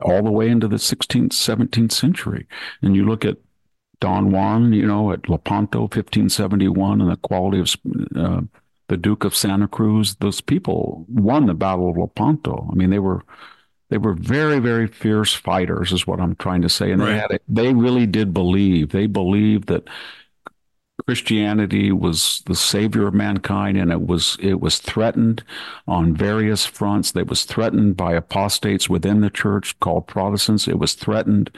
all 0.00 0.22
the 0.24 0.32
way 0.32 0.48
into 0.48 0.66
the 0.66 0.76
16th, 0.76 1.28
17th 1.28 1.92
century, 1.92 2.48
and 2.82 2.96
you 2.96 3.06
look 3.06 3.24
at 3.24 3.36
Don 4.00 4.32
Juan, 4.32 4.72
you 4.72 4.84
know, 4.84 5.12
at 5.12 5.28
Lepanto, 5.28 5.82
1571, 5.82 7.00
and 7.00 7.08
the 7.08 7.16
quality 7.18 7.60
of 7.60 7.76
uh, 8.16 8.40
the 8.92 8.98
Duke 8.98 9.24
of 9.24 9.34
Santa 9.34 9.66
Cruz, 9.66 10.16
those 10.16 10.42
people 10.42 11.06
won 11.08 11.46
the 11.46 11.54
Battle 11.54 11.88
of 11.88 11.96
Lepanto. 11.96 12.68
I 12.70 12.74
mean, 12.74 12.90
they 12.90 12.98
were 12.98 13.22
they 13.88 13.96
were 13.96 14.12
very, 14.12 14.58
very 14.58 14.86
fierce 14.86 15.32
fighters, 15.32 15.92
is 15.92 16.06
what 16.06 16.20
I'm 16.20 16.36
trying 16.36 16.60
to 16.60 16.68
say. 16.68 16.92
And 16.92 17.00
right. 17.00 17.08
they 17.08 17.18
had 17.18 17.30
it, 17.30 17.42
they 17.48 17.72
really 17.72 18.04
did 18.04 18.34
believe. 18.34 18.90
They 18.90 19.06
believed 19.06 19.68
that 19.68 19.88
Christianity 21.06 21.90
was 21.90 22.42
the 22.44 22.54
savior 22.54 23.06
of 23.06 23.14
mankind, 23.14 23.78
and 23.78 23.90
it 23.90 24.06
was 24.06 24.36
it 24.40 24.60
was 24.60 24.78
threatened 24.78 25.42
on 25.88 26.14
various 26.14 26.66
fronts. 26.66 27.16
It 27.16 27.28
was 27.28 27.44
threatened 27.44 27.96
by 27.96 28.12
apostates 28.12 28.90
within 28.90 29.22
the 29.22 29.30
church 29.30 29.80
called 29.80 30.06
Protestants. 30.06 30.68
It 30.68 30.78
was 30.78 30.92
threatened 30.92 31.50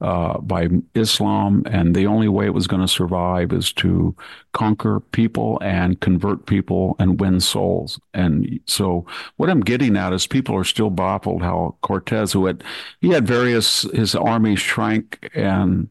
uh, 0.00 0.38
by 0.40 0.68
Islam, 0.94 1.62
and 1.66 1.94
the 1.94 2.06
only 2.06 2.28
way 2.28 2.46
it 2.46 2.54
was 2.54 2.66
going 2.66 2.82
to 2.82 2.88
survive 2.88 3.52
is 3.52 3.72
to 3.74 4.14
conquer 4.52 5.00
people 5.00 5.58
and 5.62 6.00
convert 6.00 6.46
people 6.46 6.96
and 6.98 7.20
win 7.20 7.40
souls. 7.40 7.98
And 8.12 8.60
so, 8.66 9.06
what 9.36 9.48
I'm 9.48 9.60
getting 9.60 9.96
at 9.96 10.12
is 10.12 10.26
people 10.26 10.54
are 10.54 10.64
still 10.64 10.90
baffled 10.90 11.42
how 11.42 11.76
Cortez, 11.80 12.32
who 12.32 12.46
had 12.46 12.62
he 13.00 13.10
had 13.10 13.26
various 13.26 13.82
his 13.92 14.14
army 14.14 14.56
shrank 14.56 15.30
and 15.34 15.88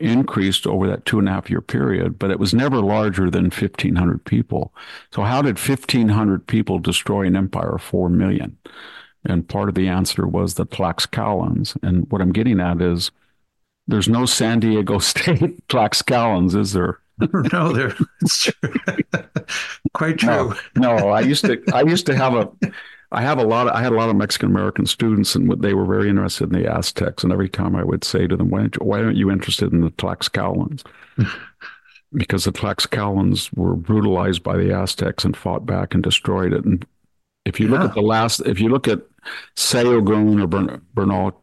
increased 0.00 0.66
over 0.66 0.86
that 0.88 1.04
two 1.04 1.18
and 1.18 1.28
a 1.28 1.32
half 1.32 1.50
year 1.50 1.60
period, 1.60 2.18
but 2.18 2.30
it 2.30 2.40
was 2.40 2.54
never 2.54 2.80
larger 2.80 3.30
than 3.30 3.44
1,500 3.44 4.24
people. 4.24 4.74
So, 5.12 5.22
how 5.22 5.42
did 5.42 5.58
1,500 5.58 6.46
people 6.46 6.78
destroy 6.78 7.26
an 7.26 7.36
empire 7.36 7.74
of 7.74 7.82
4 7.82 8.08
million? 8.08 8.56
And 9.24 9.48
part 9.48 9.68
of 9.68 9.74
the 9.74 9.88
answer 9.88 10.26
was 10.26 10.54
the 10.54 10.66
Tlaxcalans. 10.66 11.76
And 11.82 12.10
what 12.10 12.20
I'm 12.20 12.32
getting 12.32 12.60
at 12.60 12.82
is 12.82 13.10
there's 13.86 14.08
no 14.08 14.26
San 14.26 14.60
Diego 14.60 14.98
State 15.00 15.66
Tlaxcalans, 15.68 16.54
is 16.54 16.72
there? 16.72 16.98
no, 17.52 17.72
there. 17.72 17.94
It's 18.22 18.44
true. 18.44 18.74
Quite 19.94 20.18
true. 20.18 20.54
No, 20.76 20.96
no, 20.96 21.08
I 21.08 21.20
used 21.20 21.44
to. 21.44 21.62
I 21.72 21.82
used 21.82 22.06
to 22.06 22.16
have 22.16 22.34
a. 22.34 22.50
I 23.12 23.22
have 23.22 23.38
a 23.38 23.44
lot. 23.44 23.68
Of, 23.68 23.74
I 23.74 23.82
had 23.82 23.92
a 23.92 23.96
lot 23.96 24.08
of 24.08 24.16
Mexican 24.16 24.48
American 24.48 24.84
students, 24.84 25.36
and 25.36 25.48
they 25.62 25.74
were 25.74 25.84
very 25.84 26.08
interested 26.08 26.52
in 26.52 26.60
the 26.60 26.68
Aztecs. 26.68 27.22
And 27.22 27.32
every 27.32 27.48
time 27.48 27.76
I 27.76 27.84
would 27.84 28.02
say 28.02 28.26
to 28.26 28.36
them, 28.36 28.50
"Why 28.50 28.62
aren't 28.62 28.74
you, 28.74 28.84
why 28.84 29.00
aren't 29.00 29.16
you 29.16 29.30
interested 29.30 29.72
in 29.72 29.80
the 29.80 29.90
Tlaxcalans?" 29.90 30.84
because 32.14 32.44
the 32.44 32.52
Tlaxcalans 32.52 33.50
were 33.56 33.74
brutalized 33.74 34.42
by 34.42 34.56
the 34.56 34.72
Aztecs 34.72 35.24
and 35.24 35.36
fought 35.36 35.66
back 35.66 35.94
and 35.94 36.02
destroyed 36.02 36.52
it. 36.52 36.64
And 36.64 36.86
if 37.44 37.60
you 37.60 37.68
look 37.68 37.82
at 37.82 37.94
the 37.94 38.02
last, 38.02 38.40
if 38.40 38.60
you 38.60 38.68
look 38.68 38.88
at 38.88 39.00
Sahagún 39.56 40.42
or 40.42 40.46
Bern, 40.46 40.82
Bernal 40.94 41.40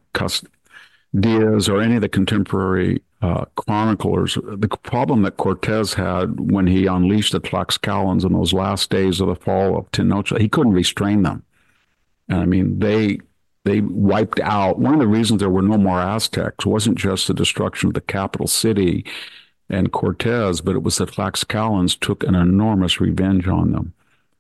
Diaz 1.20 1.68
or 1.68 1.82
any 1.82 1.96
of 1.96 2.02
the 2.02 2.10
contemporary 2.10 3.02
uh, 3.22 3.46
chroniclers, 3.56 4.36
the 4.36 4.68
problem 4.68 5.22
that 5.24 5.38
Cortez 5.38 5.94
had 5.94 6.52
when 6.52 6.68
he 6.68 6.88
unleashed 6.88 7.34
the 7.34 7.42
Tlaxcalans 7.42 8.26
in 8.26 8.34
those 8.34 8.54
last 8.54 8.90
days 8.90 9.20
of 9.20 9.28
the 9.28 9.36
fall 9.36 9.78
of 9.78 9.92
Tenochtitlan, 9.92 10.42
he 10.42 10.50
couldn't 10.50 10.74
restrain 10.74 11.24
them. 11.24 11.44
And 12.30 12.40
I 12.40 12.46
mean, 12.46 12.80
they 12.80 13.20
they 13.64 13.82
wiped 13.82 14.40
out. 14.40 14.80
One 14.80 14.94
of 14.94 15.00
the 15.00 15.08
reasons 15.08 15.40
there 15.40 15.50
were 15.50 15.62
no 15.62 15.78
more 15.78 16.00
Aztecs 16.00 16.66
wasn't 16.66 16.98
just 16.98 17.28
the 17.28 17.34
destruction 17.34 17.90
of 17.90 17.94
the 17.94 18.02
capital 18.02 18.48
city 18.48 19.06
and 19.70 19.92
Cortez, 19.92 20.62
but 20.62 20.76
it 20.76 20.84
was 20.84 20.98
that 20.98 21.12
Tlaxcalans 21.12 22.00
took 22.00 22.24
an 22.24 22.36
enormous 22.36 23.00
revenge 23.00 23.48
on 23.48 23.72
them, 23.72 23.94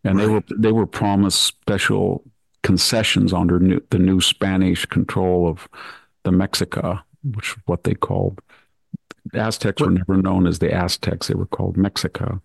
and 0.03 0.17
right. 0.17 0.25
they 0.25 0.31
were 0.31 0.43
they 0.57 0.71
were 0.71 0.87
promised 0.87 1.41
special 1.41 2.23
concessions 2.63 3.33
under 3.33 3.59
new, 3.59 3.81
the 3.89 3.99
new 3.99 4.21
Spanish 4.21 4.85
control 4.85 5.47
of 5.47 5.67
the 6.23 6.31
Mexica, 6.31 7.01
which 7.23 7.51
is 7.51 7.57
what 7.65 7.83
they 7.83 7.93
called. 7.93 8.41
The 9.31 9.39
Aztecs 9.39 9.81
were 9.81 9.91
never 9.91 10.17
known 10.17 10.47
as 10.47 10.59
the 10.59 10.73
Aztecs; 10.73 11.27
they 11.27 11.35
were 11.35 11.45
called 11.45 11.77
Mexica. 11.77 12.41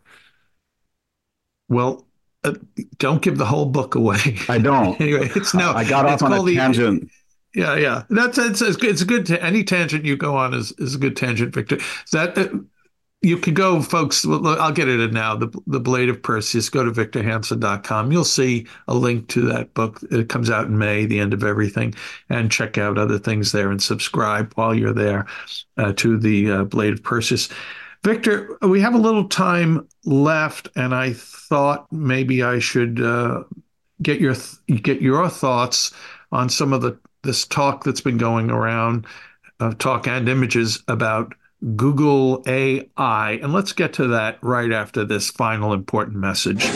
Well, 1.68 2.07
uh, 2.45 2.55
don't 2.99 3.22
give 3.22 3.39
the 3.39 3.47
whole 3.47 3.66
book 3.66 3.95
away. 3.95 4.39
I 4.49 4.59
don't. 4.59 5.01
anyway, 5.01 5.31
it's 5.35 5.55
no. 5.55 5.72
I 5.72 5.89
got 5.89 6.07
off 6.07 6.22
on 6.22 6.33
a 6.33 6.55
tangent. 6.55 7.03
The, 7.03 7.61
yeah, 7.61 7.77
yeah. 7.77 8.03
That's 8.11 8.39
it's, 8.39 8.61
it's, 8.61 8.83
it's 8.83 9.03
good. 9.03 9.27
To, 9.27 9.43
any 9.43 9.64
tangent 9.64 10.05
you 10.05 10.16
go 10.16 10.37
on 10.37 10.55
is 10.55 10.72
is 10.72 10.95
a 10.95 10.99
good 10.99 11.16
tangent, 11.16 11.55
Victor. 11.55 11.79
That 12.12 12.37
uh, 12.37 12.49
you 13.27 13.37
could 13.37 13.57
go, 13.57 13.83
folks. 13.83 14.24
I'll 14.24 14.70
get 14.70 14.89
it 14.89 15.01
in 15.01 15.12
now. 15.12 15.35
The 15.35 15.49
the 15.66 15.81
Blade 15.81 16.09
of 16.09 16.22
Perseus. 16.22 16.68
Go 16.68 16.85
to 16.85 16.93
victorhanson.com. 16.93 18.12
You'll 18.12 18.24
see 18.24 18.68
a 18.87 18.95
link 18.95 19.27
to 19.31 19.41
that 19.49 19.74
book. 19.74 19.99
It 20.12 20.29
comes 20.29 20.49
out 20.49 20.66
in 20.66 20.79
May, 20.79 21.07
the 21.07 21.18
end 21.18 21.35
of 21.35 21.43
everything, 21.43 21.95
and 22.29 22.53
check 22.53 22.79
out 22.79 22.99
other 22.99 23.18
things 23.18 23.51
there 23.51 23.72
and 23.72 23.83
subscribe 23.83 24.53
while 24.55 24.72
you're 24.72 24.93
there 24.93 25.27
uh, 25.77 25.93
to 25.95 26.16
the 26.16 26.51
uh, 26.53 26.64
Blade 26.64 26.93
of 26.93 27.03
Perseus. 27.03 27.49
Victor, 28.05 28.57
we 28.62 28.81
have 28.81 28.95
a 28.95 28.99
little 28.99 29.29
time 29.29 29.89
left, 30.05 30.68
and 30.77 30.95
I 30.95 31.12
thought 31.14 31.91
maybe 31.91 32.45
I 32.45 32.61
should 32.61 33.03
uh, 33.03 33.43
get 34.03 34.20
your 34.20 34.35
th- 34.35 34.83
get 34.83 35.03
your 35.03 35.29
thoughts 35.29 35.93
on 36.31 36.49
some 36.49 36.72
of 36.72 36.81
the 36.81 36.97
this 37.24 37.45
talk 37.45 37.83
that's 37.83 38.01
been 38.01 38.18
going 38.18 38.53
around, 38.53 39.05
uh, 39.59 39.74
talk 39.74 40.07
and 40.07 40.29
images 40.29 40.81
about 40.87 41.35
Google 41.75 42.43
AI. 42.47 43.39
And 43.43 43.53
let's 43.53 43.73
get 43.73 43.93
to 43.95 44.09
that 44.09 44.39
right 44.43 44.73
after 44.73 45.05
this 45.05 45.31
final 45.31 45.73
important 45.73 46.17
message. 46.17 46.67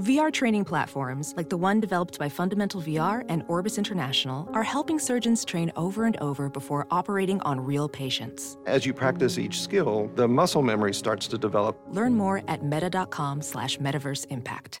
VR 0.00 0.32
training 0.32 0.64
platforms, 0.64 1.34
like 1.36 1.48
the 1.50 1.56
one 1.56 1.80
developed 1.80 2.20
by 2.20 2.28
Fundamental 2.28 2.80
VR 2.80 3.24
and 3.28 3.44
Orbis 3.48 3.78
International, 3.78 4.48
are 4.52 4.62
helping 4.62 4.98
surgeons 4.98 5.44
train 5.44 5.72
over 5.74 6.04
and 6.04 6.16
over 6.18 6.48
before 6.48 6.86
operating 6.92 7.40
on 7.40 7.58
real 7.58 7.88
patients. 7.88 8.56
As 8.64 8.86
you 8.86 8.94
practice 8.94 9.38
each 9.38 9.60
skill, 9.60 10.08
the 10.14 10.28
muscle 10.28 10.62
memory 10.62 10.94
starts 10.94 11.26
to 11.28 11.36
develop. 11.36 11.78
Learn 11.90 12.14
more 12.14 12.42
at 12.46 12.64
meta.com 12.64 13.42
slash 13.42 13.78
metaverse 13.78 14.24
impact. 14.30 14.80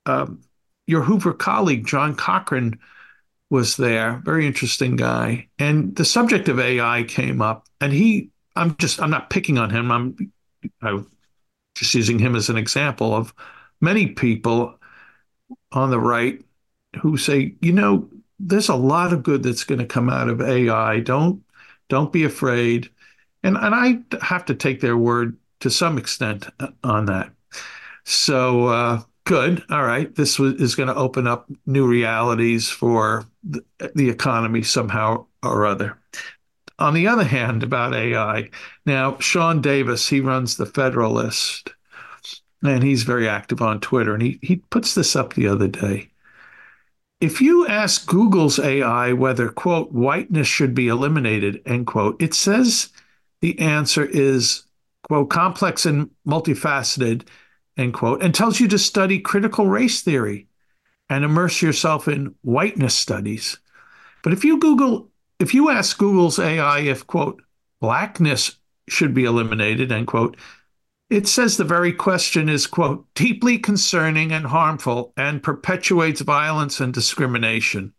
um, 0.07 0.43
your 0.87 1.03
Hoover 1.03 1.33
colleague, 1.33 1.87
John 1.87 2.15
Cochrane, 2.15 2.79
was 3.51 3.77
there. 3.77 4.21
Very 4.25 4.47
interesting 4.47 4.97
guy. 4.97 5.49
And 5.59 5.95
the 5.95 6.05
subject 6.05 6.49
of 6.49 6.59
AI 6.59 7.05
came 7.05 7.43
up. 7.43 7.67
And 7.81 7.93
he, 7.93 8.31
I'm 8.57 8.77
just, 8.77 9.01
I'm 9.01 9.11
not 9.11 9.31
picking 9.31 9.59
on 9.59 9.71
him. 9.71 9.91
I'm, 9.93 10.33
I'm 10.81 11.07
just 11.75 11.95
using 11.95 12.19
him 12.19 12.35
as 12.35 12.49
an 12.49 12.57
example 12.57 13.15
of 13.15 13.35
many 13.81 14.07
people 14.09 14.79
on 15.73 15.91
the 15.91 16.01
right 16.01 16.43
who 17.01 17.17
say, 17.17 17.55
you 17.61 17.73
know, 17.73 18.09
there's 18.39 18.69
a 18.69 18.75
lot 18.75 19.13
of 19.13 19.23
good 19.23 19.43
that's 19.43 19.65
going 19.65 19.79
to 19.79 19.87
come 19.87 20.11
out 20.11 20.29
of 20.29 20.41
AI. 20.41 21.01
Don't 21.01 21.43
don't 21.89 22.13
be 22.13 22.25
afraid. 22.25 22.91
And 23.43 23.57
and 23.57 23.75
I 23.75 23.99
have 24.25 24.47
to 24.47 24.55
take 24.55 24.81
their 24.81 24.97
word 24.97 25.37
to 25.63 25.71
some 25.71 25.97
extent 25.97 26.49
on 26.85 27.07
that. 27.07 27.31
So 28.05 28.67
uh, 28.67 29.03
good. 29.25 29.65
All 29.71 29.85
right. 29.85 30.13
This 30.15 30.39
is 30.39 30.75
going 30.75 30.89
to 30.89 30.95
open 30.95 31.27
up 31.27 31.49
new 31.67 31.87
realities 31.87 32.69
for 32.69 33.25
the, 33.45 33.65
the 33.95 34.11
economy 34.11 34.63
somehow 34.63 35.27
or 35.43 35.65
other. 35.65 35.99
On 36.81 36.95
the 36.95 37.07
other 37.07 37.25
hand, 37.25 37.63
about 37.63 37.95
AI, 37.95 38.51
now 38.87 39.17
Sean 39.19 39.61
Davis, 39.61 40.09
he 40.09 40.21
runs 40.21 40.57
the 40.57 40.67
Federalist, 40.67 41.73
and 42.65 42.83
he's 42.83 43.05
very 43.05 43.29
active 43.29 43.63
on 43.63 43.79
Twitter, 43.79 44.15
and 44.15 44.23
he 44.23 44.41
he 44.43 44.57
puts 44.57 44.95
this 44.97 45.15
up 45.15 45.35
the 45.35 45.47
other 45.47 45.69
day. 45.69 46.11
If 47.21 47.41
you 47.41 47.69
ask 47.69 48.05
Google's 48.07 48.59
AI 48.59 49.13
whether, 49.13 49.49
quote, 49.49 49.93
whiteness 49.93 50.49
should 50.49 50.75
be 50.75 50.89
eliminated, 50.89 51.63
end 51.67 51.87
quote, 51.87 52.21
it 52.21 52.35
says 52.35 52.89
the 53.41 53.57
answer 53.61 54.05
is, 54.05 54.65
quote, 55.13 55.29
complex 55.29 55.85
and 55.85 56.09
multifaceted, 56.27 57.29
end 57.77 57.93
quote, 57.93 58.23
and 58.23 58.35
tells 58.35 58.59
you 58.59 58.67
to 58.67 58.79
study 58.79 59.19
critical 59.19 59.67
race 59.67 60.01
theory 60.01 60.47
and 61.11 61.23
immerse 61.23 61.61
yourself 61.61 62.09
in 62.09 62.35
whiteness 62.41 62.95
studies. 62.95 63.59
But 64.23 64.33
if 64.33 64.43
you 64.43 64.59
Google, 64.59 65.11
if 65.39 65.53
you 65.53 65.69
ask 65.69 65.99
Google's 65.99 66.39
AI 66.39 66.79
if, 66.79 67.07
quote, 67.07 67.43
blackness 67.79 68.57
should 68.89 69.13
be 69.13 69.27
eliminated, 69.27 69.93
end 69.93 70.07
quote, 70.07 70.39
it 71.11 71.29
says 71.29 71.59
the 71.59 71.65
very 71.65 71.93
question 71.93 72.49
is, 72.49 72.67
quote, 72.67 73.07
deeply 73.15 73.59
concerning 73.59 74.33
and 74.33 74.47
harmful 74.47 75.13
and 75.19 75.43
perpetuates 75.43 76.23
violence 76.23 76.81
and 76.81 76.95
discrimination. 76.95 77.93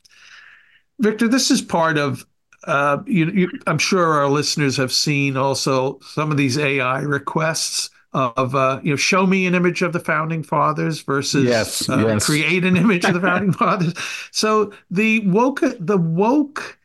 Victor, 0.97 1.27
this 1.27 1.51
is 1.51 1.61
part 1.61 1.99
of, 1.99 2.25
uh, 2.65 3.03
you, 3.05 3.25
you, 3.31 3.49
I'm 3.67 3.77
sure 3.77 4.13
our 4.13 4.29
listeners 4.29 4.77
have 4.77 4.91
seen 4.91 5.37
also 5.37 5.99
some 6.01 6.31
of 6.31 6.37
these 6.37 6.57
AI 6.57 7.01
requests 7.01 7.89
of, 8.13 8.53
uh, 8.55 8.79
you 8.83 8.91
know, 8.91 8.95
show 8.95 9.25
me 9.25 9.47
an 9.47 9.55
image 9.55 9.81
of 9.81 9.91
the 9.91 9.99
founding 9.99 10.43
fathers 10.43 11.01
versus 11.01 11.45
yes, 11.45 11.89
uh, 11.89 11.97
yes. 11.97 12.25
create 12.25 12.63
an 12.63 12.77
image 12.77 13.05
of 13.05 13.13
the 13.15 13.21
founding 13.21 13.51
fathers. 13.53 13.93
So 14.31 14.73
the 14.91 15.19
woke, 15.27 15.61
the 15.79 15.97
woke 15.97 16.77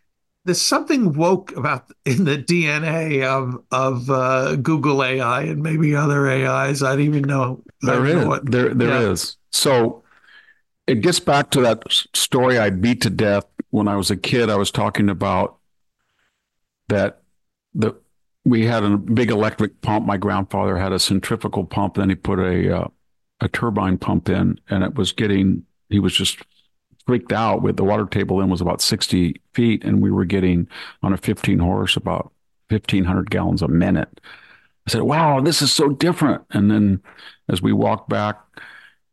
there's 0.48 0.60
something 0.60 1.12
woke 1.12 1.54
about 1.56 1.90
in 2.06 2.24
the 2.24 2.38
DNA 2.38 3.22
of 3.22 3.62
of 3.70 4.08
uh, 4.08 4.56
Google 4.56 5.04
AI 5.04 5.42
and 5.42 5.62
maybe 5.62 5.94
other 5.94 6.26
AIs. 6.26 6.82
I 6.82 6.92
don't 6.92 7.04
even 7.04 7.22
know. 7.22 7.62
There 7.82 8.06
is. 8.06 8.14
Know 8.14 8.28
what, 8.28 8.50
there 8.50 8.72
there 8.72 8.88
yeah. 8.88 9.10
is. 9.10 9.36
So 9.52 10.02
it 10.86 11.02
gets 11.02 11.20
back 11.20 11.50
to 11.50 11.60
that 11.60 11.82
story 12.14 12.58
I 12.58 12.70
beat 12.70 13.02
to 13.02 13.10
death 13.10 13.44
when 13.70 13.88
I 13.88 13.96
was 13.96 14.10
a 14.10 14.16
kid. 14.16 14.48
I 14.48 14.56
was 14.56 14.70
talking 14.70 15.10
about 15.10 15.57
that 16.88 17.22
the 17.74 17.94
we 18.44 18.64
had 18.64 18.82
a 18.82 18.96
big 18.96 19.30
electric 19.30 19.80
pump. 19.82 20.06
My 20.06 20.16
grandfather 20.16 20.78
had 20.78 20.92
a 20.92 20.98
centrifugal 20.98 21.64
pump. 21.64 21.94
Then 21.94 22.08
he 22.08 22.14
put 22.14 22.38
a 22.38 22.78
uh, 22.80 22.88
a 23.40 23.48
turbine 23.48 23.98
pump 23.98 24.28
in, 24.28 24.58
and 24.70 24.82
it 24.82 24.94
was 24.94 25.12
getting. 25.12 25.64
He 25.90 25.98
was 25.98 26.14
just 26.14 26.38
freaked 27.08 27.32
out 27.32 27.62
with 27.62 27.78
the 27.78 27.84
water 27.84 28.04
table 28.04 28.38
in 28.38 28.50
was 28.50 28.60
about 28.60 28.82
60 28.82 29.40
feet 29.54 29.82
and 29.82 30.02
we 30.02 30.10
were 30.10 30.26
getting 30.26 30.68
on 31.02 31.14
a 31.14 31.16
15 31.16 31.58
horse 31.58 31.96
about 31.96 32.30
1500 32.68 33.30
gallons 33.30 33.62
a 33.62 33.68
minute. 33.68 34.20
I 34.86 34.90
said, 34.90 35.00
wow, 35.02 35.40
this 35.40 35.62
is 35.62 35.72
so 35.72 35.88
different. 35.88 36.44
And 36.50 36.70
then 36.70 37.02
as 37.48 37.62
we 37.62 37.72
walked 37.72 38.10
back, 38.10 38.38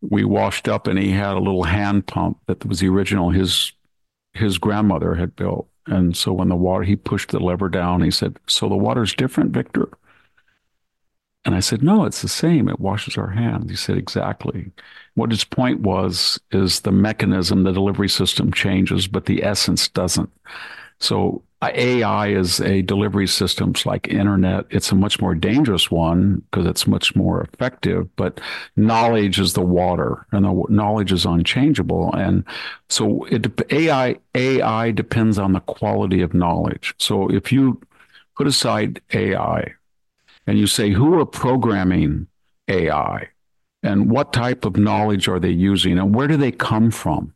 we 0.01 0.25
washed 0.25 0.67
up 0.67 0.87
and 0.87 0.99
he 0.99 1.11
had 1.11 1.37
a 1.37 1.39
little 1.39 1.63
hand 1.63 2.05
pump 2.05 2.37
that 2.47 2.65
was 2.65 2.81
the 2.81 2.89
original 2.89 3.29
his 3.29 3.71
his 4.33 4.57
grandmother 4.57 5.15
had 5.15 5.37
built. 5.37 5.69
And 5.87 6.17
so 6.17 6.33
when 6.33 6.49
the 6.49 6.55
water, 6.55 6.83
he 6.83 6.95
pushed 6.95 7.29
the 7.29 7.39
lever 7.39 7.69
down, 7.69 8.01
he 8.01 8.11
said, 8.11 8.37
so 8.47 8.67
the 8.67 8.75
water's 8.75 9.13
different, 9.13 9.51
Victor? 9.51 9.89
And 11.45 11.53
I 11.53 11.59
said, 11.59 11.83
no, 11.83 12.05
it's 12.05 12.23
the 12.23 12.27
same. 12.27 12.67
It 12.67 12.79
washes 12.79 13.17
our 13.17 13.29
hands. 13.29 13.69
He 13.69 13.75
said, 13.75 13.97
exactly. 13.97 14.71
What 15.13 15.29
his 15.29 15.43
point 15.43 15.81
was 15.81 16.39
is 16.51 16.79
the 16.79 16.91
mechanism, 16.91 17.63
the 17.63 17.71
delivery 17.71 18.09
system 18.09 18.51
changes, 18.51 19.07
but 19.07 19.25
the 19.25 19.43
essence 19.43 19.87
doesn't. 19.87 20.31
So 20.99 21.43
AI 21.63 22.27
is 22.27 22.59
a 22.59 22.81
delivery 22.81 23.27
system 23.27 23.73
like 23.85 24.07
internet. 24.07 24.65
It's 24.69 24.91
a 24.91 24.95
much 24.95 25.19
more 25.19 25.33
dangerous 25.33 25.89
one 25.89 26.43
because 26.51 26.67
it's 26.67 26.85
much 26.85 27.15
more 27.15 27.41
effective, 27.41 28.13
but 28.17 28.39
knowledge 28.75 29.39
is 29.39 29.53
the 29.53 29.61
water 29.61 30.25
and 30.31 30.45
the 30.45 30.63
knowledge 30.69 31.11
is 31.11 31.25
unchangeable. 31.25 32.13
And 32.13 32.43
so 32.89 33.23
it, 33.25 33.47
AI, 33.71 34.17
AI 34.35 34.91
depends 34.91 35.39
on 35.39 35.53
the 35.53 35.61
quality 35.61 36.21
of 36.21 36.33
knowledge. 36.33 36.93
So 36.99 37.29
if 37.29 37.51
you 37.51 37.81
put 38.35 38.47
aside 38.47 39.01
AI 39.13 39.73
and 40.45 40.59
you 40.59 40.67
say, 40.67 40.91
who 40.91 41.19
are 41.19 41.25
programming 41.25 42.27
AI 42.67 43.29
and 43.81 44.11
what 44.11 44.33
type 44.33 44.65
of 44.65 44.77
knowledge 44.77 45.27
are 45.27 45.39
they 45.39 45.49
using 45.49 45.97
and 45.97 46.13
where 46.13 46.27
do 46.27 46.37
they 46.37 46.51
come 46.51 46.91
from? 46.91 47.33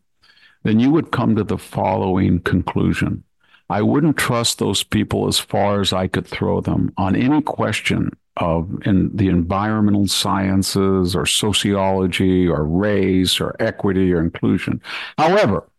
Then 0.64 0.80
you 0.80 0.92
would 0.92 1.12
come 1.12 1.36
to 1.36 1.44
the 1.44 1.58
following 1.58 2.42
conclusion. 2.42 3.24
I 3.70 3.82
wouldn't 3.82 4.18
trust 4.18 4.58
those 4.58 4.84
people 4.84 5.28
as 5.28 5.40
far 5.40 5.80
as 5.80 5.94
I 5.94 6.08
could 6.08 6.26
throw 6.26 6.60
them 6.62 6.92
on 6.98 7.16
any 7.16 7.42
question 7.42 8.12
of 8.38 8.82
in 8.86 9.16
the 9.16 9.28
environmental 9.28 10.08
sciences 10.08 11.16
or 11.16 11.26
sociology 11.26 12.48
or 12.48 12.64
race 12.64 13.40
or 13.40 13.56
equity 13.60 14.14
or 14.14 14.22
inclusion. 14.22 14.82
However, 15.18 15.70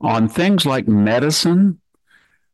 on 0.00 0.28
things 0.28 0.66
like 0.66 0.88
medicine 0.88 1.80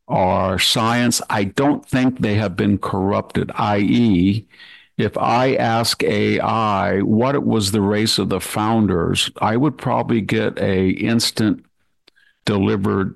or 0.07 0.59
science, 0.59 1.21
I 1.29 1.43
don't 1.45 1.85
think 1.85 2.19
they 2.19 2.35
have 2.35 2.55
been 2.55 2.77
corrupted, 2.77 3.51
i.e., 3.55 4.45
if 4.97 5.17
I 5.17 5.55
ask 5.55 6.03
AI 6.03 6.99
what 7.01 7.33
it 7.33 7.43
was 7.43 7.71
the 7.71 7.81
race 7.81 8.19
of 8.19 8.27
the 8.27 8.41
founders, 8.41 9.31
I 9.41 9.55
would 9.55 9.77
probably 9.77 10.19
get 10.19 10.59
a 10.59 10.89
instant 10.89 11.65
delivered 12.43 13.15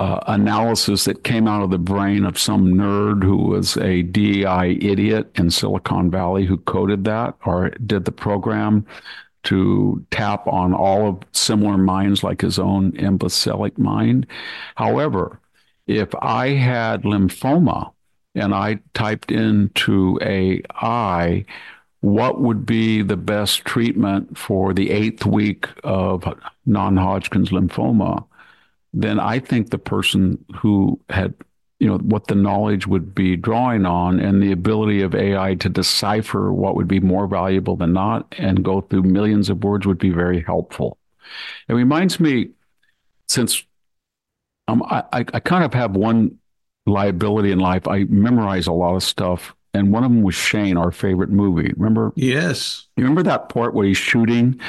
uh, 0.00 0.18
analysis 0.28 1.04
that 1.04 1.24
came 1.24 1.46
out 1.46 1.62
of 1.62 1.70
the 1.70 1.78
brain 1.78 2.24
of 2.24 2.38
some 2.38 2.72
nerd 2.72 3.22
who 3.22 3.36
was 3.36 3.76
a 3.76 4.00
DEI 4.00 4.78
idiot 4.80 5.30
in 5.34 5.50
Silicon 5.50 6.10
Valley 6.10 6.46
who 6.46 6.56
coded 6.56 7.04
that 7.04 7.36
or 7.44 7.68
did 7.84 8.06
the 8.06 8.12
program 8.12 8.86
to 9.42 10.02
tap 10.10 10.46
on 10.46 10.72
all 10.72 11.06
of 11.06 11.18
similar 11.32 11.76
minds 11.76 12.24
like 12.24 12.40
his 12.40 12.58
own 12.58 12.96
imbecilic 12.96 13.78
mind. 13.78 14.26
However, 14.74 15.38
if 15.86 16.08
I 16.22 16.48
had 16.48 17.02
lymphoma 17.02 17.92
and 18.34 18.54
I 18.54 18.80
typed 18.94 19.30
into 19.30 20.18
AI, 20.22 21.44
what 22.00 22.40
would 22.40 22.64
be 22.64 23.02
the 23.02 23.18
best 23.18 23.66
treatment 23.66 24.38
for 24.38 24.72
the 24.72 24.90
eighth 24.90 25.26
week 25.26 25.68
of 25.84 26.24
non 26.64 26.96
Hodgkin's 26.96 27.50
lymphoma? 27.50 28.24
Then 28.92 29.20
I 29.20 29.38
think 29.38 29.70
the 29.70 29.78
person 29.78 30.44
who 30.56 31.00
had, 31.08 31.34
you 31.78 31.86
know, 31.86 31.98
what 31.98 32.26
the 32.26 32.34
knowledge 32.34 32.86
would 32.86 33.14
be 33.14 33.36
drawing 33.36 33.86
on 33.86 34.18
and 34.20 34.42
the 34.42 34.52
ability 34.52 35.02
of 35.02 35.14
AI 35.14 35.54
to 35.56 35.68
decipher 35.68 36.52
what 36.52 36.74
would 36.74 36.88
be 36.88 37.00
more 37.00 37.26
valuable 37.26 37.76
than 37.76 37.92
not 37.92 38.34
and 38.36 38.64
go 38.64 38.80
through 38.80 39.02
millions 39.02 39.48
of 39.48 39.62
words 39.62 39.86
would 39.86 39.98
be 39.98 40.10
very 40.10 40.42
helpful. 40.42 40.98
It 41.68 41.74
reminds 41.74 42.18
me, 42.18 42.50
since 43.28 43.64
um, 44.66 44.82
I, 44.82 45.04
I, 45.12 45.24
I 45.34 45.40
kind 45.40 45.64
of 45.64 45.72
have 45.74 45.96
one 45.96 46.38
liability 46.86 47.52
in 47.52 47.58
life. 47.58 47.86
I 47.86 48.04
memorize 48.04 48.66
a 48.66 48.72
lot 48.72 48.96
of 48.96 49.02
stuff. 49.02 49.54
And 49.72 49.92
one 49.92 50.02
of 50.02 50.10
them 50.10 50.22
was 50.22 50.34
Shane, 50.34 50.76
our 50.76 50.90
favorite 50.90 51.30
movie. 51.30 51.72
Remember? 51.76 52.12
Yes. 52.16 52.88
You 52.96 53.04
remember 53.04 53.22
that 53.22 53.48
part 53.48 53.72
where 53.72 53.86
he's 53.86 53.96
shooting 53.96 54.60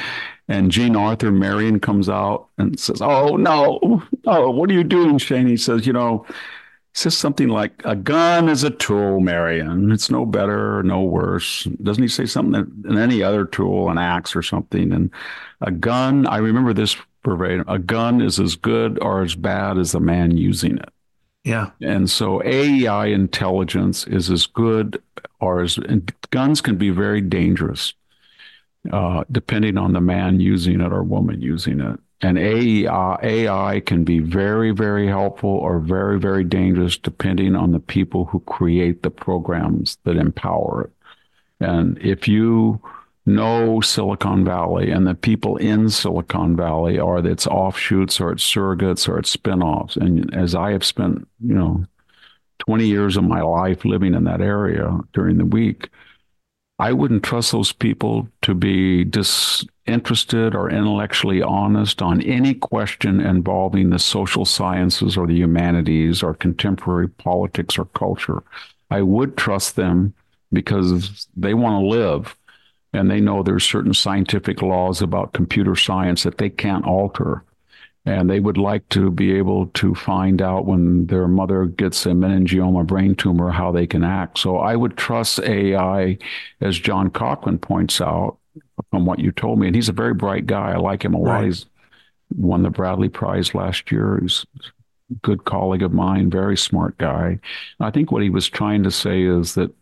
and 0.52 0.70
Jean 0.70 0.94
Arthur 0.96 1.32
Marion 1.32 1.80
comes 1.80 2.10
out 2.10 2.48
and 2.58 2.78
says, 2.78 3.00
Oh, 3.00 3.36
no, 3.36 4.02
oh, 4.26 4.50
what 4.50 4.68
are 4.68 4.74
you 4.74 4.84
doing, 4.84 5.16
Shane? 5.16 5.46
He 5.46 5.56
says, 5.56 5.86
You 5.86 5.94
know, 5.94 6.26
says 6.92 7.16
something 7.16 7.48
like, 7.48 7.72
A 7.86 7.96
gun 7.96 8.50
is 8.50 8.62
a 8.62 8.68
tool, 8.68 9.20
Marion. 9.20 9.90
It's 9.90 10.10
no 10.10 10.26
better, 10.26 10.82
no 10.82 11.04
worse. 11.04 11.64
Doesn't 11.82 12.02
he 12.02 12.08
say 12.08 12.26
something 12.26 12.70
than 12.82 12.98
any 12.98 13.22
other 13.22 13.46
tool, 13.46 13.88
an 13.88 13.96
axe 13.96 14.36
or 14.36 14.42
something? 14.42 14.92
And 14.92 15.10
a 15.62 15.70
gun, 15.70 16.26
I 16.26 16.36
remember 16.36 16.74
this 16.74 16.96
verbatim 17.24 17.64
a 17.66 17.78
gun 17.78 18.20
is 18.20 18.38
as 18.38 18.54
good 18.54 18.98
or 19.00 19.22
as 19.22 19.34
bad 19.34 19.78
as 19.78 19.92
the 19.92 20.00
man 20.00 20.36
using 20.36 20.76
it. 20.76 20.90
Yeah. 21.44 21.70
And 21.80 22.10
so 22.10 22.42
AI 22.44 23.06
intelligence 23.06 24.06
is 24.06 24.30
as 24.30 24.46
good 24.46 25.02
or 25.40 25.62
as 25.62 25.78
guns 26.30 26.60
can 26.60 26.76
be 26.76 26.90
very 26.90 27.22
dangerous. 27.22 27.94
Uh, 28.90 29.24
depending 29.30 29.78
on 29.78 29.92
the 29.92 30.00
man 30.00 30.40
using 30.40 30.80
it 30.80 30.92
or 30.92 31.02
woman 31.02 31.40
using 31.40 31.80
it. 31.80 32.00
And 32.20 32.38
AI, 32.38 33.18
AI 33.22 33.80
can 33.80 34.04
be 34.04 34.20
very, 34.20 34.70
very 34.70 35.08
helpful 35.08 35.50
or 35.50 35.80
very, 35.80 36.18
very 36.18 36.44
dangerous 36.44 36.96
depending 36.96 37.56
on 37.56 37.72
the 37.72 37.80
people 37.80 38.26
who 38.26 38.40
create 38.40 39.02
the 39.02 39.10
programs 39.10 39.98
that 40.04 40.16
empower 40.16 40.84
it. 40.84 40.90
And 41.64 41.98
if 41.98 42.28
you 42.28 42.80
know 43.26 43.80
Silicon 43.80 44.44
Valley 44.44 44.90
and 44.90 45.06
the 45.06 45.14
people 45.14 45.56
in 45.56 45.88
Silicon 45.90 46.56
Valley 46.56 46.98
are 46.98 47.24
its 47.24 47.46
offshoots 47.46 48.20
or 48.20 48.32
its 48.32 48.44
surrogates 48.44 49.08
or 49.08 49.18
its 49.18 49.34
spinoffs, 49.36 49.96
and 49.96 50.32
as 50.34 50.54
I 50.54 50.72
have 50.72 50.84
spent, 50.84 51.26
you 51.40 51.54
know, 51.54 51.84
20 52.58 52.86
years 52.86 53.16
of 53.16 53.24
my 53.24 53.42
life 53.42 53.84
living 53.84 54.14
in 54.14 54.24
that 54.24 54.40
area 54.40 54.98
during 55.12 55.38
the 55.38 55.44
week, 55.44 55.88
I 56.82 56.92
wouldn't 56.92 57.22
trust 57.22 57.52
those 57.52 57.70
people 57.70 58.26
to 58.40 58.54
be 58.54 59.04
disinterested 59.04 60.56
or 60.56 60.68
intellectually 60.68 61.40
honest 61.40 62.02
on 62.02 62.20
any 62.22 62.54
question 62.54 63.20
involving 63.20 63.90
the 63.90 64.00
social 64.00 64.44
sciences 64.44 65.16
or 65.16 65.28
the 65.28 65.36
humanities 65.36 66.24
or 66.24 66.34
contemporary 66.34 67.08
politics 67.08 67.78
or 67.78 67.84
culture. 67.84 68.42
I 68.90 69.02
would 69.02 69.36
trust 69.36 69.76
them 69.76 70.12
because 70.52 71.28
they 71.36 71.54
want 71.54 71.80
to 71.80 71.86
live 71.86 72.36
and 72.92 73.08
they 73.08 73.20
know 73.20 73.44
there's 73.44 73.62
certain 73.62 73.94
scientific 73.94 74.60
laws 74.60 75.00
about 75.00 75.34
computer 75.34 75.76
science 75.76 76.24
that 76.24 76.38
they 76.38 76.50
can't 76.50 76.84
alter 76.84 77.44
and 78.04 78.28
they 78.28 78.40
would 78.40 78.58
like 78.58 78.88
to 78.90 79.10
be 79.10 79.32
able 79.32 79.66
to 79.68 79.94
find 79.94 80.42
out 80.42 80.66
when 80.66 81.06
their 81.06 81.28
mother 81.28 81.66
gets 81.66 82.04
a 82.04 82.10
meningioma 82.10 82.86
brain 82.86 83.14
tumor 83.14 83.50
how 83.50 83.70
they 83.70 83.86
can 83.86 84.02
act. 84.02 84.38
So 84.38 84.56
I 84.56 84.74
would 84.74 84.96
trust 84.96 85.38
AI, 85.40 86.18
as 86.60 86.78
John 86.78 87.10
Cochrane 87.10 87.58
points 87.58 88.00
out 88.00 88.38
from 88.90 89.06
what 89.06 89.20
you 89.20 89.30
told 89.30 89.60
me. 89.60 89.68
And 89.68 89.76
he's 89.76 89.88
a 89.88 89.92
very 89.92 90.14
bright 90.14 90.46
guy. 90.46 90.72
I 90.72 90.76
like 90.76 91.04
him 91.04 91.14
a 91.14 91.18
lot. 91.18 91.30
Right. 91.30 91.44
He's 91.46 91.66
won 92.36 92.62
the 92.62 92.70
Bradley 92.70 93.08
Prize 93.08 93.54
last 93.54 93.92
year. 93.92 94.18
He's 94.20 94.44
a 94.60 95.14
good 95.22 95.44
colleague 95.44 95.82
of 95.82 95.92
mine, 95.92 96.28
very 96.28 96.56
smart 96.56 96.98
guy. 96.98 97.38
I 97.78 97.90
think 97.92 98.10
what 98.10 98.22
he 98.22 98.30
was 98.30 98.48
trying 98.48 98.82
to 98.82 98.90
say 98.90 99.22
is 99.22 99.54
that 99.54 99.72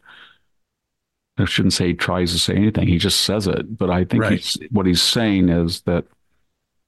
I 1.39 1.47
shouldn't 1.47 1.73
say 1.73 1.89
he 1.89 1.95
tries 1.95 2.33
to 2.33 2.39
say 2.39 2.55
anything. 2.55 2.87
He 2.87 2.99
just 2.99 3.23
says 3.23 3.47
it. 3.47 3.79
But 3.79 3.89
I 3.89 4.05
think 4.05 4.25
right. 4.25 4.33
he's, 4.33 4.59
what 4.71 4.85
he's 4.85 5.01
saying 5.01 5.49
is 5.49 5.81
that 5.83 6.05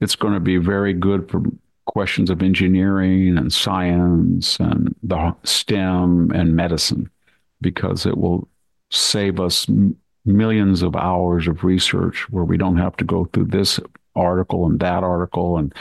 it's 0.03 0.15
going 0.15 0.33
to 0.33 0.39
be 0.39 0.57
very 0.57 0.93
good 0.93 1.29
for 1.29 1.41
questions 1.85 2.29
of 2.29 2.43
engineering 2.43 3.37
and 3.37 3.51
science 3.51 4.59
and 4.59 4.93
the 5.01 5.35
STEM 5.43 6.31
and 6.31 6.55
medicine 6.55 7.09
because 7.61 8.05
it 8.05 8.17
will 8.17 8.47
save 8.91 9.39
us 9.39 9.65
millions 10.25 10.81
of 10.81 10.95
hours 10.95 11.47
of 11.47 11.63
research 11.63 12.29
where 12.29 12.43
we 12.43 12.57
don't 12.57 12.77
have 12.77 12.95
to 12.97 13.03
go 13.03 13.25
through 13.25 13.45
this 13.45 13.79
article 14.15 14.65
and 14.65 14.79
that 14.79 15.03
article. 15.03 15.57
And 15.57 15.73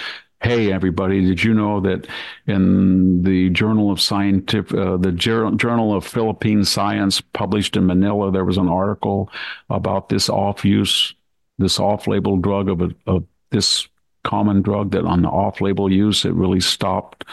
hey 0.43 0.73
everybody 0.73 1.25
did 1.25 1.43
you 1.43 1.55
know 1.55 1.81
that 1.81 2.07
in 2.47 3.23
the 3.23 3.51
journal 3.51 3.93
of 3.93 4.01
scientific 4.01 4.77
uh, 4.77 4.97
the 4.97 5.13
journal 5.13 5.95
of 5.95 6.05
philippine 6.05 6.65
science 6.65 7.21
published 7.21 7.77
in 7.77 7.87
manila 7.87 8.33
there 8.33 8.45
was 8.45 8.59
an 8.59 8.69
article 8.69 9.31
about 9.71 10.09
this 10.09 10.29
off 10.29 10.65
use 10.65 11.15
this 11.59 11.79
off 11.79 12.09
label 12.09 12.37
drug 12.39 12.69
of, 12.69 12.81
a, 12.81 12.91
of 13.07 13.25
this 13.53 13.87
common 14.25 14.63
drug 14.63 14.93
that 14.93 15.05
on 15.05 15.23
the 15.23 15.29
off-label 15.29 15.91
use 15.91 16.25
it 16.25 16.33
really 16.33 16.61
stopped 16.61 17.25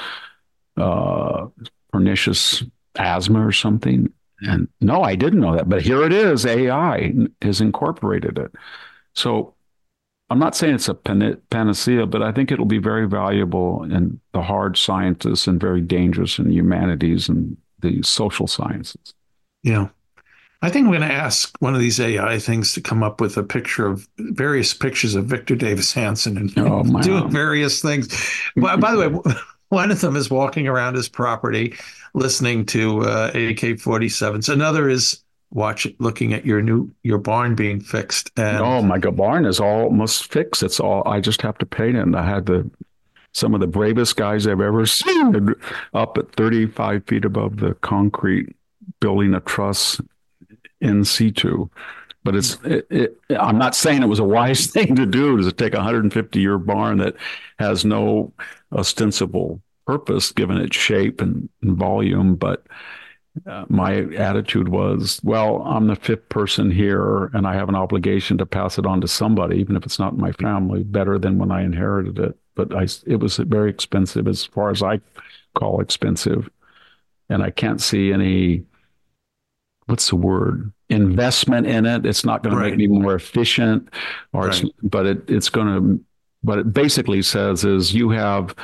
uh, 0.78 1.48
pernicious 1.92 2.64
asthma 2.96 3.46
or 3.46 3.52
something. 3.52 4.12
And 4.42 4.68
no, 4.80 5.02
I 5.02 5.16
didn't 5.16 5.42
know 5.42 5.56
that, 5.56 5.68
but 5.68 5.82
here 5.82 6.04
it 6.04 6.14
is. 6.14 6.46
AI 6.46 7.14
has 7.42 7.60
incorporated 7.62 8.38
it. 8.38 8.52
So 9.14 9.54
I'm 10.30 10.40
not 10.40 10.56
saying 10.56 10.76
it's 10.76 10.88
a 10.88 10.94
panacea, 10.94 12.06
but 12.06 12.22
I 12.22 12.32
think 12.32 12.52
it'll 12.52 12.66
be 12.66 12.78
very 12.78 13.08
valuable 13.08 13.84
in 13.84 14.20
the 14.32 14.42
hard 14.42 14.78
sciences 14.78 15.48
and 15.48 15.60
very 15.60 15.82
dangerous 15.82 16.38
in 16.38 16.52
humanities 16.52 17.28
and 17.28 17.58
the 17.80 18.02
social 18.04 18.48
sciences. 18.48 19.14
Yeah. 19.64 19.90
I 20.62 20.70
think 20.70 20.86
I'm 20.86 20.92
going 20.92 21.08
to 21.08 21.14
ask 21.14 21.56
one 21.60 21.74
of 21.74 21.80
these 21.80 22.00
AI 22.00 22.38
things 22.38 22.74
to 22.74 22.82
come 22.82 23.02
up 23.02 23.22
with 23.22 23.38
a 23.38 23.44
picture 23.44 23.88
of 23.88 24.08
various 24.18 24.74
pictures 24.74 25.16
of 25.16 25.26
Victor 25.26 25.56
Davis 25.56 25.94
Hanson 25.94 26.38
and 26.38 26.60
oh, 26.60 26.84
doing 27.02 27.30
various 27.30 27.82
things. 27.82 28.10
by, 28.58 28.76
by 28.76 28.92
the 28.92 29.10
way, 29.10 29.34
one 29.70 29.90
of 29.90 30.02
them 30.02 30.16
is 30.18 30.30
walking 30.30 30.68
around 30.68 30.96
his 30.96 31.08
property 31.08 31.76
listening 32.14 32.66
to 32.66 33.02
uh, 33.04 33.28
AK 33.28 33.78
47s. 33.80 34.52
Another 34.52 34.90
is 34.90 35.24
watch 35.52 35.88
looking 35.98 36.34
at 36.34 36.46
your 36.46 36.62
new 36.62 36.92
your 37.04 37.18
barn 37.18 37.56
being 37.56 37.80
fixed. 37.80 38.32
And 38.38 38.58
oh, 38.58 38.82
my 38.82 38.98
barn 38.98 39.46
is 39.46 39.60
almost 39.60 40.32
fixed. 40.32 40.62
It's 40.62 40.80
all 40.80 41.08
I 41.08 41.22
just 41.22 41.42
have 41.42 41.58
to 41.60 41.66
paint 41.66 41.96
it. 41.96 42.02
And 42.02 42.16
I 42.16 42.26
had 42.26 42.46
the 42.46 42.70
some 43.34 43.54
of 43.54 43.60
the 43.62 43.68
bravest 43.68 44.16
guys 44.18 44.46
I've 44.46 44.60
ever 44.60 44.86
seen 44.86 45.56
up 45.94 46.18
at 46.18 46.32
35 46.34 47.06
feet 47.06 47.26
above 47.26 47.58
the 47.58 47.76
concrete 47.76 48.56
building 49.00 49.36
a 49.36 49.40
truss 49.40 50.02
in 50.82 51.04
situ. 51.06 51.70
But 52.24 52.36
it's, 52.36 52.58
it, 52.64 52.88
it, 52.90 53.18
I'm 53.40 53.58
not 53.58 53.76
saying 53.76 54.04
it 54.04 54.08
was 54.08 54.20
a 54.20 54.24
wise 54.24 54.68
thing 54.72 54.96
to 54.96 55.06
do 55.06 55.42
to 55.42 55.52
take 55.52 55.74
a 55.74 55.78
150 55.78 56.40
year 56.40 56.58
barn 56.58 56.98
that 56.98 57.16
has 57.58 57.86
no 57.86 58.34
ostensible 58.72 59.62
purpose 59.86 60.32
given 60.32 60.58
its 60.58 60.76
shape 60.76 61.22
and, 61.22 61.50
and 61.62 61.78
volume. 61.78 62.36
But 62.36 62.68
uh, 63.48 63.66
my 63.70 64.02
attitude 64.16 64.68
was, 64.68 65.20
well, 65.24 65.62
I'm 65.64 65.88
the 65.88 65.96
fifth 65.96 66.30
person 66.30 66.70
here 66.70 67.26
and 67.34 67.48
I 67.48 67.56
have 67.56 67.70
an 67.70 67.76
obligation 67.76 68.38
to 68.40 68.46
pass 68.46 68.78
it 68.78 68.86
on 68.86 69.02
to 69.02 69.08
somebody, 69.08 69.58
even 69.58 69.76
if 69.76 69.86
it's 69.86 70.00
not 70.00 70.18
my 70.18 70.32
family, 70.34 70.84
better 70.84 71.18
than 71.18 71.38
when 71.38 71.52
I 71.52 71.64
inherited 71.64 72.20
it. 72.20 72.38
But 72.56 72.76
I, 72.76 72.88
it 73.08 73.20
was 73.20 73.38
very 73.38 73.70
expensive 73.70 74.28
as 74.28 74.44
far 74.44 74.70
as 74.70 74.84
I 74.84 75.00
call 75.56 75.80
expensive. 75.80 76.50
And 77.30 77.42
I 77.42 77.52
can't 77.52 77.82
see 77.82 78.12
any 78.12 78.66
what's 79.90 80.10
the 80.10 80.16
word 80.16 80.72
investment 80.90 81.66
in 81.66 81.86
it 81.86 82.06
it's 82.06 82.24
not 82.24 82.44
going 82.44 82.56
right. 82.56 82.66
to 82.66 82.70
make 82.70 82.78
me 82.78 82.88
more 82.88 83.16
efficient 83.16 83.90
or 84.34 84.48
right. 84.48 84.64
it's 84.64 84.72
but 84.84 85.06
it, 85.06 85.30
it's 85.30 85.50
going 85.50 85.68
to 85.68 86.06
what 86.42 86.60
it 86.60 86.72
basically 86.74 87.22
says 87.22 87.66
is 87.66 87.94
you 87.94 88.10
have 88.10 88.56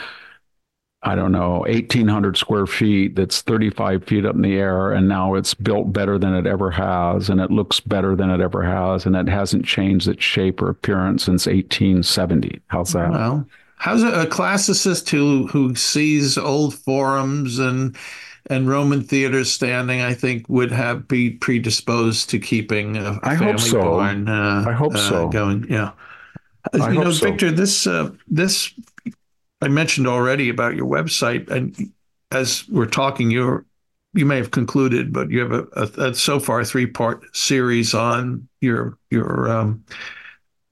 i 1.04 1.16
don't 1.16 1.32
know 1.32 1.60
1800 1.62 2.38
square 2.38 2.68
feet 2.68 3.16
that's 3.16 3.42
35 3.42 4.04
feet 4.06 4.26
up 4.26 4.36
in 4.36 4.42
the 4.42 4.56
air 4.56 4.92
and 4.92 5.08
now 5.08 5.34
it's 5.34 5.54
built 5.54 5.92
better 5.92 6.18
than 6.18 6.36
it 6.36 6.46
ever 6.46 6.70
has 6.70 7.30
and 7.30 7.42
it 7.42 7.52
looks 7.52 7.80
better 7.80 8.16
than 8.16 8.30
it 8.30 8.40
ever 8.40 8.64
has 8.64 9.06
and 9.06 9.16
it 9.16 9.28
hasn't 9.28 9.66
changed 9.66 10.08
its 10.08 10.24
shape 10.24 10.62
or 10.62 10.70
appearance 10.70 11.26
since 11.26 11.48
1870 11.48 12.62
how's 12.68 12.94
that 12.94 13.10
well 13.10 13.46
how's 13.78 14.04
a, 14.04 14.22
a 14.22 14.26
classicist 14.26 15.10
who 15.10 15.48
who 15.48 15.76
sees 15.76 16.38
old 16.38 16.74
forums 16.76 17.60
and 17.60 17.96
and 18.48 18.70
Roman 18.70 19.02
theaters 19.02 19.52
standing, 19.52 20.02
I 20.02 20.14
think, 20.14 20.48
would 20.50 20.72
have 20.72 21.08
be 21.08 21.32
predisposed 21.32 22.30
to 22.30 22.40
keeping 22.40 22.98
a, 22.98 23.20
I 23.24 23.38
family 23.38 23.54
hope 23.54 23.60
so. 23.60 23.82
barn. 23.82 24.28
Uh, 24.30 24.66
I 24.68 24.74
hope 24.74 24.96
uh, 24.96 25.10
so. 25.10 25.30
Going, 25.30 25.66
yeah. 25.70 25.92
I 26.74 26.92
you 26.92 27.04
know, 27.04 27.12
so. 27.12 27.28
Victor, 27.28 27.52
this 27.52 27.88
uh, 27.88 28.12
this 28.28 28.72
I 29.62 29.68
mentioned 29.68 30.08
already 30.08 30.50
about 30.50 30.76
your 30.76 30.88
website, 30.88 31.50
and 31.50 31.92
as 32.32 32.68
we're 32.70 32.86
talking, 32.86 33.32
you're 33.32 33.66
you 34.14 34.26
may 34.26 34.38
have 34.38 34.52
concluded, 34.52 35.12
but 35.12 35.30
you 35.30 35.40
have 35.42 35.52
a, 35.52 35.68
a, 35.76 36.10
a 36.10 36.16
so 36.16 36.40
far 36.40 36.64
three 36.64 36.86
part 36.86 37.36
series 37.36 37.94
on 37.94 38.48
your 38.62 38.98
your 39.10 39.50
um, 39.50 39.84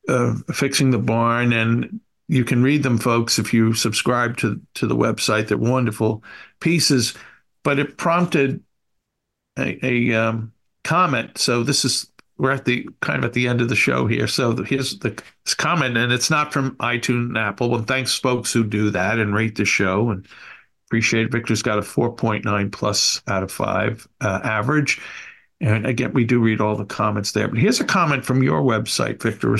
uh, 0.07 0.35
fixing 0.53 0.91
the 0.91 0.99
barn, 0.99 1.53
and 1.53 1.99
you 2.27 2.43
can 2.43 2.63
read 2.63 2.83
them, 2.83 2.97
folks, 2.97 3.39
if 3.39 3.53
you 3.53 3.73
subscribe 3.73 4.37
to 4.37 4.61
to 4.75 4.87
the 4.87 4.95
website. 4.95 5.47
They're 5.47 5.57
wonderful 5.57 6.23
pieces 6.59 7.15
but 7.63 7.79
it 7.79 7.97
prompted 7.97 8.63
a, 9.57 9.85
a 9.85 10.13
um, 10.13 10.53
comment. 10.83 11.37
So 11.37 11.63
this 11.63 11.85
is 11.85 12.07
we're 12.37 12.51
at 12.51 12.65
the 12.65 12.87
kind 13.01 13.19
of 13.19 13.25
at 13.25 13.33
the 13.33 13.47
end 13.47 13.61
of 13.61 13.69
the 13.69 13.75
show 13.75 14.07
here. 14.07 14.27
So 14.27 14.63
here's 14.63 14.99
the 14.99 15.21
comment, 15.57 15.97
and 15.97 16.11
it's 16.11 16.29
not 16.29 16.51
from 16.51 16.75
iTunes 16.77 17.27
and 17.27 17.37
Apple. 17.37 17.75
And 17.75 17.87
thanks, 17.87 18.17
folks 18.17 18.51
who 18.51 18.63
do 18.63 18.89
that 18.89 19.19
and 19.19 19.35
rate 19.35 19.55
the 19.55 19.65
show 19.65 20.09
and 20.09 20.27
appreciate 20.87 21.27
it. 21.27 21.31
Victor's 21.31 21.61
got 21.61 21.77
a 21.77 21.81
4.9 21.81 22.71
plus 22.71 23.21
out 23.27 23.43
of 23.43 23.51
five 23.51 24.07
uh, 24.21 24.39
average. 24.43 25.01
And 25.61 25.85
again, 25.85 26.11
we 26.13 26.25
do 26.25 26.39
read 26.39 26.59
all 26.59 26.75
the 26.75 26.85
comments 26.85 27.31
there. 27.31 27.47
But 27.47 27.59
here's 27.59 27.79
a 27.79 27.85
comment 27.85 28.25
from 28.25 28.43
your 28.43 28.61
website, 28.61 29.21
Victor. 29.21 29.57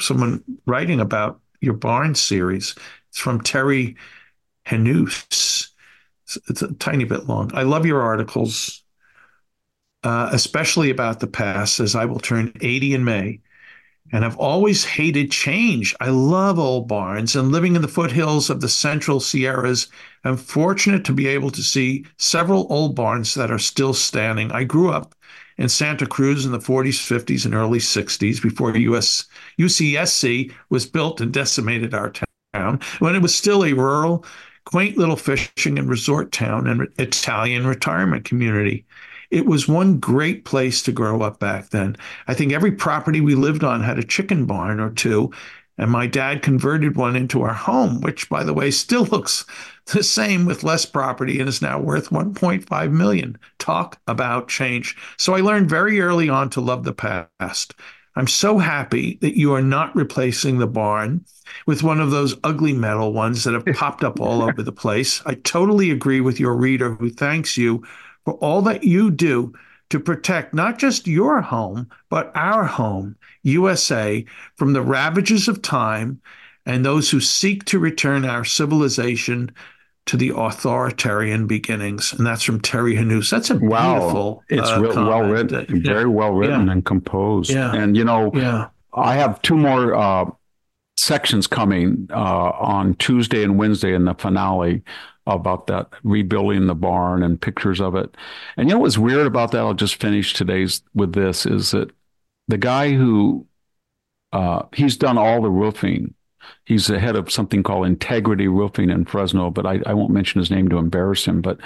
Someone 0.00 0.42
writing 0.66 1.00
about 1.00 1.40
your 1.60 1.74
Barnes 1.74 2.20
series. 2.20 2.74
It's 3.10 3.18
from 3.18 3.40
Terry 3.40 3.96
Henus. 4.66 5.73
It's, 6.48 6.62
a 6.62 6.72
tiny 6.74 7.04
bit 7.04 7.26
long. 7.26 7.50
I 7.54 7.62
love 7.62 7.86
your 7.86 8.02
articles, 8.02 8.82
uh, 10.02 10.30
especially 10.32 10.90
about 10.90 11.20
the 11.20 11.26
past, 11.26 11.80
as 11.80 11.94
I 11.94 12.04
will 12.04 12.20
turn 12.20 12.52
80 12.60 12.94
in 12.94 13.04
May. 13.04 13.40
And 14.12 14.24
I've 14.24 14.36
always 14.36 14.84
hated 14.84 15.30
change. 15.30 15.94
I 16.00 16.10
love 16.10 16.58
old 16.58 16.88
barns 16.88 17.34
and 17.34 17.50
living 17.50 17.74
in 17.74 17.82
the 17.82 17.88
foothills 17.88 18.50
of 18.50 18.60
the 18.60 18.68
central 18.68 19.18
Sierras. 19.18 19.88
I'm 20.24 20.36
fortunate 20.36 21.04
to 21.06 21.12
be 21.12 21.26
able 21.26 21.50
to 21.50 21.62
see 21.62 22.04
several 22.18 22.66
old 22.70 22.94
barns 22.94 23.34
that 23.34 23.50
are 23.50 23.58
still 23.58 23.94
standing. 23.94 24.52
I 24.52 24.64
grew 24.64 24.90
up 24.90 25.14
in 25.56 25.68
Santa 25.68 26.06
Cruz 26.06 26.44
in 26.44 26.52
the 26.52 26.58
40s, 26.58 27.00
50s, 27.00 27.44
and 27.44 27.54
early 27.54 27.78
60s 27.78 28.42
before 28.42 28.76
US 28.76 29.24
UCSC 29.58 30.52
was 30.68 30.86
built 30.86 31.20
and 31.20 31.32
decimated 31.32 31.94
our 31.94 32.12
town 32.52 32.80
when 32.98 33.14
it 33.14 33.22
was 33.22 33.34
still 33.34 33.64
a 33.64 33.72
rural, 33.72 34.24
quaint 34.64 34.96
little 34.96 35.16
fishing 35.16 35.78
and 35.78 35.88
resort 35.88 36.32
town 36.32 36.66
and 36.66 36.88
Italian 36.98 37.66
retirement 37.66 38.24
community. 38.24 38.84
It 39.30 39.46
was 39.46 39.66
one 39.66 39.98
great 39.98 40.44
place 40.44 40.82
to 40.82 40.92
grow 40.92 41.22
up 41.22 41.40
back 41.40 41.70
then. 41.70 41.96
I 42.28 42.34
think 42.34 42.52
every 42.52 42.72
property 42.72 43.20
we 43.20 43.34
lived 43.34 43.64
on 43.64 43.82
had 43.82 43.98
a 43.98 44.04
chicken 44.04 44.46
barn 44.46 44.80
or 44.80 44.90
two, 44.90 45.32
and 45.76 45.90
my 45.90 46.06
dad 46.06 46.42
converted 46.42 46.96
one 46.96 47.16
into 47.16 47.42
our 47.42 47.52
home, 47.52 48.00
which, 48.00 48.28
by 48.28 48.44
the 48.44 48.54
way, 48.54 48.70
still 48.70 49.04
looks 49.10 49.44
the 49.86 50.02
same 50.02 50.44
with 50.46 50.62
less 50.62 50.86
property 50.86 51.40
and 51.40 51.48
is 51.48 51.60
now 51.60 51.80
worth 51.80 52.10
1.5 52.10 52.92
million. 52.92 53.38
Talk 53.58 54.00
about 54.06 54.48
change. 54.48 54.96
So 55.16 55.34
I 55.34 55.40
learned 55.40 55.68
very 55.68 56.00
early 56.00 56.28
on 56.28 56.48
to 56.50 56.60
love 56.60 56.84
the 56.84 56.92
past. 56.92 57.74
I'm 58.16 58.28
so 58.28 58.58
happy 58.58 59.18
that 59.22 59.36
you 59.36 59.52
are 59.54 59.62
not 59.62 59.94
replacing 59.96 60.58
the 60.58 60.66
barn 60.66 61.24
with 61.66 61.82
one 61.82 62.00
of 62.00 62.10
those 62.10 62.36
ugly 62.44 62.72
metal 62.72 63.12
ones 63.12 63.42
that 63.44 63.54
have 63.54 63.66
popped 63.76 64.04
up 64.04 64.20
all 64.20 64.42
over 64.42 64.62
the 64.62 64.72
place. 64.72 65.20
I 65.26 65.34
totally 65.34 65.90
agree 65.90 66.20
with 66.20 66.38
your 66.38 66.54
reader 66.54 66.94
who 66.94 67.10
thanks 67.10 67.56
you 67.56 67.84
for 68.24 68.34
all 68.34 68.62
that 68.62 68.84
you 68.84 69.10
do 69.10 69.52
to 69.90 70.00
protect 70.00 70.54
not 70.54 70.78
just 70.78 71.06
your 71.06 71.40
home, 71.40 71.88
but 72.08 72.30
our 72.34 72.64
home, 72.64 73.16
USA, 73.42 74.24
from 74.56 74.72
the 74.72 74.82
ravages 74.82 75.48
of 75.48 75.60
time 75.60 76.20
and 76.66 76.84
those 76.84 77.10
who 77.10 77.20
seek 77.20 77.64
to 77.66 77.78
return 77.78 78.24
our 78.24 78.44
civilization 78.44 79.52
to 80.06 80.16
the 80.16 80.32
authoritarian 80.36 81.46
beginnings. 81.46 82.12
And 82.12 82.26
that's 82.26 82.42
from 82.42 82.60
Terry 82.60 82.94
Hanous. 82.94 83.30
That's 83.30 83.50
a 83.50 83.56
wow. 83.56 83.98
beautiful. 83.98 84.44
It's 84.48 84.68
uh, 84.68 84.80
re- 84.80 84.88
well 84.88 85.22
written, 85.22 85.82
very 85.82 86.06
well 86.06 86.32
written 86.32 86.66
Yeah. 86.66 86.72
and 86.72 86.84
composed. 86.84 87.50
Yeah. 87.50 87.74
And 87.74 87.96
you 87.96 88.04
know, 88.04 88.30
Yeah. 88.34 88.68
I 88.92 89.14
have 89.14 89.40
two 89.42 89.56
more 89.56 89.94
uh, 89.94 90.26
sections 90.96 91.46
coming 91.46 92.06
uh, 92.10 92.50
on 92.50 92.94
Tuesday 92.96 93.42
and 93.42 93.58
Wednesday 93.58 93.94
in 93.94 94.04
the 94.04 94.14
finale 94.14 94.82
about 95.26 95.66
that 95.68 95.88
rebuilding 96.02 96.66
the 96.66 96.74
barn 96.74 97.22
and 97.22 97.40
pictures 97.40 97.80
of 97.80 97.94
it. 97.94 98.14
And 98.56 98.68
you 98.68 98.74
know 98.74 98.80
what's 98.80 98.98
weird 98.98 99.26
about 99.26 99.52
that? 99.52 99.60
I'll 99.60 99.74
just 99.74 100.00
finish 100.00 100.34
today's 100.34 100.82
with 100.94 101.14
this 101.14 101.46
is 101.46 101.70
that 101.70 101.90
the 102.46 102.58
guy 102.58 102.92
who 102.92 103.46
uh, 104.32 104.64
he's 104.74 104.96
done 104.96 105.16
all 105.16 105.40
the 105.40 105.50
roofing. 105.50 106.13
He's 106.64 106.86
the 106.86 106.98
head 106.98 107.16
of 107.16 107.30
something 107.30 107.62
called 107.62 107.86
Integrity 107.86 108.48
Roofing 108.48 108.90
in 108.90 109.04
Fresno, 109.04 109.50
but 109.50 109.66
I, 109.66 109.80
I 109.86 109.94
won't 109.94 110.12
mention 110.12 110.40
his 110.40 110.50
name 110.50 110.68
to 110.68 110.78
embarrass 110.78 111.26
him. 111.26 111.40
But 111.40 111.58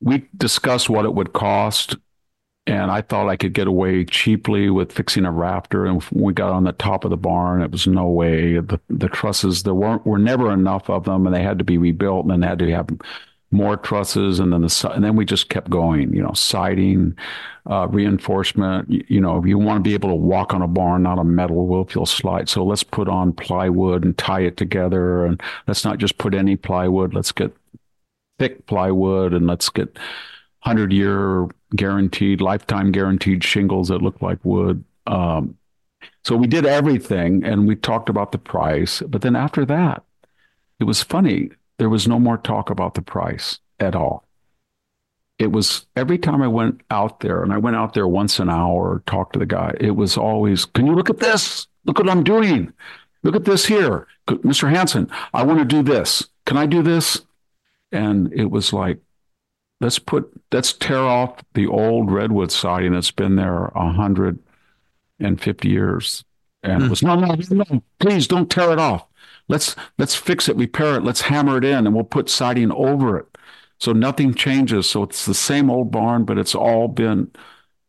we 0.00 0.28
discussed 0.36 0.88
what 0.88 1.04
it 1.04 1.14
would 1.14 1.32
cost 1.32 1.96
and 2.68 2.90
I 2.90 3.00
thought 3.00 3.30
I 3.30 3.36
could 3.36 3.54
get 3.54 3.66
away 3.66 4.04
cheaply 4.04 4.68
with 4.68 4.92
fixing 4.92 5.24
a 5.24 5.32
rafter. 5.32 5.86
And 5.86 6.04
we 6.12 6.34
got 6.34 6.52
on 6.52 6.64
the 6.64 6.72
top 6.72 7.04
of 7.04 7.10
the 7.10 7.16
barn, 7.16 7.62
it 7.62 7.70
was 7.70 7.86
no 7.86 8.06
way. 8.08 8.58
The 8.58 8.78
the 8.90 9.08
trusses 9.08 9.62
there 9.62 9.74
weren't 9.74 10.04
were 10.04 10.18
never 10.18 10.52
enough 10.52 10.90
of 10.90 11.04
them, 11.04 11.26
and 11.26 11.34
they 11.34 11.42
had 11.42 11.58
to 11.58 11.64
be 11.64 11.78
rebuilt, 11.78 12.26
and 12.26 12.30
then 12.30 12.40
they 12.40 12.46
had 12.46 12.58
to 12.58 12.70
have 12.70 12.88
more 13.50 13.76
trusses, 13.76 14.40
and 14.40 14.52
then 14.52 14.62
the 14.62 14.90
and 14.94 15.02
then 15.02 15.16
we 15.16 15.24
just 15.24 15.48
kept 15.48 15.70
going. 15.70 16.12
You 16.14 16.22
know, 16.22 16.32
siding, 16.32 17.16
uh, 17.66 17.88
reinforcement. 17.88 18.90
You, 18.90 19.04
you 19.08 19.20
know, 19.20 19.38
if 19.38 19.46
you 19.46 19.58
want 19.58 19.82
to 19.82 19.88
be 19.88 19.94
able 19.94 20.10
to 20.10 20.14
walk 20.14 20.54
on 20.54 20.62
a 20.62 20.68
barn, 20.68 21.02
not 21.02 21.18
a 21.18 21.24
metal 21.24 21.66
roof, 21.66 21.94
you'll 21.94 22.06
slide. 22.06 22.48
So 22.48 22.64
let's 22.64 22.82
put 22.82 23.08
on 23.08 23.32
plywood 23.32 24.04
and 24.04 24.16
tie 24.16 24.40
it 24.40 24.56
together, 24.56 25.24
and 25.24 25.42
let's 25.66 25.84
not 25.84 25.98
just 25.98 26.18
put 26.18 26.34
any 26.34 26.56
plywood. 26.56 27.14
Let's 27.14 27.32
get 27.32 27.56
thick 28.38 28.66
plywood, 28.66 29.32
and 29.32 29.46
let's 29.46 29.68
get 29.68 29.98
hundred 30.60 30.92
year 30.92 31.48
guaranteed, 31.74 32.40
lifetime 32.40 32.92
guaranteed 32.92 33.44
shingles 33.44 33.88
that 33.88 34.02
look 34.02 34.20
like 34.20 34.38
wood. 34.44 34.84
Um, 35.06 35.56
so 36.24 36.36
we 36.36 36.46
did 36.46 36.66
everything 36.66 37.44
and 37.44 37.66
we 37.66 37.76
talked 37.76 38.08
about 38.08 38.32
the 38.32 38.38
price. 38.38 39.00
But 39.00 39.22
then 39.22 39.36
after 39.36 39.64
that, 39.66 40.04
it 40.80 40.84
was 40.84 41.02
funny. 41.02 41.50
There 41.78 41.88
was 41.88 42.08
no 42.08 42.18
more 42.18 42.38
talk 42.38 42.70
about 42.70 42.94
the 42.94 43.02
price 43.02 43.58
at 43.78 43.94
all. 43.94 44.24
It 45.38 45.52
was 45.52 45.86
every 45.94 46.18
time 46.18 46.42
I 46.42 46.48
went 46.48 46.80
out 46.90 47.20
there, 47.20 47.42
and 47.42 47.52
I 47.52 47.58
went 47.58 47.76
out 47.76 47.94
there 47.94 48.08
once 48.08 48.40
an 48.40 48.50
hour, 48.50 49.02
talked 49.06 49.34
to 49.34 49.38
the 49.38 49.46
guy, 49.46 49.74
it 49.78 49.92
was 49.92 50.16
always, 50.16 50.64
Can 50.64 50.86
you 50.86 50.94
look 50.94 51.10
at 51.10 51.18
this? 51.18 51.68
Look 51.84 51.98
what 51.98 52.10
I'm 52.10 52.24
doing. 52.24 52.72
Look 53.22 53.36
at 53.36 53.44
this 53.44 53.66
here. 53.66 54.06
Mr. 54.28 54.68
Hanson, 54.68 55.10
I 55.32 55.44
want 55.44 55.60
to 55.60 55.64
do 55.64 55.82
this. 55.82 56.28
Can 56.44 56.56
I 56.56 56.66
do 56.66 56.82
this? 56.82 57.22
And 57.92 58.32
it 58.32 58.50
was 58.50 58.72
like, 58.72 58.98
let's 59.80 59.98
put 59.98 60.30
let's 60.52 60.72
tear 60.72 60.98
off 60.98 61.42
the 61.54 61.66
old 61.66 62.10
redwood 62.10 62.50
siding 62.50 62.92
that's 62.92 63.10
been 63.10 63.36
there 63.36 63.66
a 63.66 63.92
hundred 63.92 64.38
and 65.18 65.40
fifty 65.40 65.68
years. 65.68 66.24
And 66.62 66.84
it 66.84 66.90
was 66.90 67.00
hmm. 67.00 67.06
no, 67.06 67.14
no, 67.20 67.36
no, 67.50 67.82
please 67.98 68.26
don't 68.26 68.50
tear 68.50 68.72
it 68.72 68.78
off. 68.78 69.06
Let's 69.48 69.76
let's 69.96 70.14
fix 70.14 70.48
it, 70.48 70.56
repair 70.56 70.96
it, 70.96 71.04
let's 71.04 71.22
hammer 71.22 71.58
it 71.58 71.64
in, 71.64 71.86
and 71.86 71.94
we'll 71.94 72.04
put 72.04 72.28
siding 72.28 72.70
over 72.72 73.18
it. 73.18 73.26
So 73.78 73.92
nothing 73.92 74.34
changes. 74.34 74.88
So 74.88 75.02
it's 75.04 75.24
the 75.24 75.34
same 75.34 75.70
old 75.70 75.90
barn, 75.90 76.24
but 76.24 76.38
it's 76.38 76.54
all 76.54 76.88
been 76.88 77.30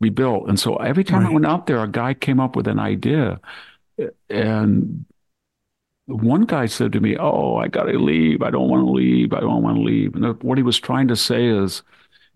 rebuilt. 0.00 0.48
And 0.48 0.58
so 0.58 0.76
every 0.76 1.04
time 1.04 1.26
I 1.26 1.30
went 1.30 1.46
out 1.46 1.66
there, 1.66 1.82
a 1.82 1.88
guy 1.88 2.14
came 2.14 2.40
up 2.40 2.56
with 2.56 2.68
an 2.68 2.78
idea. 2.78 3.40
And 4.28 5.04
one 6.06 6.42
guy 6.42 6.66
said 6.66 6.92
to 6.92 7.00
me, 7.00 7.16
Oh, 7.18 7.56
I 7.56 7.68
got 7.68 7.84
to 7.84 7.98
leave. 7.98 8.42
I 8.42 8.50
don't 8.50 8.68
want 8.68 8.86
to 8.86 8.90
leave. 8.90 9.32
I 9.32 9.40
don't 9.40 9.62
want 9.62 9.76
to 9.76 9.82
leave. 9.82 10.14
And 10.14 10.42
what 10.42 10.58
he 10.58 10.62
was 10.62 10.78
trying 10.78 11.08
to 11.08 11.16
say 11.16 11.46
is, 11.46 11.82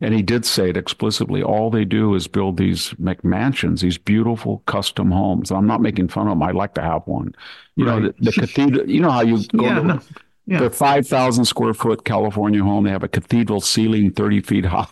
and 0.04 0.14
he 0.14 0.22
did 0.22 0.44
say 0.46 0.70
it 0.70 0.76
explicitly, 0.76 1.42
all 1.42 1.70
they 1.70 1.84
do 1.84 2.14
is 2.14 2.28
build 2.28 2.56
these 2.58 2.90
McMansions, 2.94 3.80
these 3.80 3.98
beautiful 3.98 4.62
custom 4.66 5.10
homes. 5.10 5.50
I'm 5.52 5.66
not 5.66 5.80
making 5.82 6.08
fun 6.08 6.28
of 6.28 6.32
them. 6.32 6.42
I'd 6.42 6.54
like 6.56 6.74
to 6.74 6.82
have 6.82 7.06
one. 7.06 7.34
You 7.76 7.86
know, 7.86 8.00
the, 8.00 8.14
the 8.20 8.32
cathedral, 8.38 8.88
you 8.88 9.00
know 9.00 9.10
how 9.10 9.22
you 9.22 9.44
go 9.56 9.64
Yeah, 9.64 9.74
to 9.74 9.82
no. 9.82 10.00
Yeah. 10.46 10.58
the 10.60 10.70
5,000 10.70 11.44
square 11.46 11.74
foot 11.74 12.04
California 12.04 12.62
home. 12.62 12.84
They 12.84 12.90
have 12.90 13.02
a 13.04 13.08
cathedral 13.08 13.60
ceiling 13.60 14.12
30 14.12 14.40
feet 14.40 14.64
high 14.66 14.88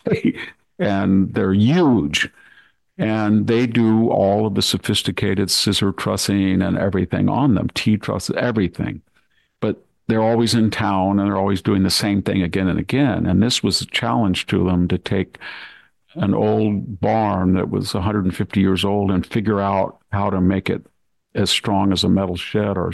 and 0.79 1.35
they're 1.35 1.55
huge. 1.55 2.31
And 2.99 3.47
they 3.47 3.67
do 3.67 4.11
all 4.11 4.47
of 4.47 4.55
the 4.55 4.63
sophisticated 4.63 5.51
scissor 5.51 5.93
trussing 5.93 6.63
and 6.63 6.79
everything 6.79 7.29
on 7.29 7.55
them, 7.55 7.69
T 7.75 7.97
truss, 7.97 8.31
everything. 8.31 9.03
But 9.61 9.85
they're 10.13 10.23
always 10.23 10.55
in 10.55 10.71
town 10.71 11.19
and 11.19 11.27
they're 11.27 11.39
always 11.39 11.63
doing 11.63 11.85
the 11.85 11.91
same 11.91 12.21
thing 12.21 12.43
again 12.43 12.69
and 12.69 12.79
again. 12.79 13.25
And 13.25 13.43
this 13.43 13.63
was 13.63 13.81
a 13.81 13.87
challenge 13.87 14.47
to 14.49 14.63
them 14.63 14.87
to 14.89 14.99
take 14.99 15.39
an 16.17 16.35
old 16.35 17.01
barn 17.01 17.55
that 17.55 17.71
was 17.71 17.95
150 17.95 18.61
years 18.61 18.85
old 18.85 19.11
and 19.11 19.25
figure 19.25 19.59
out 19.59 20.01
how 20.13 20.29
to 20.29 20.39
make 20.39 20.69
it 20.69 20.85
as 21.35 21.49
strong 21.49 21.93
as 21.95 22.05
a 22.05 22.11
metal 22.11 22.37
shed 22.37 22.77
or 22.77 22.93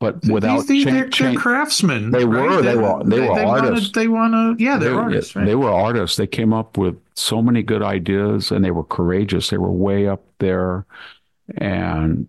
but 0.00 0.22
without 0.26 0.66
these, 0.66 0.84
these, 0.84 1.08
they're, 1.18 1.34
craftsmen. 1.34 2.10
They 2.10 2.24
right? 2.24 2.50
were, 2.50 2.62
they 2.62 2.76
were- 2.76 3.04
they 3.04 3.20
were 3.20 3.28
wanna- 3.28 3.68
artists. 3.68 3.92
they 3.92 4.08
want 4.08 4.58
to, 4.58 4.62
yeah, 4.62 4.78
they're 4.78 4.90
they, 4.90 4.96
artists. 4.96 5.36
Right? 5.36 5.46
they 5.46 5.54
were 5.54 5.70
artists. 5.70 6.16
They 6.16 6.26
came 6.26 6.52
up 6.52 6.76
with 6.76 6.96
so 7.14 7.40
many 7.40 7.62
good 7.62 7.80
ideas 7.82 8.50
and 8.50 8.64
they 8.64 8.72
were 8.72 8.82
courageous. 8.82 9.50
They 9.50 9.56
were 9.56 9.70
way 9.70 10.08
up 10.08 10.24
there. 10.40 10.84
And 11.56 12.28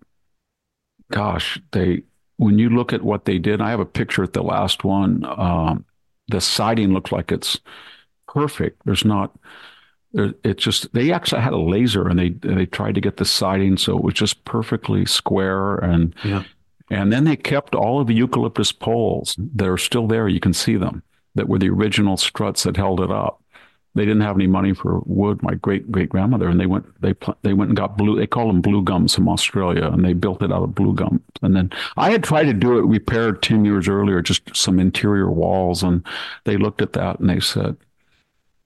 gosh, 1.12 1.60
they, 1.72 2.04
when 2.44 2.60
you 2.60 2.70
look 2.70 2.94
at 2.94 3.02
what 3.04 3.26
they 3.26 3.38
did, 3.40 3.62
I 3.62 3.70
have 3.70 3.80
a 3.80 3.86
picture 3.86 4.24
at 4.24 4.34
the 4.34 4.44
last 4.44 4.84
one. 4.84 5.24
Um, 5.26 5.86
the 6.28 6.42
siding 6.42 6.94
looks 6.94 7.12
like 7.12 7.32
it's 7.32 7.60
perfect. 8.28 8.82
There's 8.86 9.06
not, 9.06 9.36
there, 10.14 10.34
it 10.44 10.58
just, 10.58 10.92
they 10.94 11.12
actually 11.12 11.42
had 11.42 11.54
a 11.54 11.58
laser 11.58 12.08
and 12.08 12.18
they, 12.20 12.30
they 12.30 12.66
tried 12.66 12.96
to 12.96 13.02
get 13.02 13.18
the 13.18 13.26
siding 13.26 13.78
so 13.78 13.98
it 13.98 14.04
was 14.04 14.14
just 14.14 14.44
perfectly 14.46 15.06
square 15.06 15.76
and, 15.76 16.16
Yeah. 16.24 16.44
and 16.90 17.12
then 17.12 17.24
they 17.26 17.36
kept 17.36 17.76
all 17.76 18.00
of 18.00 18.08
the 18.08 18.14
eucalyptus 18.16 18.72
poles 18.72 19.36
that 19.56 19.68
are 19.68 19.78
still 19.78 20.08
there. 20.08 20.28
You 20.28 20.40
can 20.40 20.54
see 20.54 20.76
them 20.78 21.04
that 21.36 21.48
were 21.50 21.60
the 21.60 21.70
original 21.70 22.18
struts 22.18 22.64
that 22.64 22.78
held 22.78 23.00
it 23.02 23.12
up. 23.12 23.42
They 23.96 24.06
didn't 24.06 24.22
have 24.22 24.36
any 24.36 24.48
money 24.48 24.74
for 24.74 25.02
wood. 25.06 25.44
My 25.44 25.54
great 25.56 25.92
great 25.92 26.10
grandmother, 26.10 26.48
and 26.48 26.60
they 26.60 26.66
went 26.66 26.86
they 27.02 27.14
they 27.44 27.54
went 27.54 27.70
and 27.70 27.78
got 27.78 27.98
blue. 27.98 28.18
They 28.18 28.26
call 28.28 28.48
them 28.48 28.62
blue 28.62 28.82
gums 28.82 29.14
from 29.14 29.30
Australia, 29.30 29.88
and 29.88 30.04
they 30.04 30.14
built 30.14 30.42
it 30.42 30.52
out 30.52 30.64
of 30.64 30.76
blue 30.76 30.94
gum. 30.94 31.22
And 31.44 31.56
then 31.56 31.72
I 31.98 32.10
had 32.10 32.24
tried 32.24 32.46
to 32.46 32.54
do 32.54 32.78
it 32.78 32.86
repaired 32.86 33.44
ten 33.44 33.66
years 33.66 33.88
earlier, 33.88 34.22
just 34.22 34.56
some 34.56 34.80
interior 34.80 35.30
walls, 35.30 35.84
and 35.84 36.04
they 36.46 36.58
looked 36.58 36.82
at 36.82 36.94
that 36.94 37.20
and 37.20 37.30
they 37.30 37.40
said, 37.40 37.78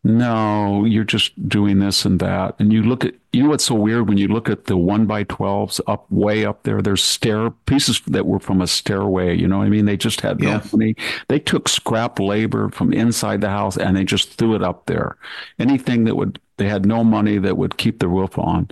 no, 0.04 0.86
you're 0.86 1.04
just 1.04 1.50
doing 1.50 1.80
this 1.80 2.06
and 2.06 2.20
that. 2.20 2.56
And 2.60 2.72
you 2.72 2.84
look 2.84 3.04
at, 3.04 3.16
you 3.34 3.44
know 3.44 3.50
what's 3.50 3.66
so 3.66 3.76
weird 3.76 4.08
when 4.08 4.18
you 4.18 4.28
look 4.30 4.50
at 4.50 4.66
the 4.66 4.78
one 4.78 5.06
by 5.06 5.26
12s 5.26 5.82
up 5.88 6.10
way 6.10 6.46
up 6.46 6.64
there, 6.64 6.82
there's 6.82 7.04
stair 7.04 7.50
pieces 7.66 8.00
that 8.08 8.26
were 8.26 8.40
from 8.40 8.62
a 8.62 8.68
stairway. 8.68 9.36
You 9.38 9.48
know 9.48 9.58
what 9.58 9.66
I 9.68 9.70
mean? 9.70 9.86
They 9.86 9.98
just 9.98 10.22
had 10.22 10.40
no 10.40 10.50
Yeah. 10.52 10.62
money. 10.72 10.96
They 11.28 11.40
took 11.40 11.68
scrap 11.68 12.20
labor 12.20 12.70
from 12.70 12.94
inside 12.94 13.42
the 13.42 13.50
house 13.50 13.76
and 13.76 13.98
they 13.98 14.06
just 14.06 14.34
threw 14.34 14.56
it 14.56 14.64
up 14.64 14.86
there. 14.86 15.18
Anything 15.60 16.06
that 16.06 16.16
would, 16.16 16.40
they 16.58 16.70
had 16.70 16.86
no 16.86 17.04
money 17.04 17.38
that 17.40 17.58
would 17.58 17.78
keep 17.78 18.00
the 18.00 18.08
roof 18.08 18.38
on. 18.38 18.70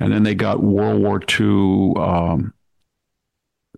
And 0.00 0.12
then 0.12 0.22
they 0.22 0.34
got 0.34 0.62
World 0.62 1.00
War 1.02 1.20
II, 1.40 1.94
um, 2.02 2.52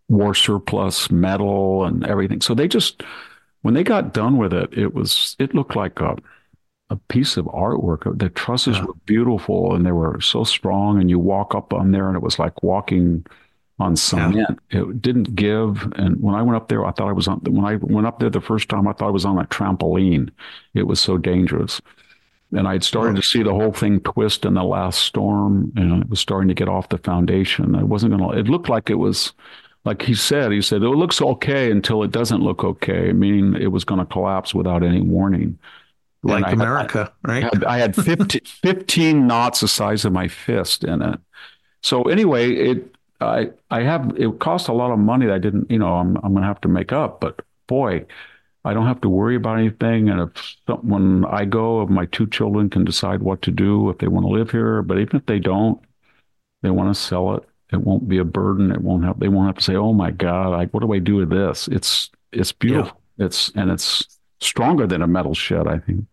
war 0.09 0.35
surplus 0.35 1.11
metal 1.11 1.85
and 1.85 2.05
everything. 2.05 2.41
So 2.41 2.55
they 2.55 2.66
just, 2.68 3.03
when 3.62 3.74
they 3.74 3.85
got 3.85 4.12
done 4.12 4.39
with 4.39 4.53
it, 4.53 4.76
it 4.76 4.93
was, 4.95 5.37
it 5.39 5.55
looked 5.55 5.76
like 5.76 6.01
a, 6.01 6.16
a 6.91 6.97
piece 6.97 7.36
of 7.36 7.47
artwork. 7.47 8.18
The 8.18 8.28
trusses 8.28 8.76
yeah. 8.76 8.84
were 8.84 8.95
beautiful 9.07 9.74
and 9.74 9.86
they 9.86 9.93
were 9.93 10.20
so 10.20 10.45
strong. 10.45 11.01
And 11.01 11.09
you 11.09 11.18
walk 11.18 11.55
up 11.55 11.72
on 11.72 11.93
there 11.93 12.09
and 12.09 12.16
it 12.16 12.22
was 12.22 12.38
like 12.38 12.62
walking 12.62 13.24
on 13.78 13.97
cement. 13.97 14.59
Yeah. 14.70 14.80
It 14.80 15.01
didn't 15.01 15.34
give. 15.34 15.91
And 15.97 16.20
when 16.20 16.34
I 16.34 16.43
went 16.43 16.57
up 16.57 16.68
there, 16.68 16.84
I 16.84 16.91
thought 16.91 17.09
I 17.09 17.12
was 17.12 17.28
on, 17.28 17.38
when 17.45 17.64
I 17.64 17.76
went 17.76 18.07
up 18.07 18.18
there 18.18 18.28
the 18.28 18.41
first 18.41 18.68
time, 18.68 18.86
I 18.86 18.93
thought 18.93 19.09
I 19.09 19.12
was 19.12 19.24
on 19.24 19.38
a 19.38 19.45
trampoline. 19.45 20.30
It 20.74 20.82
was 20.82 21.01
so 21.01 21.16
dangerous. 21.16 21.80
And 22.53 22.66
I'd 22.66 22.82
started 22.82 23.14
to 23.14 23.20
oh. 23.20 23.22
see 23.22 23.43
the 23.45 23.55
whole 23.55 23.72
thing 23.72 24.01
twist 24.01 24.45
in 24.45 24.55
the 24.55 24.64
last 24.64 25.01
storm 25.03 25.72
and 25.76 26.03
it 26.03 26.11
was 26.11 26.18
starting 26.18 26.49
to 26.49 26.55
get 26.55 26.68
off 26.68 26.88
the 26.88 26.99
foundation. 26.99 27.76
I 27.76 27.84
wasn't 27.84 28.16
going 28.16 28.32
to, 28.32 28.38
it 28.38 28.49
looked 28.49 28.68
like 28.68 28.91
it 28.91 28.97
was, 28.97 29.32
like 29.84 30.03
he 30.03 30.14
said, 30.14 30.51
he 30.51 30.61
said, 30.61 30.82
it 30.82 30.88
looks 30.88 31.22
okay 31.22 31.70
until 31.70 32.03
it 32.03 32.11
doesn't 32.11 32.43
look 32.43 32.64
okay, 32.64 33.12
meaning 33.12 33.55
it 33.55 33.68
was 33.68 33.84
going 33.84 34.01
to 34.01 34.05
collapse 34.05 34.53
without 34.53 34.82
any 34.82 35.01
warning. 35.01 35.59
Like 36.23 36.53
I 36.53 36.53
America, 36.53 37.12
had, 37.25 37.31
right? 37.31 37.45
I 37.45 37.49
had, 37.53 37.64
I 37.64 37.79
had 37.79 37.97
15, 37.97 38.43
15 38.62 39.27
knots 39.27 39.61
the 39.61 39.68
size 39.68 40.05
of 40.05 40.12
my 40.12 40.29
fist 40.29 40.85
in 40.85 41.03
it. 41.03 41.21
So 41.83 42.05
anyway, 42.05 42.53
it 42.55 42.97
I 43.21 43.51
I 43.71 43.83
have 43.83 44.12
it 44.18 44.39
cost 44.41 44.68
a 44.68 44.73
lot 44.73 44.93
of 44.93 44.99
money 44.99 45.27
that 45.27 45.35
I 45.35 45.39
didn't, 45.39 45.71
you 45.71 45.79
know, 45.79 45.95
I'm 45.97 46.16
I'm 46.18 46.35
gonna 46.35 46.47
have 46.47 46.61
to 46.62 46.68
make 46.68 46.93
up. 46.93 47.21
But 47.21 47.41
boy, 47.66 48.07
I 48.64 48.75
don't 48.75 48.87
have 48.87 49.01
to 49.03 49.09
worry 49.09 49.37
about 49.37 49.59
anything. 49.59 50.11
And 50.11 50.21
if 50.23 50.57
when 50.83 51.25
I 51.27 51.45
go, 51.47 51.83
if 51.83 51.91
my 51.91 52.07
two 52.07 52.27
children 52.29 52.71
can 52.71 52.85
decide 52.85 53.23
what 53.23 53.43
to 53.43 53.51
do, 53.51 53.91
if 53.91 53.99
they 53.99 54.09
want 54.09 54.27
to 54.27 54.31
live 54.33 54.51
here, 54.51 54.83
but 54.83 54.99
even 54.99 55.16
if 55.16 55.27
they 55.27 55.39
don't, 55.39 55.81
they 56.62 56.71
want 56.71 56.95
to 56.95 57.01
sell 57.01 57.35
it. 57.37 57.45
It 57.73 57.81
won't 57.83 58.09
be 58.09 58.18
a 58.18 58.25
burden. 58.25 58.73
It 58.73 58.83
won't 58.83 59.05
have. 59.05 59.21
They 59.21 59.29
won't 59.29 59.47
have 59.47 59.57
to 59.57 59.62
say, 59.62 59.77
"Oh 59.77 59.93
my 59.93 60.11
God, 60.11 60.51
like 60.51 60.73
what 60.75 60.81
do 60.81 60.93
I 60.93 60.99
do 60.99 61.16
with 61.16 61.31
this?" 61.31 61.68
It's 61.68 62.11
it's 62.33 62.53
beautiful. 62.53 63.01
Yeah. 63.16 63.27
It's 63.27 63.51
and 63.55 63.71
it's 63.71 64.18
stronger 64.41 64.87
than 64.87 65.03
a 65.03 65.07
metal 65.07 65.35
shed. 65.35 65.68
I 65.68 65.79
think. 65.79 66.07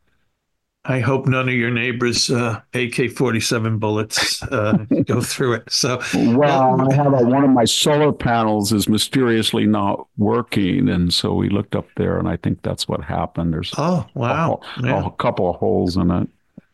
I 0.90 1.02
hope 1.02 1.28
none 1.28 1.50
of 1.50 1.54
your 1.54 1.70
neighbors' 1.70 2.30
uh, 2.30 2.62
AK-47 2.74 3.78
bullets 3.78 4.42
uh, 4.44 4.86
go 5.06 5.20
through 5.22 5.56
it. 5.56 5.64
So, 5.70 6.02
well, 6.14 6.80
I 6.80 6.94
have 6.94 7.14
a, 7.14 7.26
one 7.26 7.44
of 7.44 7.50
my 7.50 7.66
solar 7.66 8.14
panels 8.14 8.72
is 8.72 8.88
mysteriously 8.88 9.66
not 9.66 10.08
working, 10.18 10.88
and 10.88 11.14
so 11.14 11.34
we 11.34 11.50
looked 11.50 11.76
up 11.76 11.88
there, 11.98 12.18
and 12.18 12.30
I 12.30 12.38
think 12.38 12.62
that's 12.62 12.88
what 12.88 13.04
happened. 13.04 13.54
There's 13.54 13.74
oh 13.78 14.06
wow, 14.14 14.62
a, 14.78 14.86
yeah. 14.86 15.06
a 15.06 15.12
couple 15.12 15.50
of 15.50 15.58
holes 15.58 15.98
in 15.98 16.10
it. 16.10 16.30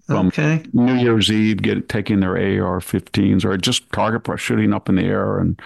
From 0.05 0.27
okay. 0.27 0.61
New 0.73 0.95
Year's 0.95 1.31
Eve, 1.31 1.61
get 1.61 1.87
taking 1.87 2.19
their 2.19 2.33
AR-15s 2.33 3.45
or 3.45 3.57
just 3.57 3.89
target 3.93 4.37
shooting 4.37 4.73
up 4.73 4.89
in 4.89 4.95
the 4.95 5.05
air, 5.05 5.39
and 5.39 5.59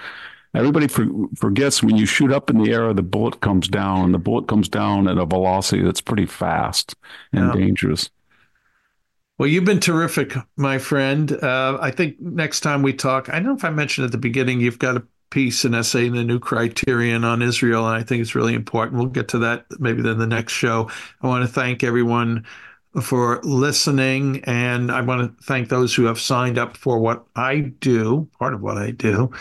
everybody 0.53 0.87
for, 0.87 1.05
forgets 1.35 1.83
when 1.83 1.97
you 1.97 2.05
shoot 2.05 2.31
up 2.31 2.49
in 2.49 2.63
the 2.63 2.71
air, 2.71 2.93
the 2.93 3.01
bullet 3.01 3.41
comes 3.41 3.67
down. 3.67 4.13
The 4.13 4.19
bullet 4.19 4.47
comes 4.47 4.69
down 4.69 5.09
at 5.09 5.17
a 5.17 5.25
velocity 5.25 5.81
that's 5.83 6.01
pretty 6.01 6.27
fast 6.27 6.95
and 7.33 7.47
yeah. 7.47 7.53
dangerous. 7.53 8.09
Well, 9.37 9.47
you've 9.47 9.65
been 9.65 9.79
terrific, 9.79 10.33
my 10.55 10.79
friend. 10.79 11.31
Uh, 11.31 11.77
I 11.79 11.91
think 11.91 12.19
next 12.19 12.61
time 12.61 12.81
we 12.81 12.93
talk, 12.93 13.29
I 13.29 13.33
don't 13.33 13.43
know 13.43 13.55
if 13.55 13.63
I 13.63 13.69
mentioned 13.69 14.05
at 14.05 14.11
the 14.11 14.17
beginning, 14.17 14.59
you've 14.59 14.79
got 14.79 14.97
a 14.97 15.03
piece, 15.29 15.63
an 15.63 15.75
essay 15.75 16.07
in 16.07 16.15
the 16.15 16.23
New 16.23 16.39
Criterion 16.39 17.23
on 17.23 17.43
Israel, 17.43 17.85
and 17.85 17.95
I 17.95 18.01
think 18.01 18.21
it's 18.21 18.33
really 18.33 18.55
important. 18.55 18.97
We'll 18.97 19.11
get 19.11 19.27
to 19.29 19.39
that 19.39 19.65
maybe 19.79 20.01
then 20.01 20.17
the 20.17 20.25
next 20.25 20.53
show. 20.53 20.89
I 21.21 21.27
want 21.27 21.45
to 21.45 21.53
thank 21.53 21.83
everyone 21.83 22.45
for 22.99 23.39
listening, 23.43 24.43
and 24.45 24.91
I 24.91 25.01
want 25.01 25.37
to 25.37 25.43
thank 25.43 25.69
those 25.69 25.93
who 25.93 26.05
have 26.05 26.19
signed 26.19 26.57
up 26.57 26.75
for 26.75 26.97
what 26.97 27.23
I 27.35 27.59
do, 27.79 28.27
part 28.39 28.55
of 28.55 28.61
what 28.61 28.79
I 28.79 28.89
do. 28.89 29.31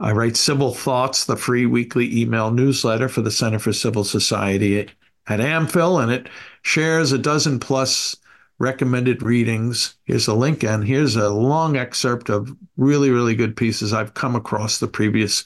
I 0.00 0.12
write 0.12 0.36
Civil 0.36 0.72
Thoughts, 0.72 1.26
the 1.26 1.36
free 1.36 1.66
weekly 1.66 2.18
email 2.18 2.50
newsletter 2.52 3.08
for 3.10 3.20
the 3.20 3.30
Center 3.30 3.58
for 3.58 3.74
Civil 3.74 4.04
Society 4.04 4.88
at 5.26 5.40
AmPhil, 5.40 6.02
and 6.02 6.10
it 6.10 6.30
shares 6.62 7.12
a 7.12 7.18
dozen 7.18 7.60
plus 7.60 8.16
recommended 8.62 9.24
readings. 9.24 9.96
Here's 10.04 10.28
a 10.28 10.34
link, 10.34 10.62
and 10.62 10.86
here's 10.86 11.16
a 11.16 11.28
long 11.28 11.76
excerpt 11.76 12.30
of 12.30 12.56
really, 12.76 13.10
really 13.10 13.34
good 13.34 13.56
pieces 13.56 13.92
I've 13.92 14.14
come 14.14 14.36
across 14.36 14.78
the 14.78 14.86
previous 14.86 15.44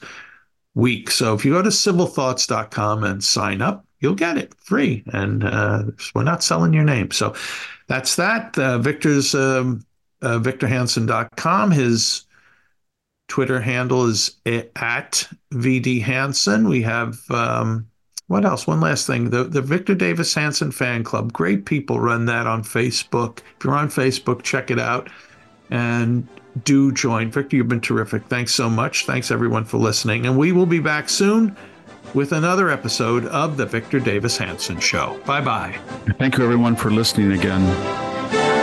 week. 0.75 1.09
So 1.09 1.33
if 1.33 1.43
you 1.43 1.53
go 1.53 1.63
to 1.63 1.69
civilthoughts.com 1.69 3.03
and 3.03 3.23
sign 3.23 3.63
up, 3.63 3.83
you'll 3.99 4.13
get 4.13 4.37
it 4.37 4.53
free. 4.59 5.03
And 5.07 5.43
uh, 5.43 5.85
we're 6.13 6.23
not 6.23 6.43
selling 6.43 6.73
your 6.73 6.83
name. 6.83 7.09
So 7.09 7.33
that's 7.87 8.17
that. 8.17 8.55
Uh, 8.55 8.77
Victor's 8.77 9.33
um, 9.33 9.83
uh, 10.21 10.37
victorhanson.com. 10.37 11.71
His 11.71 12.23
Twitter 13.27 13.59
handle 13.59 14.05
is 14.05 14.37
at 14.45 15.27
VD 15.53 16.03
Hanson. 16.03 16.69
We 16.69 16.83
have 16.83 17.19
um, 17.31 17.87
what 18.27 18.45
else? 18.45 18.67
One 18.67 18.81
last 18.81 19.07
thing. 19.07 19.29
The 19.29 19.43
the 19.43 19.61
Victor 19.61 19.95
Davis 19.95 20.33
Hanson 20.33 20.71
fan 20.71 21.03
club. 21.03 21.33
Great 21.33 21.65
people 21.65 21.99
run 21.99 22.25
that 22.25 22.45
on 22.45 22.63
Facebook. 22.63 23.39
If 23.57 23.63
you're 23.63 23.75
on 23.75 23.89
Facebook, 23.89 24.43
check 24.43 24.69
it 24.69 24.79
out 24.79 25.09
and 25.69 26.27
do 26.63 26.91
join. 26.91 27.31
Victor, 27.31 27.55
you've 27.55 27.67
been 27.67 27.81
terrific. 27.81 28.25
Thanks 28.25 28.53
so 28.53 28.69
much. 28.69 29.05
Thanks 29.05 29.31
everyone 29.31 29.63
for 29.63 29.77
listening. 29.77 30.25
And 30.25 30.37
we 30.37 30.51
will 30.51 30.65
be 30.65 30.79
back 30.79 31.07
soon 31.09 31.55
with 32.13 32.31
another 32.31 32.69
episode 32.69 33.25
of 33.27 33.57
the 33.57 33.65
Victor 33.65 33.99
Davis 33.99 34.37
Hanson 34.37 34.79
Show. 34.79 35.19
Bye 35.25 35.41
bye. 35.41 35.79
Thank 36.17 36.37
you 36.37 36.43
everyone 36.43 36.75
for 36.75 36.91
listening 36.91 37.33
again. 37.33 38.56